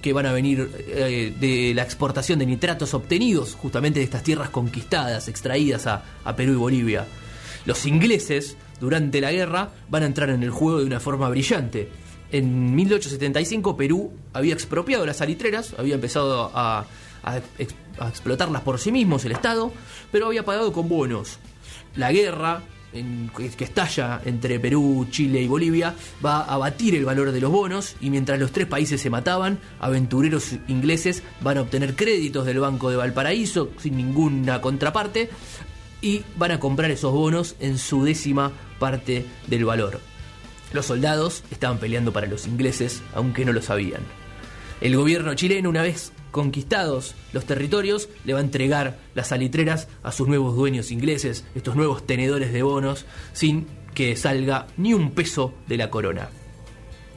que 0.00 0.12
van 0.12 0.26
a 0.26 0.32
venir 0.32 0.70
eh, 0.76 1.34
de 1.40 1.74
la 1.74 1.82
exportación 1.82 2.38
de 2.38 2.46
nitratos 2.46 2.94
obtenidos 2.94 3.56
justamente 3.56 3.98
de 3.98 4.04
estas 4.04 4.22
tierras 4.22 4.48
conquistadas, 4.48 5.26
extraídas 5.26 5.88
a, 5.88 6.04
Perú 6.36 6.52
y 6.52 6.54
Bolivia. 6.54 7.04
Los 7.66 7.84
ingleses, 7.84 8.56
durante 8.78 9.20
la 9.20 9.32
guerra, 9.32 9.70
van 9.88 10.04
a 10.04 10.06
entrar 10.06 10.30
en 10.30 10.44
el 10.44 10.50
juego 10.50 10.78
de 10.78 10.86
una 10.86 11.00
forma 11.00 11.28
brillante. 11.28 11.88
En 12.30 12.76
1875 12.76 13.76
Perú 13.76 14.12
había 14.34 14.54
expropiado 14.54 15.04
las 15.04 15.16
salitreras, 15.16 15.74
había 15.76 15.96
empezado 15.96 16.52
a 16.54 16.86
explotarlas 18.08 18.62
por 18.62 18.78
sí 18.78 18.92
mismos 18.92 19.24
el 19.24 19.32
Estado, 19.32 19.72
pero 20.12 20.26
había 20.26 20.44
pagado 20.44 20.72
con 20.72 20.88
bonos. 20.88 21.40
La 21.96 22.12
guerra 22.12 22.62
que 22.92 23.64
estalla 23.64 24.20
entre 24.24 24.60
Perú, 24.60 25.06
Chile 25.10 25.40
y 25.40 25.48
Bolivia 25.48 25.94
va 26.24 26.42
a 26.42 26.54
abatir 26.54 26.94
el 26.94 27.04
valor 27.04 27.32
de 27.32 27.40
los 27.40 27.50
bonos 27.50 27.96
y 28.00 28.10
mientras 28.10 28.38
los 28.38 28.52
tres 28.52 28.66
países 28.66 29.00
se 29.00 29.10
mataban, 29.10 29.58
aventureros 29.80 30.56
ingleses 30.68 31.22
van 31.40 31.58
a 31.58 31.62
obtener 31.62 31.96
créditos 31.96 32.44
del 32.44 32.60
Banco 32.60 32.90
de 32.90 32.96
Valparaíso 32.96 33.70
sin 33.78 33.96
ninguna 33.96 34.60
contraparte 34.60 35.30
y 36.02 36.22
van 36.36 36.50
a 36.50 36.60
comprar 36.60 36.90
esos 36.90 37.12
bonos 37.12 37.56
en 37.60 37.78
su 37.78 38.04
décima 38.04 38.52
parte 38.78 39.24
del 39.46 39.64
valor. 39.64 40.00
Los 40.72 40.86
soldados 40.86 41.44
estaban 41.50 41.78
peleando 41.78 42.12
para 42.12 42.26
los 42.26 42.46
ingleses, 42.46 43.02
aunque 43.14 43.44
no 43.44 43.52
lo 43.52 43.62
sabían. 43.62 44.02
El 44.80 44.96
gobierno 44.96 45.34
chileno, 45.34 45.70
una 45.70 45.82
vez 45.82 46.12
conquistados 46.32 47.14
los 47.32 47.44
territorios, 47.44 48.08
le 48.24 48.32
va 48.32 48.40
a 48.40 48.42
entregar 48.42 48.98
las 49.14 49.28
salitreras 49.28 49.86
a 50.02 50.10
sus 50.10 50.26
nuevos 50.26 50.56
dueños 50.56 50.90
ingleses, 50.90 51.44
estos 51.54 51.76
nuevos 51.76 52.04
tenedores 52.04 52.52
de 52.52 52.62
bonos, 52.62 53.06
sin 53.32 53.66
que 53.94 54.16
salga 54.16 54.66
ni 54.76 54.94
un 54.94 55.12
peso 55.12 55.54
de 55.68 55.76
la 55.76 55.90
corona. 55.90 56.30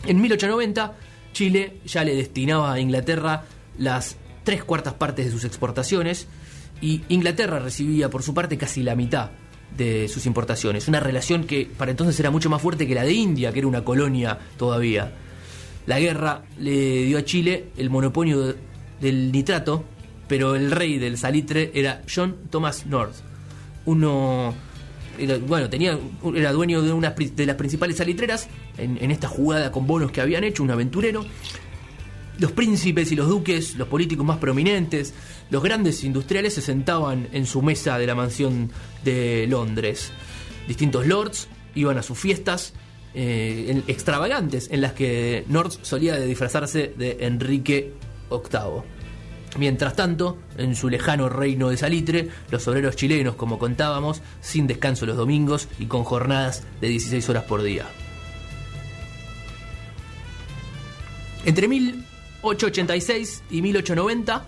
En 0.06 0.22
1890, 0.22 0.94
Chile 1.34 1.78
ya 1.86 2.04
le 2.04 2.16
destinaba 2.16 2.74
a 2.74 2.80
Inglaterra 2.80 3.46
las 3.80 4.18
tres 4.44 4.64
cuartas 4.64 4.94
partes 4.94 5.26
de 5.26 5.32
sus 5.32 5.46
exportaciones 5.46 6.28
y 6.82 7.02
Inglaterra 7.10 7.60
recibía 7.60 8.10
por 8.10 8.22
su 8.22 8.34
parte 8.34 8.58
casi 8.58 8.84
la 8.84 8.96
mitad 8.96 9.32
de 9.76 10.08
sus 10.08 10.26
importaciones. 10.26 10.88
Una 10.88 11.00
relación 11.00 11.46
que 11.46 11.66
para 11.66 11.92
entonces 11.92 12.20
era 12.20 12.32
mucho 12.32 12.50
más 12.50 12.62
fuerte 12.62 12.88
que 12.88 12.96
la 12.96 13.04
de 13.04 13.14
India, 13.14 13.52
que 13.52 13.60
era 13.60 13.68
una 13.68 13.84
colonia 13.84 14.38
todavía. 14.58 15.12
La 15.88 16.00
guerra 16.00 16.44
le 16.60 17.06
dio 17.06 17.18
a 17.18 17.26
Chile 17.26 17.68
el 17.78 17.90
monopolio 17.90 18.56
del 19.00 19.32
nitrato, 19.32 19.84
pero 20.28 20.56
el 20.56 20.72
rey 20.72 20.98
del 20.98 21.18
salitre 21.18 21.72
era 21.74 22.02
John 22.14 22.36
Thomas 22.50 22.86
North. 22.86 23.16
Uno 23.86 24.54
bueno, 25.48 25.70
tenía, 25.70 25.98
era 26.36 26.52
dueño 26.52 26.82
de 26.82 26.94
una 26.94 27.12
de 27.12 27.46
las 27.46 27.56
principales 27.56 27.98
salitreras 27.98 28.48
en, 28.78 29.12
esta 29.12 29.28
jugada 29.28 29.72
con 29.72 29.88
bonos 29.88 30.12
que 30.12 30.22
habían 30.22 30.44
hecho, 30.44 30.64
un 30.64 30.72
aventurero. 30.72 31.26
Los 32.38 32.52
príncipes 32.52 33.12
y 33.12 33.16
los 33.16 33.30
duques, 33.30 33.76
los 33.76 33.88
políticos 33.88 34.26
más 34.26 34.38
prominentes, 34.38 35.14
los 35.50 35.64
grandes 35.64 36.04
industriales 36.04 36.54
se 36.54 36.62
sentaban 36.62 37.30
en 37.32 37.46
su 37.46 37.62
mesa 37.62 37.98
de 37.98 38.08
la 38.08 38.16
mansión 38.16 38.72
de 39.06 39.48
Londres. 39.48 40.12
Distintos 40.68 41.08
lords 41.08 41.48
iban 41.76 41.98
a 41.98 42.04
sus 42.04 42.18
fiestas 42.20 42.74
eh, 43.14 43.82
extravagantes 43.88 44.68
en 44.70 44.82
las 44.82 44.92
que 44.92 45.46
North 45.48 45.76
solía 45.82 46.18
disfrazarse 46.18 46.94
de 46.98 47.18
Enrique 47.22 47.94
VIII. 48.30 48.84
Mientras 49.58 49.96
tanto, 49.96 50.38
en 50.58 50.76
su 50.76 50.90
lejano 50.90 51.30
reino 51.30 51.70
de 51.70 51.78
Salitre, 51.78 52.28
los 52.52 52.68
obreros 52.68 52.98
chilenos, 52.98 53.36
como 53.36 53.58
contábamos, 53.58 54.22
sin 54.42 54.68
descanso 54.68 55.06
los 55.06 55.16
domingos 55.16 55.70
y 55.80 55.86
con 55.86 56.04
jornadas 56.04 56.64
de 56.82 56.90
16 56.90 57.30
horas 57.30 57.44
por 57.46 57.64
día. 57.64 57.86
Entre 61.46 61.68
1886 61.68 63.44
y 63.52 63.62
1890, 63.62 64.46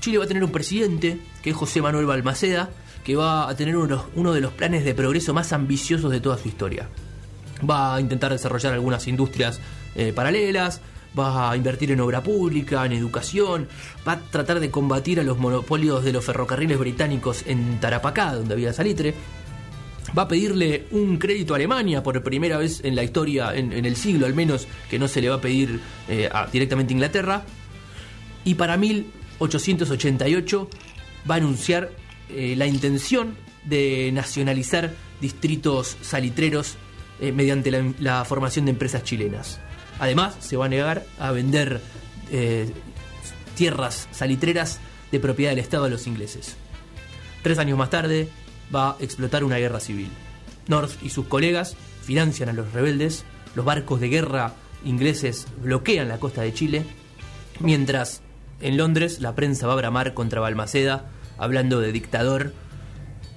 Chile 0.00 0.18
va 0.18 0.24
a 0.24 0.28
tener 0.28 0.44
un 0.44 0.52
presidente, 0.52 1.18
que 1.42 1.50
es 1.50 1.56
José 1.56 1.80
Manuel 1.82 2.06
Balmaceda, 2.06 2.70
que 3.02 3.16
va 3.16 3.48
a 3.48 3.56
tener 3.56 3.76
uno, 3.76 4.32
de 4.32 4.40
los 4.40 4.52
planes 4.52 4.84
de 4.84 4.94
progreso 4.94 5.34
más 5.34 5.52
ambiciosos 5.52 6.10
de 6.10 6.20
toda 6.20 6.38
su 6.38 6.48
historia. 6.48 6.88
Va 7.68 7.94
a 7.94 8.00
intentar 8.00 8.30
desarrollar 8.30 8.74
algunas 8.74 9.08
industrias 9.08 9.60
eh, 9.94 10.12
paralelas, 10.14 10.80
va 11.18 11.50
a 11.50 11.56
invertir 11.56 11.92
en 11.92 12.00
obra 12.00 12.22
pública, 12.22 12.84
en 12.84 12.92
educación, 12.92 13.68
va 14.06 14.12
a 14.12 14.20
tratar 14.20 14.60
de 14.60 14.70
combatir 14.70 15.20
a 15.20 15.22
los 15.22 15.38
monopolios 15.38 16.04
de 16.04 16.12
los 16.12 16.24
ferrocarriles 16.24 16.78
británicos 16.78 17.44
en 17.46 17.80
Tarapacá, 17.80 18.34
donde 18.34 18.54
había 18.54 18.72
salitre, 18.72 19.14
va 20.16 20.22
a 20.22 20.28
pedirle 20.28 20.86
un 20.90 21.18
crédito 21.18 21.54
a 21.54 21.56
Alemania 21.56 22.02
por 22.02 22.22
primera 22.22 22.58
vez 22.58 22.80
en 22.84 22.94
la 22.94 23.02
historia, 23.02 23.54
en, 23.54 23.72
el 23.72 23.96
siglo 23.96 24.26
al 24.26 24.34
menos, 24.34 24.68
que 24.88 24.98
no 24.98 25.08
se 25.08 25.20
le 25.20 25.28
va 25.28 25.36
a 25.36 25.40
pedir 25.40 25.80
eh, 26.08 26.28
directamente 26.52 26.92
a 26.92 26.94
Inglaterra. 26.94 27.42
Y 28.44 28.54
para 28.54 28.76
1888 28.76 30.68
va 31.28 31.34
a 31.34 31.38
anunciar 31.38 31.90
eh, 32.28 32.54
la 32.56 32.66
intención 32.66 33.34
de 33.64 34.10
nacionalizar 34.12 34.92
distritos 35.20 35.96
salitreros 36.02 36.76
eh, 37.20 37.32
mediante 37.32 37.72
la 37.98 38.24
formación 38.24 38.66
de 38.66 38.72
empresas 38.72 39.04
chilenas. 39.04 39.60
Además, 39.98 40.36
se 40.40 40.56
va 40.56 40.66
a 40.66 40.68
negar 40.68 41.04
a 41.18 41.30
vender 41.30 41.80
eh, 42.30 42.72
tierras 43.54 44.08
salitreras 44.10 44.80
de 45.12 45.20
propiedad 45.20 45.52
del 45.52 45.60
Estado 45.60 45.84
a 45.84 45.88
los 45.88 46.06
ingleses. 46.06 46.56
Tres 47.42 47.58
años 47.58 47.78
más 47.78 47.90
tarde 47.90 48.28
va 48.74 48.92
a 48.92 48.96
explotar 49.00 49.44
una 49.44 49.58
guerra 49.58 49.80
civil. 49.80 50.08
North 50.66 51.02
y 51.02 51.10
sus 51.10 51.26
colegas 51.26 51.76
financian 52.02 52.48
a 52.48 52.52
los 52.52 52.72
rebeldes, 52.72 53.24
los 53.54 53.64
barcos 53.64 54.00
de 54.00 54.08
guerra 54.08 54.54
ingleses 54.84 55.46
bloquean 55.62 56.08
la 56.08 56.18
costa 56.18 56.42
de 56.42 56.52
Chile, 56.52 56.84
mientras 57.60 58.22
en 58.60 58.76
Londres 58.76 59.20
la 59.20 59.34
prensa 59.34 59.66
va 59.66 59.74
a 59.74 59.76
bramar 59.76 60.14
contra 60.14 60.40
Balmaceda, 60.40 61.10
hablando 61.38 61.80
de 61.80 61.92
dictador 61.92 62.52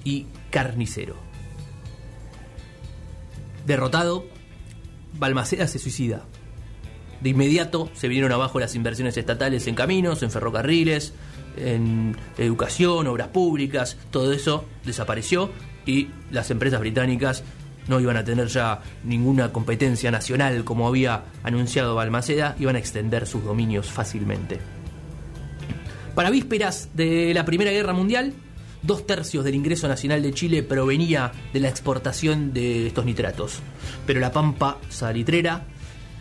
y 0.04 0.28
carnicero. 0.52 1.16
Derrotado, 3.66 4.26
Balmaceda 5.14 5.68
se 5.68 5.80
suicida. 5.80 6.24
De 7.22 7.30
inmediato 7.30 7.90
se 7.94 8.08
vinieron 8.08 8.32
abajo 8.32 8.60
las 8.60 8.76
inversiones 8.76 9.18
estatales 9.18 9.68
en 9.68 9.76
caminos, 9.76 10.22
en 10.24 10.32
ferrocarriles, 10.32 11.14
en 11.58 12.16
educación, 12.38 13.08
obras 13.08 13.30
públicas, 13.30 13.98
todo 14.12 14.34
eso 14.34 14.66
desapareció 14.86 15.50
y 15.86 16.10
las 16.32 16.52
empresas 16.52 16.80
británicas 16.80 17.44
no 17.88 18.00
iban 18.00 18.18
a 18.18 18.24
tener 18.24 18.48
ya 18.48 18.82
ninguna 19.04 19.52
competencia 19.52 20.12
nacional 20.12 20.64
como 20.64 20.88
había 20.88 21.24
anunciado 21.44 21.96
Balmaceda, 21.96 22.56
iban 22.60 22.76
a 22.76 22.80
extender 22.80 23.26
sus 23.26 23.44
dominios 23.44 23.88
fácilmente. 23.88 24.60
Para 26.14 26.30
vísperas 26.30 26.90
de 26.94 27.34
la 27.34 27.46
Primera 27.46 27.72
Guerra 27.72 27.94
Mundial, 27.94 28.34
dos 28.82 29.06
tercios 29.06 29.46
del 29.46 29.56
ingreso 29.56 29.88
nacional 29.88 30.22
de 30.22 30.34
Chile 30.34 30.64
provenía 30.64 31.32
de 31.54 31.60
la 31.60 31.70
exportación 31.70 32.54
de 32.54 32.88
estos 32.88 33.06
nitratos, 33.06 33.60
pero 34.06 34.20
la 34.20 34.32
pampa 34.32 34.78
salitrera 34.90 35.66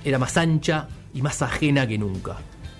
era 0.07 0.21
más 0.21 0.37
ancha 0.37 0.87
y 1.13 1.21
más 1.21 1.43
ajena 1.43 1.87
que 1.87 1.99
nunca. 1.99 2.37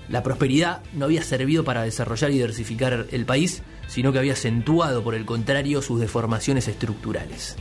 La 0.09 0.23
prosperidad 0.23 0.83
no 0.95 1.07
había 1.07 1.25
servido 1.25 1.65
para 1.65 1.83
desarrollar 1.83 2.31
y 2.31 2.35
diversificar 2.35 3.07
el 3.11 3.27
país, 3.27 3.63
sino 3.89 4.13
que 4.13 4.21
había 4.21 4.35
acentuado, 4.35 5.03
por 5.03 5.17
el 5.17 5.27
contrario, 5.27 5.83
sus 5.83 5.99
deformaciones 5.99 6.69
estructurales. 6.69 7.57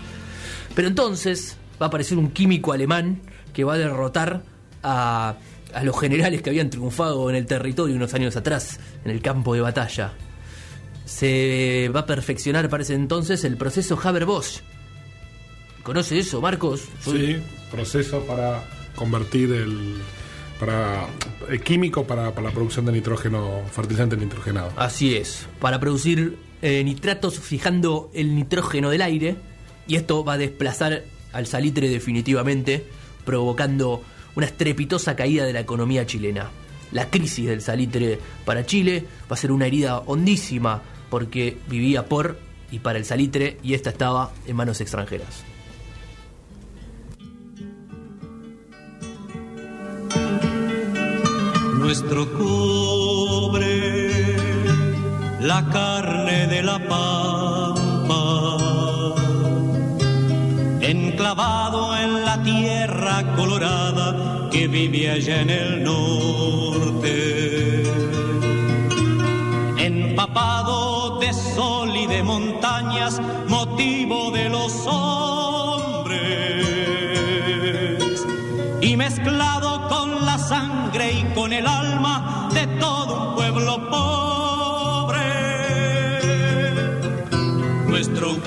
Pero 0.75 0.87
entonces 0.87 1.57
va 1.81 1.87
a 1.87 1.89
aparecer 1.89 2.19
un 2.19 2.29
químico 2.29 2.73
alemán 2.73 3.21
que 3.53 3.63
va 3.63 3.73
a 3.73 3.77
derrotar 3.79 4.43
a, 4.83 5.37
a 5.73 5.83
los 5.83 5.99
generales 5.99 6.43
que 6.43 6.51
habían 6.51 6.69
triunfado 6.69 7.27
en 7.31 7.35
el 7.35 7.47
territorio 7.47 7.95
unos 7.95 8.13
años 8.13 8.35
atrás, 8.35 8.79
en 9.03 9.09
el 9.09 9.21
campo 9.21 9.55
de 9.55 9.61
batalla. 9.61 10.13
Se 11.05 11.89
va 11.95 12.01
a 12.01 12.05
perfeccionar 12.05 12.69
para 12.69 12.83
ese 12.83 12.93
entonces 12.93 13.43
el 13.43 13.57
proceso 13.57 13.99
Haber-Bosch. 14.01 14.61
¿Conoce 15.81 16.19
eso, 16.19 16.39
Marcos? 16.41 16.83
Sí, 17.01 17.37
proceso 17.71 18.19
para 18.25 18.63
convertir 18.95 19.51
el 19.51 20.01
para 20.59 21.07
el 21.49 21.61
químico 21.61 22.05
para, 22.05 22.33
para 22.33 22.47
la 22.47 22.53
producción 22.53 22.85
de 22.85 22.93
nitrógeno, 22.93 23.61
fertilizante 23.71 24.15
nitrogenado. 24.15 24.71
Así 24.77 25.15
es, 25.15 25.47
para 25.59 25.79
producir 25.79 26.37
eh, 26.61 26.83
nitratos 26.83 27.39
fijando 27.39 28.09
el 28.13 28.35
nitrógeno 28.35 28.89
del 28.89 29.01
aire 29.01 29.35
y 29.87 29.95
esto 29.95 30.23
va 30.23 30.33
a 30.33 30.37
desplazar 30.37 31.03
al 31.33 31.47
salitre 31.47 31.89
definitivamente, 31.89 32.85
provocando 33.25 34.01
una 34.35 34.45
estrepitosa 34.45 35.15
caída 35.15 35.45
de 35.45 35.53
la 35.53 35.59
economía 35.59 36.05
chilena. 36.05 36.49
La 36.91 37.09
crisis 37.09 37.45
del 37.47 37.61
salitre 37.61 38.19
para 38.45 38.65
Chile 38.65 39.05
va 39.29 39.33
a 39.33 39.37
ser 39.37 39.51
una 39.51 39.67
herida 39.67 39.99
hondísima 39.99 40.81
porque 41.09 41.57
vivía 41.67 42.05
por 42.05 42.39
y 42.71 42.79
para 42.79 42.97
el 42.97 43.05
salitre 43.05 43.57
y 43.63 43.73
esta 43.73 43.89
estaba 43.89 44.31
en 44.47 44.55
manos 44.55 44.81
extranjeras. 44.81 45.43
Nuestro 51.85 52.25
cobre, 52.33 54.09
la 55.39 55.63
carne 55.71 56.47
de 56.47 56.63
la 56.63 56.79
pampa, 56.79 58.57
enclavado 60.81 61.95
en 61.95 62.25
la 62.25 62.41
tierra 62.41 63.35
colorada 63.35 64.49
que 64.51 64.67
vive 64.67 65.11
allá 65.11 65.41
en 65.41 65.51
el 65.51 65.83
norte, 65.83 67.83
empapado 69.77 71.19
de 71.19 71.31
sol 71.33 71.95
y 71.95 72.07
de 72.07 72.23
montañas, 72.23 73.21
motivo 73.47 74.31
de 74.31 74.49
los 74.49 74.87
hombres, 74.87 76.25
y 78.81 78.97
mezclado 78.97 79.87
con 79.87 80.25
la 80.25 80.39
sangre 80.39 81.11
y 81.11 81.24
con 81.35 81.51
el 81.51 81.67
alma 81.67 82.49
de 82.53 82.65
todo 82.79 83.29
un 83.29 83.35
pueblo 83.35 83.89
pobre. 83.89 85.19
Nuestro 87.87 88.41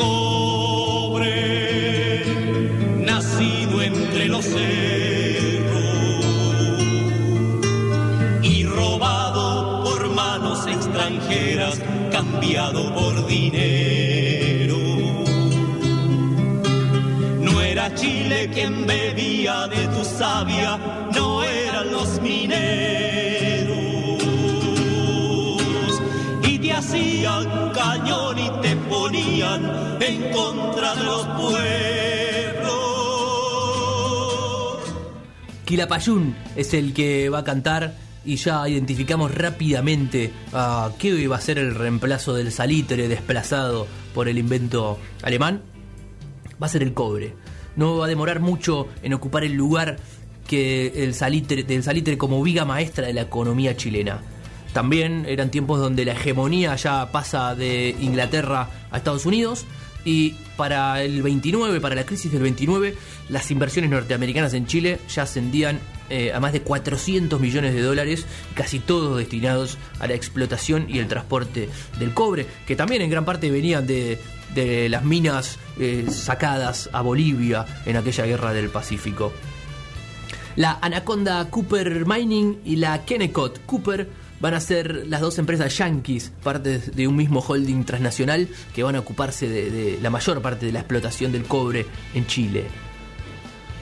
Quilapayún 35.68 36.34
es 36.56 36.72
el 36.72 36.94
que 36.94 37.28
va 37.28 37.40
a 37.40 37.44
cantar 37.44 37.94
y 38.24 38.36
ya 38.36 38.66
identificamos 38.66 39.34
rápidamente 39.34 40.32
a 40.54 40.92
qué 40.98 41.08
iba 41.08 41.36
a 41.36 41.40
ser 41.42 41.58
el 41.58 41.74
reemplazo 41.74 42.32
del 42.32 42.52
salitre 42.52 43.06
desplazado 43.06 43.86
por 44.14 44.28
el 44.28 44.38
invento 44.38 44.98
alemán. 45.22 45.60
Va 46.60 46.68
a 46.68 46.70
ser 46.70 46.82
el 46.82 46.94
cobre. 46.94 47.34
No 47.76 47.98
va 47.98 48.06
a 48.06 48.08
demorar 48.08 48.40
mucho 48.40 48.88
en 49.02 49.12
ocupar 49.12 49.44
el 49.44 49.52
lugar 49.52 49.98
que 50.46 51.04
el 51.04 51.12
salitre, 51.12 51.64
del 51.64 51.82
salitre 51.82 52.16
como 52.16 52.42
viga 52.42 52.64
maestra 52.64 53.06
de 53.06 53.12
la 53.12 53.20
economía 53.20 53.76
chilena. 53.76 54.22
También 54.72 55.26
eran 55.28 55.50
tiempos 55.50 55.80
donde 55.80 56.06
la 56.06 56.12
hegemonía 56.12 56.76
ya 56.76 57.12
pasa 57.12 57.54
de 57.54 57.94
Inglaterra 58.00 58.70
a 58.90 58.96
Estados 58.96 59.26
Unidos 59.26 59.66
y 60.08 60.34
para 60.56 61.02
el 61.02 61.22
29, 61.22 61.82
para 61.82 61.94
la 61.94 62.06
crisis 62.06 62.32
del 62.32 62.40
29, 62.40 62.94
las 63.28 63.50
inversiones 63.50 63.90
norteamericanas 63.90 64.54
en 64.54 64.66
Chile 64.66 65.00
ya 65.06 65.24
ascendían 65.24 65.80
eh, 66.08 66.32
a 66.32 66.40
más 66.40 66.54
de 66.54 66.62
400 66.62 67.38
millones 67.38 67.74
de 67.74 67.82
dólares, 67.82 68.24
casi 68.54 68.78
todos 68.78 69.18
destinados 69.18 69.76
a 70.00 70.06
la 70.06 70.14
explotación 70.14 70.86
y 70.88 70.98
el 70.98 71.08
transporte 71.08 71.68
del 71.98 72.14
cobre, 72.14 72.46
que 72.66 72.74
también 72.74 73.02
en 73.02 73.10
gran 73.10 73.26
parte 73.26 73.50
venían 73.50 73.86
de, 73.86 74.18
de 74.54 74.88
las 74.88 75.04
minas 75.04 75.58
eh, 75.78 76.06
sacadas 76.10 76.88
a 76.94 77.02
Bolivia 77.02 77.66
en 77.84 77.98
aquella 77.98 78.24
guerra 78.24 78.54
del 78.54 78.70
Pacífico. 78.70 79.34
La 80.56 80.78
Anaconda 80.80 81.50
Cooper 81.50 82.06
Mining 82.06 82.60
y 82.64 82.76
la 82.76 83.04
Kennecott 83.04 83.60
Cooper 83.66 84.08
van 84.40 84.54
a 84.54 84.60
ser 84.60 85.06
las 85.06 85.20
dos 85.20 85.38
empresas 85.38 85.76
yankees, 85.76 86.32
parte 86.42 86.78
de 86.78 87.08
un 87.08 87.16
mismo 87.16 87.40
holding 87.40 87.84
transnacional, 87.84 88.48
que 88.74 88.82
van 88.82 88.96
a 88.96 89.00
ocuparse 89.00 89.48
de, 89.48 89.98
la 90.00 90.10
mayor 90.10 90.40
parte 90.40 90.66
de 90.66 90.72
la 90.72 90.80
explotación 90.80 91.32
del 91.32 91.44
cobre 91.44 91.86
en 92.14 92.26
Chile. 92.26 92.66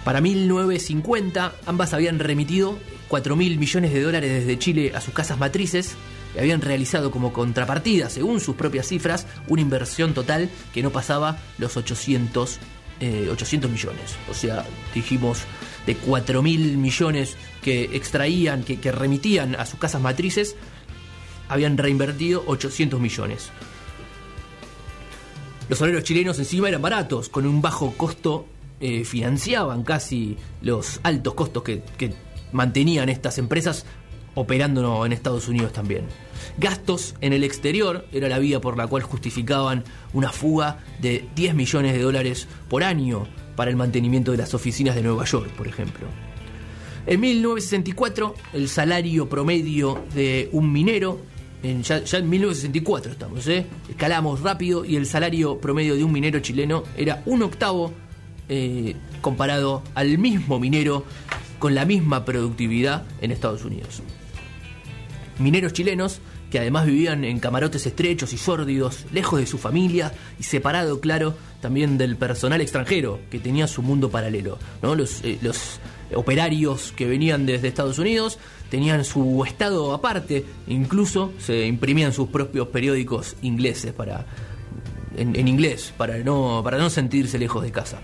Para 0.05 0.21
1950, 0.21 1.55
ambas 1.67 1.93
habían 1.93 2.19
remitido 2.19 2.79
4 3.09 3.37
mil 3.37 3.59
millones 3.59 3.93
de 3.93 4.03
dólares 4.03 4.31
desde 4.31 4.59
Chile 4.59 4.93
a 4.95 5.01
sus 5.01 5.13
casas 5.13 5.39
matrices 5.39 5.97
y 6.35 6.39
habían 6.39 6.61
realizado 6.61 7.11
como 7.11 7.33
contrapartida, 7.33 8.09
según 8.09 8.41
sus 8.41 8.57
propias 8.57 8.87
cifras, 8.87 9.27
una 9.49 9.63
inversión 9.63 10.15
total 10.15 10.49
que 10.73 10.83
no 10.83 10.91
pasaba 10.91 11.39
los 11.59 11.77
800, 11.77 12.59
eh, 13.01 13.29
800 13.33 13.71
millones. 13.71 14.17
O 14.31 14.35
sea, 14.35 14.65
dijimos 14.95 15.41
de 15.87 15.97
4 15.97 16.43
mil 16.43 16.77
millones 16.79 17.37
que 17.67 17.97
extraían, 17.97 18.63
que, 18.63 18.93
remitían 18.93 19.57
a 19.57 19.67
sus 19.67 19.81
casas 19.81 20.01
matrices, 20.01 20.55
habían 21.49 21.77
reinvertido 21.77 22.45
800 22.47 23.01
millones. 23.01 23.51
Los 25.69 25.81
soleros 25.81 26.05
chilenos 26.05 26.39
encima 26.39 26.69
eran 26.69 26.81
baratos, 26.81 27.29
con 27.29 27.45
un 27.45 27.61
bajo 27.61 27.95
costo 27.97 28.47
eh, 28.79 29.05
financiaban 29.05 29.83
casi 29.83 30.37
los 30.63 31.01
altos 31.03 31.35
costos 31.35 31.65
que, 31.65 31.83
que 31.99 32.15
mantenían 32.53 33.09
estas 33.09 33.37
empresas 33.39 33.85
operando 34.37 35.05
en 35.05 35.13
Estados 35.13 35.49
Unidos 35.49 35.73
también. 35.73 36.05
Gastos 36.59 37.17
en 37.21 37.33
el 37.33 37.43
exterior 37.43 38.07
era 38.13 38.29
la 38.29 38.39
vía 38.39 38.61
por 38.61 38.77
la 38.77 38.87
cual 38.87 39.03
justificaban 39.03 39.83
una 40.13 40.31
fuga 40.31 40.85
de 41.01 41.29
10 41.35 41.57
millones 41.57 41.95
de 41.95 42.03
dólares 42.03 42.47
por 42.69 42.85
año 42.85 43.27
para 43.57 43.73
el 43.73 43.77
mantenimiento 43.77 44.31
de 44.31 44.39
las 44.39 44.55
oficinas 44.55 44.95
de 44.95 45.03
Nueva 45.03 45.25
York, 45.25 45.51
por 45.57 45.67
ejemplo. 45.67 46.07
En 47.07 47.21
1964, 47.21 48.35
el 48.53 48.69
salario 48.69 49.29
promedio 49.29 50.05
de 50.13 50.49
un 50.51 50.73
minero, 50.73 51.21
ya, 51.63 51.99
en 51.99 52.29
1964 52.29 53.13
estamos, 53.13 53.47
¿eh? 53.47 53.65
escalamos 53.89 54.41
rápido 54.41 54.85
y 54.85 54.97
el 54.97 55.07
salario 55.07 55.59
promedio 55.61 55.95
de 55.95 56.03
un 56.03 56.11
minero 56.11 56.41
chileno 56.41 56.83
era 56.97 57.23
un 57.27 57.43
octavo 57.43 57.93
eh, 58.49 58.97
comparado 59.21 59.85
al 59.95 60.19
mismo 60.19 60.59
minero 60.59 61.05
con 61.61 61.77
la 61.77 61.85
misma 61.85 62.25
productividad 62.25 63.05
en 63.21 63.31
Estados 63.31 63.65
Unidos. 63.65 64.03
Mineros 65.39 65.73
chilenos 65.73 66.21
que 66.51 66.59
además 66.59 66.87
vivían 66.87 67.25
en 67.25 67.39
camarotes 67.39 67.87
estrechos 67.87 68.33
y 68.33 68.39
sórdidos, 68.39 69.07
lejos 69.13 69.41
de 69.41 69.47
su 69.47 69.59
familia 69.59 70.13
y 70.39 70.45
separado, 70.45 71.01
claro, 71.01 71.35
también 71.61 71.99
del 71.99 72.17
personal 72.17 72.61
extranjero 72.61 73.21
que 73.31 73.39
tenía 73.39 73.67
su 73.67 73.83
mundo 73.83 74.11
paralelo. 74.11 74.59
¿no? 74.83 74.95
Los, 74.95 75.23
eh, 75.25 75.39
los 75.43 75.81
operarios 76.15 76.93
que 76.93 77.07
venían 77.07 77.47
desde 77.47 77.69
Estados 77.69 77.99
Unidos 77.99 78.39
tenían 78.71 79.05
su 79.05 79.45
estado 79.47 79.93
aparte, 79.93 80.45
incluso 80.67 81.33
se 81.39 81.67
imprimían 81.67 82.13
sus 82.13 82.29
propios 82.29 82.69
periódicos 82.69 83.37
ingleses 83.43 83.93
para, 83.93 84.27
en, 85.17 85.37
en 85.37 85.49
inglés 85.49 85.93
para 85.97 86.19
no, 86.19 86.61
para 86.65 86.79
no 86.79 86.91
sentirse 86.91 87.39
lejos 87.39 87.63
de 87.63 87.71
casa. 87.73 88.01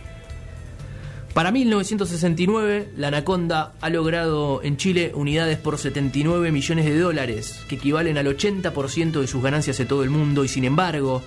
Para 1.35 1.51
1969, 1.51 2.91
la 2.99 3.09
Anaconda 3.09 3.73
ha 3.81 3.89
logrado 3.89 4.63
en 4.63 4.77
Chile 4.77 5.13
unidades 5.15 5.57
por 5.57 5.79
79 5.79 6.53
millones 6.53 6.85
de 6.85 6.99
dólares, 6.99 7.65
que 7.69 7.77
equivalen 7.77 8.19
al 8.19 8.27
80% 8.27 9.19
de 9.19 9.27
sus 9.27 9.43
ganancias 9.43 9.79
de 9.79 9.87
todo 9.87 10.05
el 10.05 10.11
mundo, 10.11 10.45
y 10.45 10.49
sin 10.49 10.65
embargo, 10.65 11.23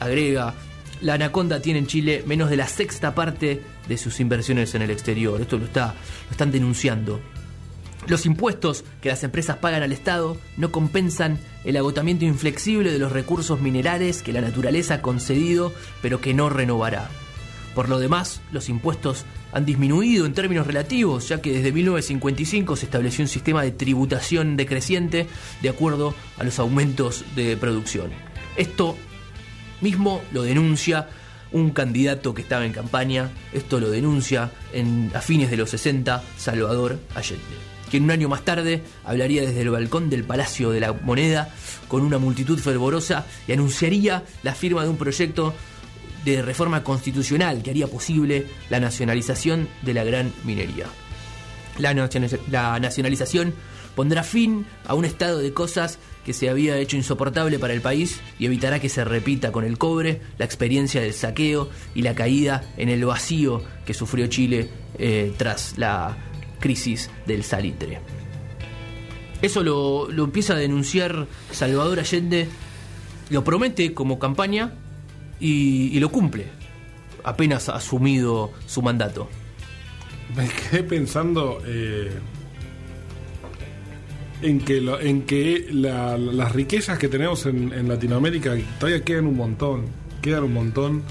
agrega, 0.00 0.54
la 1.00 1.14
Anaconda 1.14 1.60
tiene 1.60 1.80
en 1.80 1.86
Chile 1.86 2.24
menos 2.26 2.50
de 2.50 2.56
la 2.56 2.68
sexta 2.68 3.14
parte 3.14 3.62
de 3.88 3.98
sus 3.98 4.20
inversiones 4.20 4.74
en 4.74 4.82
el 4.82 4.90
exterior. 4.90 5.40
Esto 5.40 5.58
lo, 5.58 5.64
está, 5.64 5.94
lo 6.26 6.30
están 6.30 6.50
denunciando. 6.50 7.20
Los 8.06 8.26
impuestos 8.26 8.84
que 9.02 9.10
las 9.10 9.22
empresas 9.22 9.58
pagan 9.58 9.82
al 9.82 9.92
Estado 9.92 10.38
no 10.56 10.72
compensan 10.72 11.38
el 11.64 11.76
agotamiento 11.76 12.24
inflexible 12.24 12.90
de 12.90 12.98
los 12.98 13.12
recursos 13.12 13.60
minerales 13.60 14.22
que 14.22 14.32
la 14.32 14.40
naturaleza 14.40 14.94
ha 14.94 15.02
concedido, 15.02 15.72
pero 16.00 16.20
que 16.20 16.32
no 16.32 16.48
renovará. 16.48 17.10
Por 17.74 17.88
lo 17.88 17.98
demás, 17.98 18.40
los 18.50 18.68
impuestos 18.68 19.24
han 19.52 19.64
disminuido 19.64 20.26
en 20.26 20.32
términos 20.32 20.66
relativos, 20.66 21.28
ya 21.28 21.40
que 21.40 21.52
desde 21.52 21.70
1955 21.70 22.76
se 22.76 22.86
estableció 22.86 23.22
un 23.22 23.28
sistema 23.28 23.62
de 23.62 23.72
tributación 23.72 24.56
decreciente 24.56 25.26
de 25.62 25.68
acuerdo 25.68 26.14
a 26.38 26.44
los 26.44 26.58
aumentos 26.58 27.24
de 27.36 27.56
producción. 27.56 28.10
Esto 28.56 28.96
mismo 29.80 30.22
lo 30.32 30.42
denuncia 30.42 31.08
un 31.50 31.70
candidato 31.70 32.34
que 32.34 32.42
estaba 32.42 32.66
en 32.66 32.72
campaña, 32.72 33.30
esto 33.52 33.80
lo 33.80 33.88
denuncia 33.90 34.50
en, 34.72 35.10
a 35.14 35.20
fines 35.20 35.50
de 35.50 35.56
los 35.56 35.70
60 35.70 36.22
Salvador 36.36 36.98
Allende, 37.14 37.42
quien 37.90 38.04
un 38.04 38.10
año 38.10 38.28
más 38.28 38.44
tarde 38.44 38.82
hablaría 39.04 39.42
desde 39.42 39.62
el 39.62 39.70
balcón 39.70 40.10
del 40.10 40.24
Palacio 40.24 40.70
de 40.70 40.80
la 40.80 40.92
Moneda 40.92 41.48
con 41.88 42.02
una 42.02 42.18
multitud 42.18 42.58
fervorosa 42.58 43.24
y 43.46 43.52
anunciaría 43.52 44.24
la 44.42 44.54
firma 44.54 44.82
de 44.82 44.90
un 44.90 44.98
proyecto 44.98 45.54
de 46.24 46.42
reforma 46.42 46.84
constitucional 46.84 47.62
que 47.62 47.70
haría 47.70 47.86
posible 47.86 48.46
la 48.68 48.80
nacionalización 48.80 49.68
de 49.82 49.94
la 49.94 50.04
gran 50.04 50.32
minería. 50.44 50.84
La, 51.78 51.94
nacionaliz- 51.94 52.40
la 52.50 52.78
nacionalización 52.80 53.54
pondrá 53.94 54.22
fin 54.22 54.66
a 54.86 54.94
un 54.94 55.04
estado 55.06 55.38
de 55.38 55.54
cosas 55.54 55.98
que 56.28 56.34
se 56.34 56.50
había 56.50 56.76
hecho 56.76 56.98
insoportable 56.98 57.58
para 57.58 57.72
el 57.72 57.80
país 57.80 58.20
y 58.38 58.44
evitará 58.44 58.80
que 58.80 58.90
se 58.90 59.02
repita 59.02 59.50
con 59.50 59.64
el 59.64 59.78
cobre 59.78 60.20
la 60.36 60.44
experiencia 60.44 61.00
del 61.00 61.14
saqueo 61.14 61.70
y 61.94 62.02
la 62.02 62.14
caída 62.14 62.70
en 62.76 62.90
el 62.90 63.02
vacío 63.06 63.62
que 63.86 63.94
sufrió 63.94 64.26
Chile 64.26 64.68
eh, 64.98 65.32
tras 65.38 65.78
la 65.78 66.18
crisis 66.60 67.10
del 67.26 67.44
salitre. 67.44 68.00
Eso 69.40 69.62
lo, 69.62 70.10
empieza 70.22 70.52
a 70.52 70.56
denunciar 70.56 71.26
Salvador 71.50 71.98
Allende, 71.98 72.46
lo 73.30 73.42
promete 73.42 73.94
como 73.94 74.18
campaña 74.18 74.74
y, 75.40 75.98
lo 75.98 76.10
cumple, 76.10 76.44
apenas 77.24 77.70
asumido 77.70 78.52
su 78.66 78.82
mandato. 78.82 79.30
Me 80.36 80.46
quedé 80.46 80.82
pensando 80.82 81.62
eh, 81.64 82.12
en 84.42 84.60
que, 84.60 84.78
en 85.00 85.22
que 85.22 85.66
la- 85.72 86.16
las 86.18 86.52
riquezas 86.52 86.98
que 86.98 87.08
tenemos 87.08 87.46
en, 87.46 87.88
Latinoamérica 87.88 88.56
todavía 88.78 89.04
quedan 89.04 89.26
un 89.26 89.36
montón, 89.36 89.86
quedan 90.22 90.44
un 90.44 90.52
montón. 90.52 91.02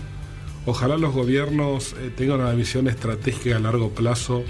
Ojalá 0.65 0.97
los 0.97 1.13
gobiernos 1.13 1.93
eh, 1.93 2.11
tengan 2.15 2.41
una 2.41 2.51
visión 2.53 2.88
estratégica 2.88 3.55
a 3.55 3.59
largo 3.59 3.91
plazo 3.91 4.43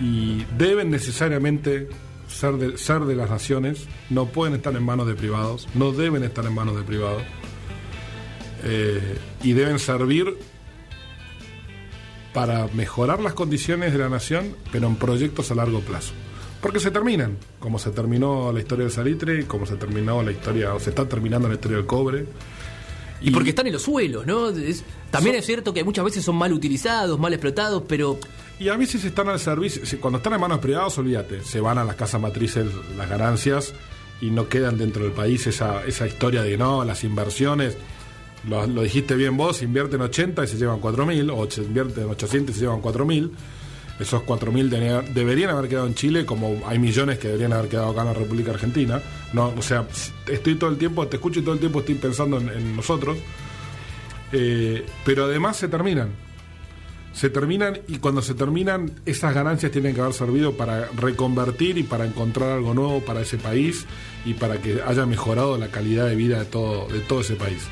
y 0.00 0.44
deben 0.56 0.90
necesariamente 0.90 1.88
ser 2.28 2.54
de, 2.54 2.78
ser 2.78 3.00
de 3.02 3.16
las 3.16 3.28
naciones, 3.28 3.86
no 4.08 4.26
pueden 4.26 4.54
estar 4.54 4.74
en 4.76 4.84
manos 4.84 5.06
de 5.08 5.14
privados, 5.14 5.68
no 5.74 5.90
deben 5.92 6.22
estar 6.22 6.44
en 6.46 6.54
manos 6.54 6.76
de 6.76 6.82
privados 6.84 7.22
eh, 8.64 9.18
y 9.42 9.52
deben 9.52 9.78
servir 9.80 10.36
para 12.32 12.68
mejorar 12.68 13.20
las 13.20 13.34
condiciones 13.34 13.92
de 13.92 13.98
la 13.98 14.08
nación, 14.08 14.54
pero 14.70 14.86
en 14.86 14.94
proyectos 14.96 15.50
a 15.50 15.56
largo 15.56 15.80
plazo. 15.80 16.12
Porque 16.60 16.78
se 16.80 16.90
terminan, 16.90 17.38
como 17.58 17.78
se 17.78 17.90
terminó 17.90 18.52
la 18.52 18.60
historia 18.60 18.84
del 18.84 18.92
salitre, 18.92 19.46
como 19.46 19.64
se 19.66 19.76
terminó 19.76 20.22
la 20.22 20.30
historia, 20.32 20.74
o 20.74 20.80
se 20.80 20.90
está 20.90 21.08
terminando 21.08 21.48
la 21.48 21.54
historia 21.54 21.78
del 21.78 21.86
cobre. 21.86 22.26
Y 23.22 23.30
porque 23.30 23.50
están 23.50 23.66
en 23.66 23.74
los 23.74 23.82
suelos, 23.82 24.26
¿no? 24.26 24.48
Es- 24.50 24.82
también 25.10 25.36
es 25.36 25.44
cierto 25.46 25.72
que 25.74 25.84
muchas 25.84 26.04
veces 26.04 26.24
son 26.24 26.36
mal 26.36 26.52
utilizados, 26.52 27.18
mal 27.18 27.32
explotados, 27.32 27.82
pero 27.88 28.18
Y 28.58 28.68
a 28.68 28.76
veces 28.76 29.04
están 29.04 29.28
al 29.30 29.40
servicio, 29.40 29.82
cuando 30.00 30.18
están 30.18 30.34
en 30.34 30.40
manos 30.40 30.58
privadas, 30.58 30.96
olvídate, 30.98 31.42
se 31.42 31.60
van 31.60 31.78
a 31.78 31.84
las 31.84 31.96
casas 31.96 32.20
matrices 32.20 32.66
las 32.96 33.08
ganancias 33.08 33.72
y 34.20 34.30
no 34.30 34.48
quedan 34.48 34.76
dentro 34.76 35.02
del 35.04 35.12
país 35.12 35.46
esa, 35.46 35.82
esa 35.86 36.06
historia 36.06 36.42
de 36.42 36.58
no, 36.58 36.84
las 36.84 37.02
inversiones, 37.04 37.76
lo, 38.48 38.66
lo 38.66 38.82
dijiste 38.82 39.14
bien 39.16 39.36
vos, 39.38 39.62
invierten 39.62 40.02
80 40.02 40.44
y 40.44 40.46
se 40.46 40.56
llevan 40.58 40.78
4.000, 40.80 41.30
o 41.34 41.50
se 41.50 41.62
invierten 41.62 42.04
800 42.04 42.54
y 42.54 42.58
se 42.58 42.64
llevan 42.66 42.82
4.000. 42.82 43.30
Esos 44.00 44.22
4.000 44.22 44.68
de- 44.70 45.02
deberían 45.12 45.50
haber 45.50 45.68
quedado 45.68 45.86
en 45.86 45.94
Chile, 45.94 46.24
como 46.24 46.62
hay 46.66 46.78
millones 46.78 47.18
que 47.18 47.28
deberían 47.28 47.52
haber 47.52 47.68
quedado 47.68 47.90
acá 47.90 48.00
en 48.00 48.06
la 48.08 48.14
República 48.14 48.50
Argentina. 48.52 49.00
No, 49.34 49.52
o 49.56 49.62
sea, 49.62 49.86
estoy 50.26 50.54
todo 50.54 50.70
el 50.70 50.78
tiempo, 50.78 51.06
te 51.06 51.16
escucho 51.18 51.40
y 51.40 51.42
todo 51.42 51.52
el 51.54 51.60
tiempo 51.60 51.80
estoy 51.80 51.96
pensando 51.96 52.38
en, 52.38 52.48
en 52.48 52.76
nosotros. 52.76 53.18
Eh, 54.32 54.86
pero 55.04 55.24
además 55.24 55.56
se 55.56 55.68
terminan. 55.68 56.10
Se 57.12 57.28
terminan 57.28 57.80
y 57.88 57.98
cuando 57.98 58.22
se 58.22 58.34
terminan, 58.34 58.92
esas 59.04 59.34
ganancias 59.34 59.72
tienen 59.72 59.94
que 59.94 60.00
haber 60.00 60.14
servido 60.14 60.52
para 60.56 60.86
reconvertir 60.96 61.76
y 61.76 61.82
para 61.82 62.06
encontrar 62.06 62.52
algo 62.52 62.72
nuevo 62.72 63.00
para 63.00 63.20
ese 63.22 63.36
país 63.36 63.84
y 64.24 64.34
para 64.34 64.58
que 64.62 64.80
haya 64.86 65.06
mejorado 65.06 65.58
la 65.58 65.68
calidad 65.68 66.06
de 66.06 66.14
vida 66.14 66.38
de 66.38 66.44
todo, 66.44 66.86
de 66.88 67.00
todo 67.00 67.20
ese 67.20 67.34
país. 67.34 67.64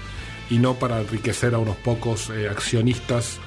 Y 0.51 0.59
no 0.59 0.75
para 0.75 1.01
enriquecer 1.01 1.55
a 1.55 1.59
unos 1.59 1.77
pocos 1.77 2.31
eh, 2.31 2.49
accionistas 2.49 3.39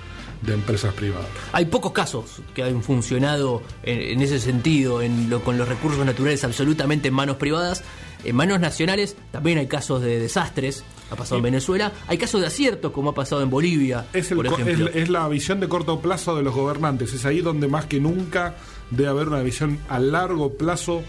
de 0.42 0.54
empresas 0.54 0.94
privadas. 0.94 1.28
hay 1.54 1.66
pocos 1.66 1.92
casos 1.92 2.42
que 2.56 2.64
han 2.64 2.82
funcionado 2.84 3.62
en, 3.84 4.00
en 4.02 4.22
ese 4.22 4.40
sentido, 4.40 5.02
en 5.02 5.30
lo- 5.30 5.42
con 5.44 5.58
los 5.58 5.68
recursos 5.68 6.04
naturales 6.06 6.44
absolutamente 6.44 7.10
en 7.10 7.14
manos 7.14 7.36
privadas. 7.38 7.84
En 8.24 8.36
manos 8.36 8.60
nacionales 8.60 9.16
también 9.32 9.58
hay 9.58 9.68
casos 9.68 10.02
de 10.02 10.20
desastres, 10.20 10.84
ha 11.10 11.16
pasado 11.16 11.38
en 11.38 11.44
Venezuela, 11.44 11.92
hay 12.08 12.18
casos 12.20 12.40
de 12.42 12.48
aciertos 12.48 12.92
como 12.92 13.10
ha 13.12 13.14
pasado 13.16 13.42
en 13.42 13.50
Bolivia, 13.50 14.06
Es, 14.14 14.30
el 14.32 14.38
por 14.38 14.46
ejemplo. 14.48 14.88
es, 14.90 14.96
es 14.96 15.10
la 15.10 15.28
visión 15.28 15.60
de 15.60 15.68
corto 15.68 16.00
plazo 16.02 16.36
de 16.36 16.44
los 16.44 16.54
gobernantes. 16.54 17.14
Es 17.14 17.26
ahí 17.26 17.42
donde 17.42 17.68
más 17.68 17.86
que 17.86 18.00
nunca 18.00 18.56
debe 18.92 19.10
haber 19.10 19.28
una 19.28 19.42
visión 19.42 19.80
a 19.90 20.00
largo 20.00 20.54
plazo 20.54 21.02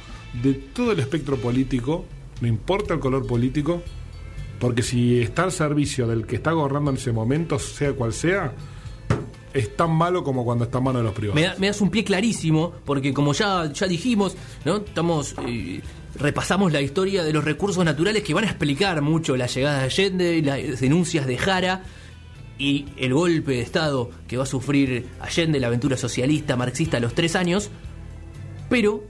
de 0.43 0.55
todo 0.55 0.93
el 0.93 1.01
espectro 1.01 1.37
político, 1.37 2.07
no 2.41 2.49
importa 2.49 2.95
el 2.95 3.01
color 3.01 3.27
político, 3.27 3.83
porque 4.59 4.83
si 4.83 5.21
está 5.21 5.45
al 5.45 5.53
servicio 5.53 6.07
del 6.07 6.25
que 6.27 6.37
está 6.37 6.53
gobernando 6.53 6.91
en 6.93 6.97
ese 6.97 7.13
momento, 7.13 7.59
sea 7.59 7.93
cual 7.93 8.13
sea, 8.15 8.55
es 9.55 9.77
tan 9.77 9.91
malo 9.93 10.23
como 10.25 10.45
cuando 10.45 10.65
está 10.65 10.79
en 10.79 10.85
manos 10.85 11.01
de 11.01 11.05
los 11.05 11.15
privados. 11.15 11.35
Me, 11.41 11.47
da- 11.47 11.55
me 11.59 11.67
das 11.69 11.81
un 11.81 11.91
pie 11.91 12.05
clarísimo, 12.05 12.73
porque 12.85 13.13
como 13.13 13.33
ya, 13.33 13.71
ya 13.73 13.87
dijimos, 13.87 14.37
¿no? 14.65 14.77
Estamos. 14.79 15.35
eh, 15.47 15.81
repasamos 16.15 16.73
la 16.73 16.83
historia 16.83 17.25
de 17.25 17.33
los 17.33 17.43
recursos 17.43 17.83
naturales 17.85 18.23
que 18.23 18.35
van 18.35 18.45
a 18.45 18.49
explicar 18.49 19.01
mucho 19.01 19.35
la 19.37 19.47
llegada 19.47 19.79
de 19.79 19.85
Allende, 19.85 20.43
las 20.43 20.79
denuncias 20.81 21.27
de 21.27 21.39
Jara 21.39 21.85
y 22.59 22.85
el 22.99 23.15
golpe 23.15 23.53
de 23.53 23.61
Estado 23.63 24.11
que 24.29 24.37
va 24.37 24.43
a 24.43 24.47
sufrir 24.47 25.07
Allende, 25.21 25.59
la 25.59 25.69
aventura 25.69 25.97
socialista, 25.97 26.55
marxista 26.55 26.99
a 26.99 27.01
los 27.01 27.15
tres 27.15 27.35
años, 27.35 27.71
pero 28.69 29.03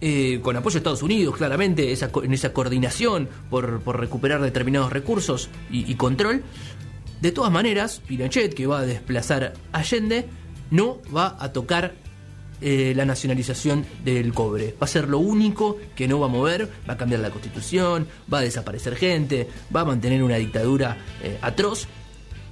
eh, 0.00 0.40
con 0.42 0.56
apoyo 0.56 0.74
de 0.74 0.78
Estados 0.78 1.02
Unidos, 1.04 1.36
claramente, 1.36 1.92
en 1.94 2.32
esa 2.34 2.52
coordinación 2.52 3.28
por, 3.48 3.80
por 3.80 4.00
recuperar 4.00 4.40
determinados 4.42 4.92
recursos 4.92 5.48
y 5.70 5.94
control. 5.94 6.42
De 7.24 7.32
todas 7.32 7.50
maneras, 7.50 8.02
Pinochet, 8.06 8.52
que 8.52 8.66
va 8.66 8.80
a 8.80 8.84
desplazar 8.84 9.54
a 9.72 9.78
Allende, 9.78 10.26
no 10.70 10.98
va 11.04 11.38
a 11.40 11.54
tocar 11.54 11.94
eh, 12.60 12.92
la 12.94 13.06
nacionalización 13.06 13.86
del 14.04 14.34
cobre. 14.34 14.74
Va 14.78 14.84
a 14.84 14.86
ser 14.86 15.08
lo 15.08 15.20
único 15.20 15.78
que 15.96 16.06
no 16.06 16.20
va 16.20 16.26
a 16.26 16.28
mover, 16.28 16.70
va 16.86 16.92
a 16.92 16.96
cambiar 16.98 17.22
la 17.22 17.30
constitución, 17.30 18.06
va 18.30 18.40
a 18.40 18.42
desaparecer 18.42 18.96
gente, 18.96 19.48
va 19.74 19.80
a 19.80 19.84
mantener 19.86 20.22
una 20.22 20.36
dictadura 20.36 20.98
eh, 21.22 21.38
atroz 21.40 21.88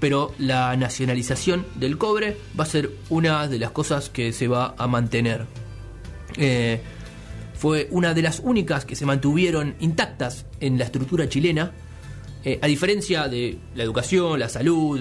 pero 0.00 0.34
la 0.38 0.74
nacionalización 0.74 1.66
del 1.74 1.98
cobre 1.98 2.38
va 2.58 2.64
a 2.64 2.66
ser 2.66 2.90
una 3.10 3.46
de 3.48 3.58
las 3.58 3.72
cosas 3.72 4.08
que 4.08 4.32
se 4.32 4.48
va 4.48 4.74
a 4.78 4.86
mantener. 4.86 5.44
Eh, 6.38 6.80
fue 7.54 7.88
una 7.90 8.14
de 8.14 8.22
las 8.22 8.40
únicas 8.40 8.86
que 8.86 8.96
se 8.96 9.04
mantuvieron 9.04 9.74
intactas 9.80 10.46
en 10.60 10.78
la 10.78 10.86
estructura 10.86 11.28
chilena, 11.28 11.72
eh, 12.44 12.58
a 12.60 12.66
diferencia 12.66 13.28
de 13.28 13.58
la 13.74 13.82
educación, 13.82 14.40
la 14.40 14.48
salud, 14.48 15.00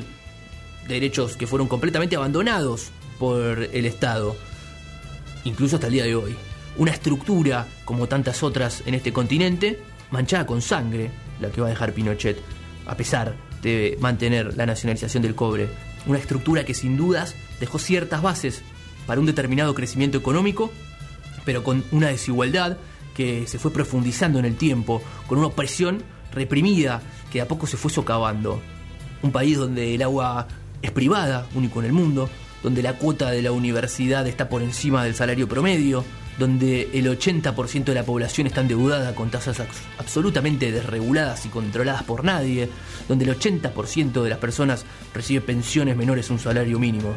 derechos 0.88 1.38
que 1.38 1.48
fueron 1.48 1.68
completamente 1.68 2.16
abandonados 2.16 2.92
por 3.18 3.64
el 3.72 3.86
Estado, 3.86 4.36
incluso 5.44 5.76
hasta 5.76 5.88
el 5.88 5.94
día 5.94 6.04
de 6.04 6.16
hoy. 6.16 6.36
Una 6.78 6.92
estructura, 6.92 7.68
como 7.86 8.08
tantas 8.08 8.44
otras 8.44 8.84
en 8.86 8.94
este 8.94 9.12
continente, 9.12 9.80
manchada 10.12 10.46
con 10.46 10.62
sangre, 10.62 11.12
la 11.39 11.50
que 11.50 11.62
va 11.62 11.68
a 11.68 11.72
dejar 11.72 11.94
Pinochet, 11.94 12.38
a 12.86 12.96
pesar 12.96 13.36
de 13.62 13.98
mantener 14.00 14.56
la 14.58 14.66
nacionalización 14.66 15.24
del 15.24 15.36
cobre. 15.36 15.70
Una 16.06 16.20
estructura 16.20 16.64
que 16.64 16.74
sin 16.74 16.98
dudas 16.98 17.36
dejó 17.60 17.80
ciertas 17.80 18.22
bases 18.22 18.62
para 19.06 19.20
un 19.20 19.26
determinado 19.26 19.74
crecimiento 19.74 20.18
económico, 20.18 20.72
pero 21.46 21.64
con 21.64 21.84
una 21.92 22.08
desigualdad 22.08 22.78
que 23.16 23.46
se 23.48 23.60
fue 23.60 23.74
profundizando 23.74 24.39
en 24.39 24.46
el 24.46 24.56
tiempo, 24.56 25.02
con 25.28 25.38
una 25.38 25.48
opresión 25.48 26.04
reprimida 26.32 27.02
que 27.32 27.41
a 27.41 27.47
poco 27.47 27.65
se 27.67 27.77
fue 27.77 27.91
socavando. 27.91 28.61
Un 29.21 29.32
país 29.32 29.57
donde 29.57 29.95
el 29.95 30.01
agua 30.01 30.47
es 30.82 30.91
privada, 30.91 31.47
único 31.55 31.79
en 31.79 31.86
el 31.86 31.93
mundo, 31.93 32.29
donde 32.63 32.84
la 32.84 32.93
cuota 32.97 33.29
de 33.32 33.41
la 33.41 33.51
universidad 33.51 34.27
está 34.27 34.49
por 34.49 34.61
encima 34.61 35.03
del 35.03 35.15
salario 35.15 35.47
promedio, 35.47 36.03
donde 36.39 36.89
el 36.93 37.07
80% 37.07 37.84
de 37.86 37.93
la 37.93 38.03
población 38.03 38.47
está 38.47 38.61
endeudada 38.61 39.13
con 39.13 39.29
tasas 39.29 39.59
abs- 39.59 39.82
absolutamente 39.99 40.71
desreguladas 40.71 41.45
y 41.45 41.49
controladas 41.49 42.03
por 42.03 42.23
nadie, 42.23 42.69
donde 43.07 43.25
el 43.25 43.38
80% 43.38 44.23
de 44.23 44.29
las 44.29 44.39
personas 44.39 44.86
recibe 45.13 45.41
pensiones 45.41 45.95
menores 45.97 46.29
a 46.29 46.34
un 46.34 46.39
salario 46.39 46.79
mínimo. 46.79 47.15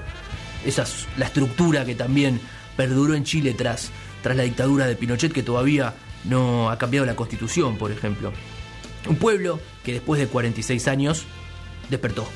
Esa 0.65 0.83
es 0.83 1.07
la 1.17 1.27
estructura 1.27 1.85
que 1.85 1.95
también 1.95 2.41
perduró 2.77 3.15
en 3.15 3.25
Chile 3.25 3.55
tras, 3.55 3.91
tras 4.23 4.37
la 4.37 4.43
dictadura 4.43 4.87
de 4.87 4.97
Pinochet, 4.97 5.33
que 5.33 5.43
todavía 5.43 5.95
no 6.25 6.71
ha 6.71 6.79
cambiado 6.79 7.07
la 7.07 7.15
constitución, 7.17 7.77
por 7.77 7.93
ejemplo. 7.93 8.33
Un 9.09 9.17
pueblo 9.17 9.61
que 9.85 9.93
después 9.93 10.21
de 10.21 10.27
46 10.27 10.89
años 10.89 11.25
despertó. 11.91 12.27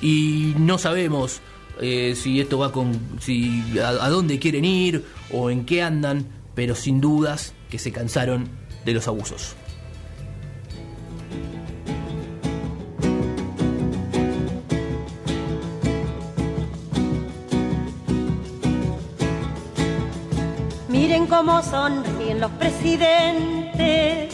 Y 0.00 0.54
no 0.58 0.78
sabemos 0.78 1.40
eh, 1.80 2.14
si 2.16 2.40
esto 2.40 2.58
va 2.58 2.72
con. 2.72 2.98
si 3.20 3.78
a, 3.80 3.88
a 3.88 4.08
dónde 4.10 4.38
quieren 4.38 4.64
ir 4.64 5.04
o 5.32 5.50
en 5.50 5.64
qué 5.64 5.82
andan, 5.82 6.26
pero 6.54 6.74
sin 6.74 7.00
dudas 7.00 7.54
que 7.70 7.78
se 7.78 7.92
cansaron 7.92 8.48
de 8.84 8.92
los 8.92 9.08
abusos. 9.08 9.56
Miren 20.88 21.26
cómo 21.26 21.60
sonríen 21.62 22.40
los 22.40 22.50
presidentes 22.52 24.33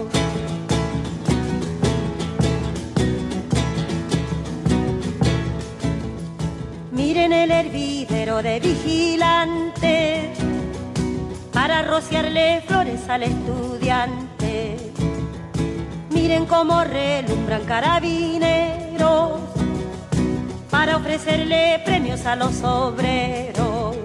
Miren 7.03 7.33
el 7.33 7.49
hervidero 7.49 8.43
de 8.43 8.59
vigilantes 8.59 10.37
para 11.51 11.81
rociarle 11.81 12.61
flores 12.67 13.09
al 13.09 13.23
estudiante. 13.23 14.77
Miren 16.11 16.45
cómo 16.45 16.83
relumbran 16.83 17.63
carabineros 17.65 19.31
para 20.69 20.97
ofrecerle 20.97 21.81
premios 21.83 22.23
a 22.27 22.35
los 22.35 22.61
obreros. 22.61 23.97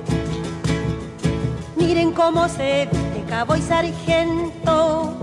Miren 1.77 2.13
cómo 2.13 2.49
se 2.49 2.89
viste 2.91 3.25
cabo 3.29 3.57
y 3.57 3.61
sargento 3.61 5.19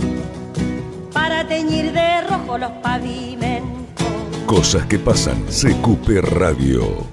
para 1.11 1.47
teñir 1.47 1.91
de 1.91 2.21
rojo 2.21 2.59
los 2.59 2.71
pavimentos. 2.83 4.05
Cosas 4.45 4.85
que 4.85 4.99
pasan. 4.99 5.43
CQP 5.47 6.21
Radio. 6.21 7.12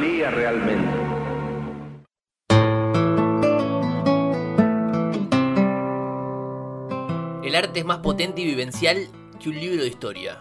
Realmente. 0.00 0.88
El 7.44 7.54
arte 7.54 7.80
es 7.80 7.84
más 7.84 7.98
potente 7.98 8.40
y 8.40 8.46
vivencial 8.46 9.08
que 9.38 9.50
un 9.50 9.60
libro 9.60 9.82
de 9.82 9.88
historia. 9.88 10.40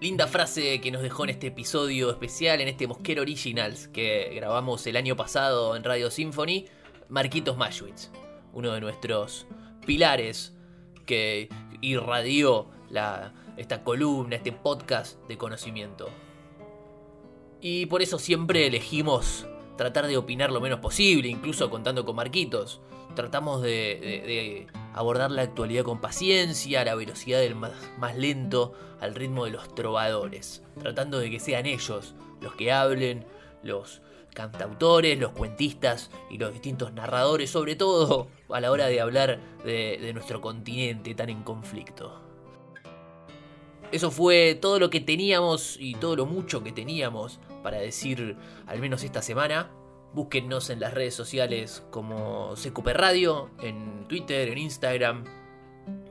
Linda 0.00 0.28
frase 0.28 0.80
que 0.80 0.92
nos 0.92 1.02
dejó 1.02 1.24
en 1.24 1.30
este 1.30 1.48
episodio 1.48 2.10
especial, 2.10 2.60
en 2.60 2.68
este 2.68 2.86
Mosquero 2.86 3.22
Originals 3.22 3.88
que 3.88 4.30
grabamos 4.34 4.86
el 4.86 4.96
año 4.96 5.16
pasado 5.16 5.74
en 5.74 5.82
Radio 5.82 6.10
Symphony, 6.10 6.66
Marquitos 7.08 7.56
Maschwitz, 7.56 8.10
uno 8.52 8.72
de 8.72 8.80
nuestros 8.80 9.48
pilares 9.86 10.54
que 11.04 11.48
irradió 11.80 12.70
la, 12.90 13.32
esta 13.56 13.82
columna, 13.82 14.36
este 14.36 14.52
podcast 14.52 15.18
de 15.26 15.36
conocimiento. 15.36 16.10
Y 17.60 17.86
por 17.86 18.02
eso 18.02 18.18
siempre 18.18 18.66
elegimos 18.66 19.46
tratar 19.76 20.06
de 20.06 20.16
opinar 20.16 20.52
lo 20.52 20.60
menos 20.60 20.80
posible, 20.80 21.28
incluso 21.28 21.70
contando 21.70 22.04
con 22.04 22.16
Marquitos. 22.16 22.80
Tratamos 23.14 23.62
de, 23.62 24.66
abordar 24.94 25.30
la 25.30 25.42
actualidad 25.42 25.84
con 25.84 26.00
paciencia, 26.00 26.82
a 26.82 26.84
la 26.84 26.94
velocidad 26.94 27.40
del 27.40 27.56
más, 27.56 27.72
lento, 28.16 28.74
al 29.00 29.14
ritmo 29.14 29.44
de 29.44 29.52
los 29.52 29.74
trovadores. 29.74 30.62
Tratando 30.78 31.18
de 31.18 31.30
que 31.30 31.40
sean 31.40 31.66
ellos 31.66 32.14
los 32.40 32.54
que 32.54 32.70
hablen, 32.70 33.24
los 33.62 34.02
cantautores, 34.34 35.18
los 35.18 35.32
cuentistas 35.32 36.10
y 36.30 36.38
los 36.38 36.52
distintos 36.52 36.92
narradores, 36.92 37.50
sobre 37.50 37.74
todo 37.74 38.28
a 38.50 38.60
la 38.60 38.70
hora 38.70 38.86
de 38.86 39.00
hablar 39.00 39.40
de 39.64 40.12
nuestro 40.14 40.40
continente 40.40 41.14
tan 41.16 41.28
en 41.28 41.42
conflicto. 41.42 42.28
Eso 43.90 44.10
fue 44.10 44.54
todo 44.54 44.78
lo 44.78 44.90
que 44.90 45.00
teníamos 45.00 45.76
y 45.80 45.94
todo 45.94 46.14
lo 46.14 46.26
mucho 46.26 46.62
que 46.62 46.72
teníamos 46.72 47.40
para 47.62 47.78
decir, 47.78 48.36
al 48.66 48.80
menos 48.80 49.02
esta 49.02 49.22
semana. 49.22 49.70
Búsquennos 50.14 50.70
en 50.70 50.80
las 50.80 50.94
redes 50.94 51.14
sociales 51.14 51.84
como 51.90 52.54
CQP 52.54 52.88
Radio, 52.88 53.50
en 53.60 54.06
Twitter, 54.08 54.48
en 54.48 54.58
Instagram. 54.58 55.24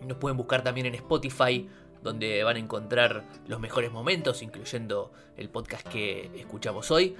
Nos 0.07 0.17
pueden 0.17 0.37
buscar 0.37 0.63
también 0.63 0.85
en 0.85 0.95
Spotify, 0.95 1.67
donde 2.03 2.43
van 2.43 2.57
a 2.57 2.59
encontrar 2.59 3.25
los 3.47 3.59
mejores 3.59 3.91
momentos, 3.91 4.41
incluyendo 4.41 5.11
el 5.35 5.49
podcast 5.49 5.87
que 5.87 6.31
escuchamos 6.35 6.91
hoy, 6.91 7.15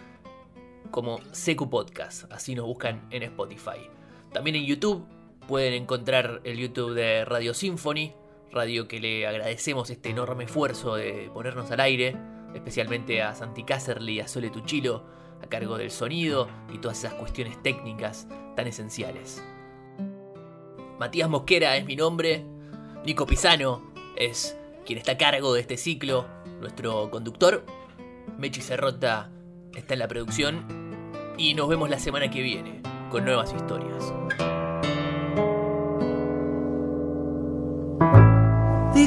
como 0.92 1.20
CQ 1.20 1.70
Podcast. 1.70 2.32
Así 2.32 2.56
nos 2.56 2.66
buscan 2.66 3.08
en 3.10 3.24
Spotify. 3.24 3.90
También 4.32 4.56
en 4.56 4.66
YouTube 4.66 5.06
pueden 5.48 5.74
encontrar 5.74 6.42
el 6.44 6.58
YouTube 6.58 6.94
de 6.94 7.26
Radio 7.26 7.54
Symphony, 7.54 8.14
radio 8.52 8.88
que 8.88 9.00
le 9.00 9.28
agradecemos 9.28 9.90
este 9.90 10.10
enorme 10.10 10.46
esfuerzo 10.46 10.96
de 10.96 11.30
ponernos 11.34 11.72
al 11.72 11.80
aire, 11.80 12.16
especialmente 12.54 13.22
a 13.22 13.36
Santi 13.36 13.64
Caserly 13.64 14.14
y 14.14 14.20
a 14.20 14.28
Sole 14.28 14.50
Tuchilo, 14.50 15.04
a 15.42 15.48
cargo 15.48 15.78
del 15.78 15.92
sonido 15.92 16.48
y 16.74 16.80
todas 16.80 17.00
esas 17.00 17.14
cuestiones 17.14 17.62
técnicas 17.62 18.28
tan 18.56 18.68
esenciales. 18.68 19.44
Matías 21.00 21.30
Mosquera 21.30 21.78
es 21.78 21.86
mi 21.86 21.96
nombre, 21.96 22.46
Nico 23.06 23.26
Pisano 23.28 23.92
es 24.16 24.58
quien 24.86 24.98
está 24.98 25.14
a 25.14 25.18
cargo 25.18 25.54
de 25.54 25.62
este 25.62 25.78
ciclo, 25.78 26.26
nuestro 26.60 27.10
conductor, 27.12 27.66
Mechi 28.38 28.62
Cerrota 28.62 29.32
está 29.76 29.94
en 29.94 30.00
la 30.00 30.08
producción 30.08 30.66
y 31.38 31.54
nos 31.54 31.68
vemos 31.68 31.90
la 31.90 32.00
semana 32.00 32.32
que 32.32 32.42
viene 32.42 32.82
con 33.12 33.26
nuevas 33.26 33.54
historias. 33.54 34.14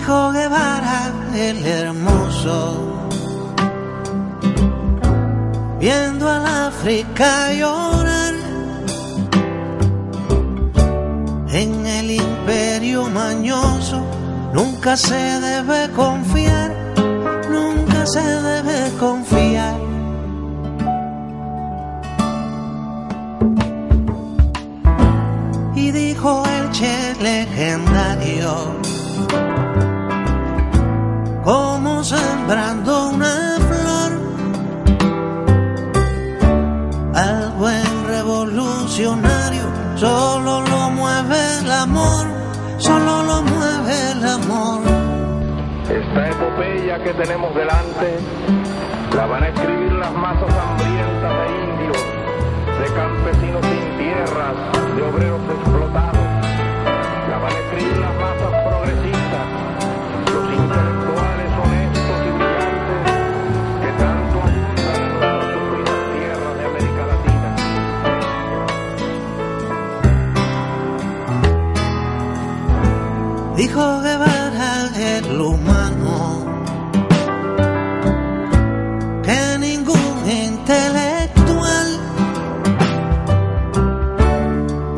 dijo 0.01 0.31
Guevara 0.33 1.13
el 1.35 1.67
hermoso, 1.67 3.00
viendo 5.81 6.29
al 6.29 6.47
África 6.47 7.53
llorar 7.55 8.35
en 11.53 11.87
el 11.87 12.11
imperio 12.11 13.09
mañoso. 13.09 14.05
Nunca 14.53 14.97
se 14.97 15.41
debe 15.41 15.91
confiar, 15.93 16.71
nunca 17.51 18.07
se 18.07 18.21
debe 18.21 18.91
confiar. 18.99 19.20
Solo 39.97 40.61
lo 40.61 40.91
mueve 40.91 41.37
el 41.61 41.71
amor, 41.71 42.27
solo 42.79 43.23
lo 43.23 43.43
mueve 43.43 44.13
el 44.13 44.25
amor. 44.27 44.81
Esta 45.85 46.29
epopeya 46.29 47.03
que 47.03 47.15
tenemos 47.15 47.55
delante 47.55 48.19
la 49.17 49.27
van 49.27 49.43
a 49.45 49.49
escribir 49.49 49.93
las 49.93 50.13
masas 50.13 50.53
hambrientas 50.55 51.33
de 51.41 51.47
indios, 51.65 51.97
de 52.81 52.95
campesinos 52.95 53.63
sin 53.65 53.99
tierras, 53.99 54.57
de 54.97 55.03
obreros 55.03 55.41
explotados. 55.49 56.30
Humano 75.01 76.45
que 79.23 79.59
ningún 79.59 80.29
intelectual 80.29 81.89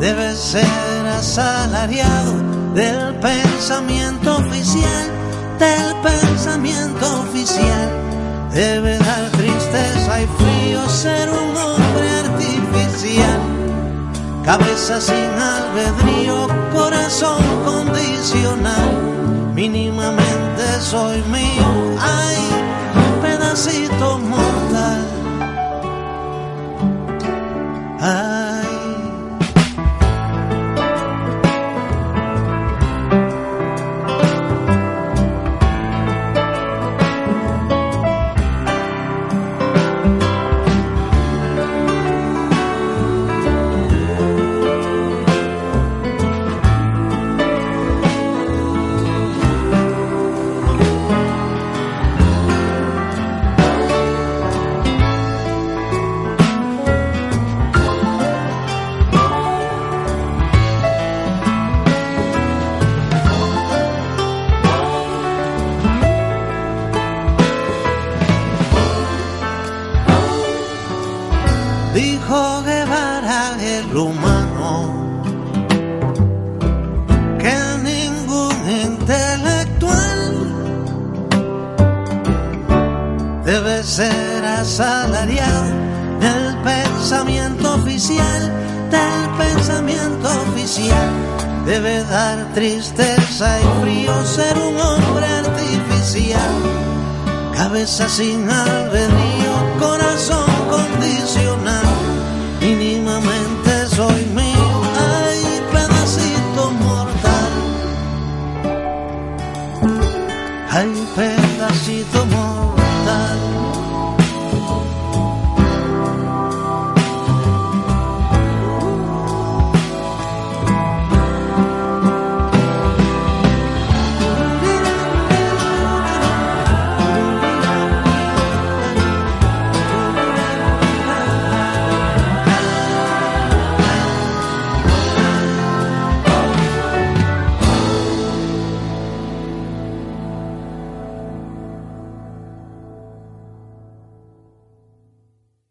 debe 0.00 0.34
ser 0.34 1.06
asalariado 1.06 2.32
del 2.74 3.14
pensamiento 3.20 4.38
oficial, 4.38 5.06
del 5.60 5.94
pensamiento 6.02 7.20
oficial. 7.20 7.88
Debe 8.52 8.98
dar 8.98 9.30
tristeza 9.30 10.20
y 10.20 10.26
frío 10.26 10.88
ser 10.88 11.30
un 11.30 11.56
hombre 11.56 12.10
artificial. 12.26 13.40
Cabeza 14.44 15.00
sin 15.00 15.30
albedrío, 15.38 16.48
corazón 16.72 17.44
condicional. 17.64 19.21
Mínimamente 19.54 20.80
soy 20.80 21.22
mío, 21.30 21.96
ay, 22.00 22.36
pedacito 23.20 24.18
mortal. 24.18 24.61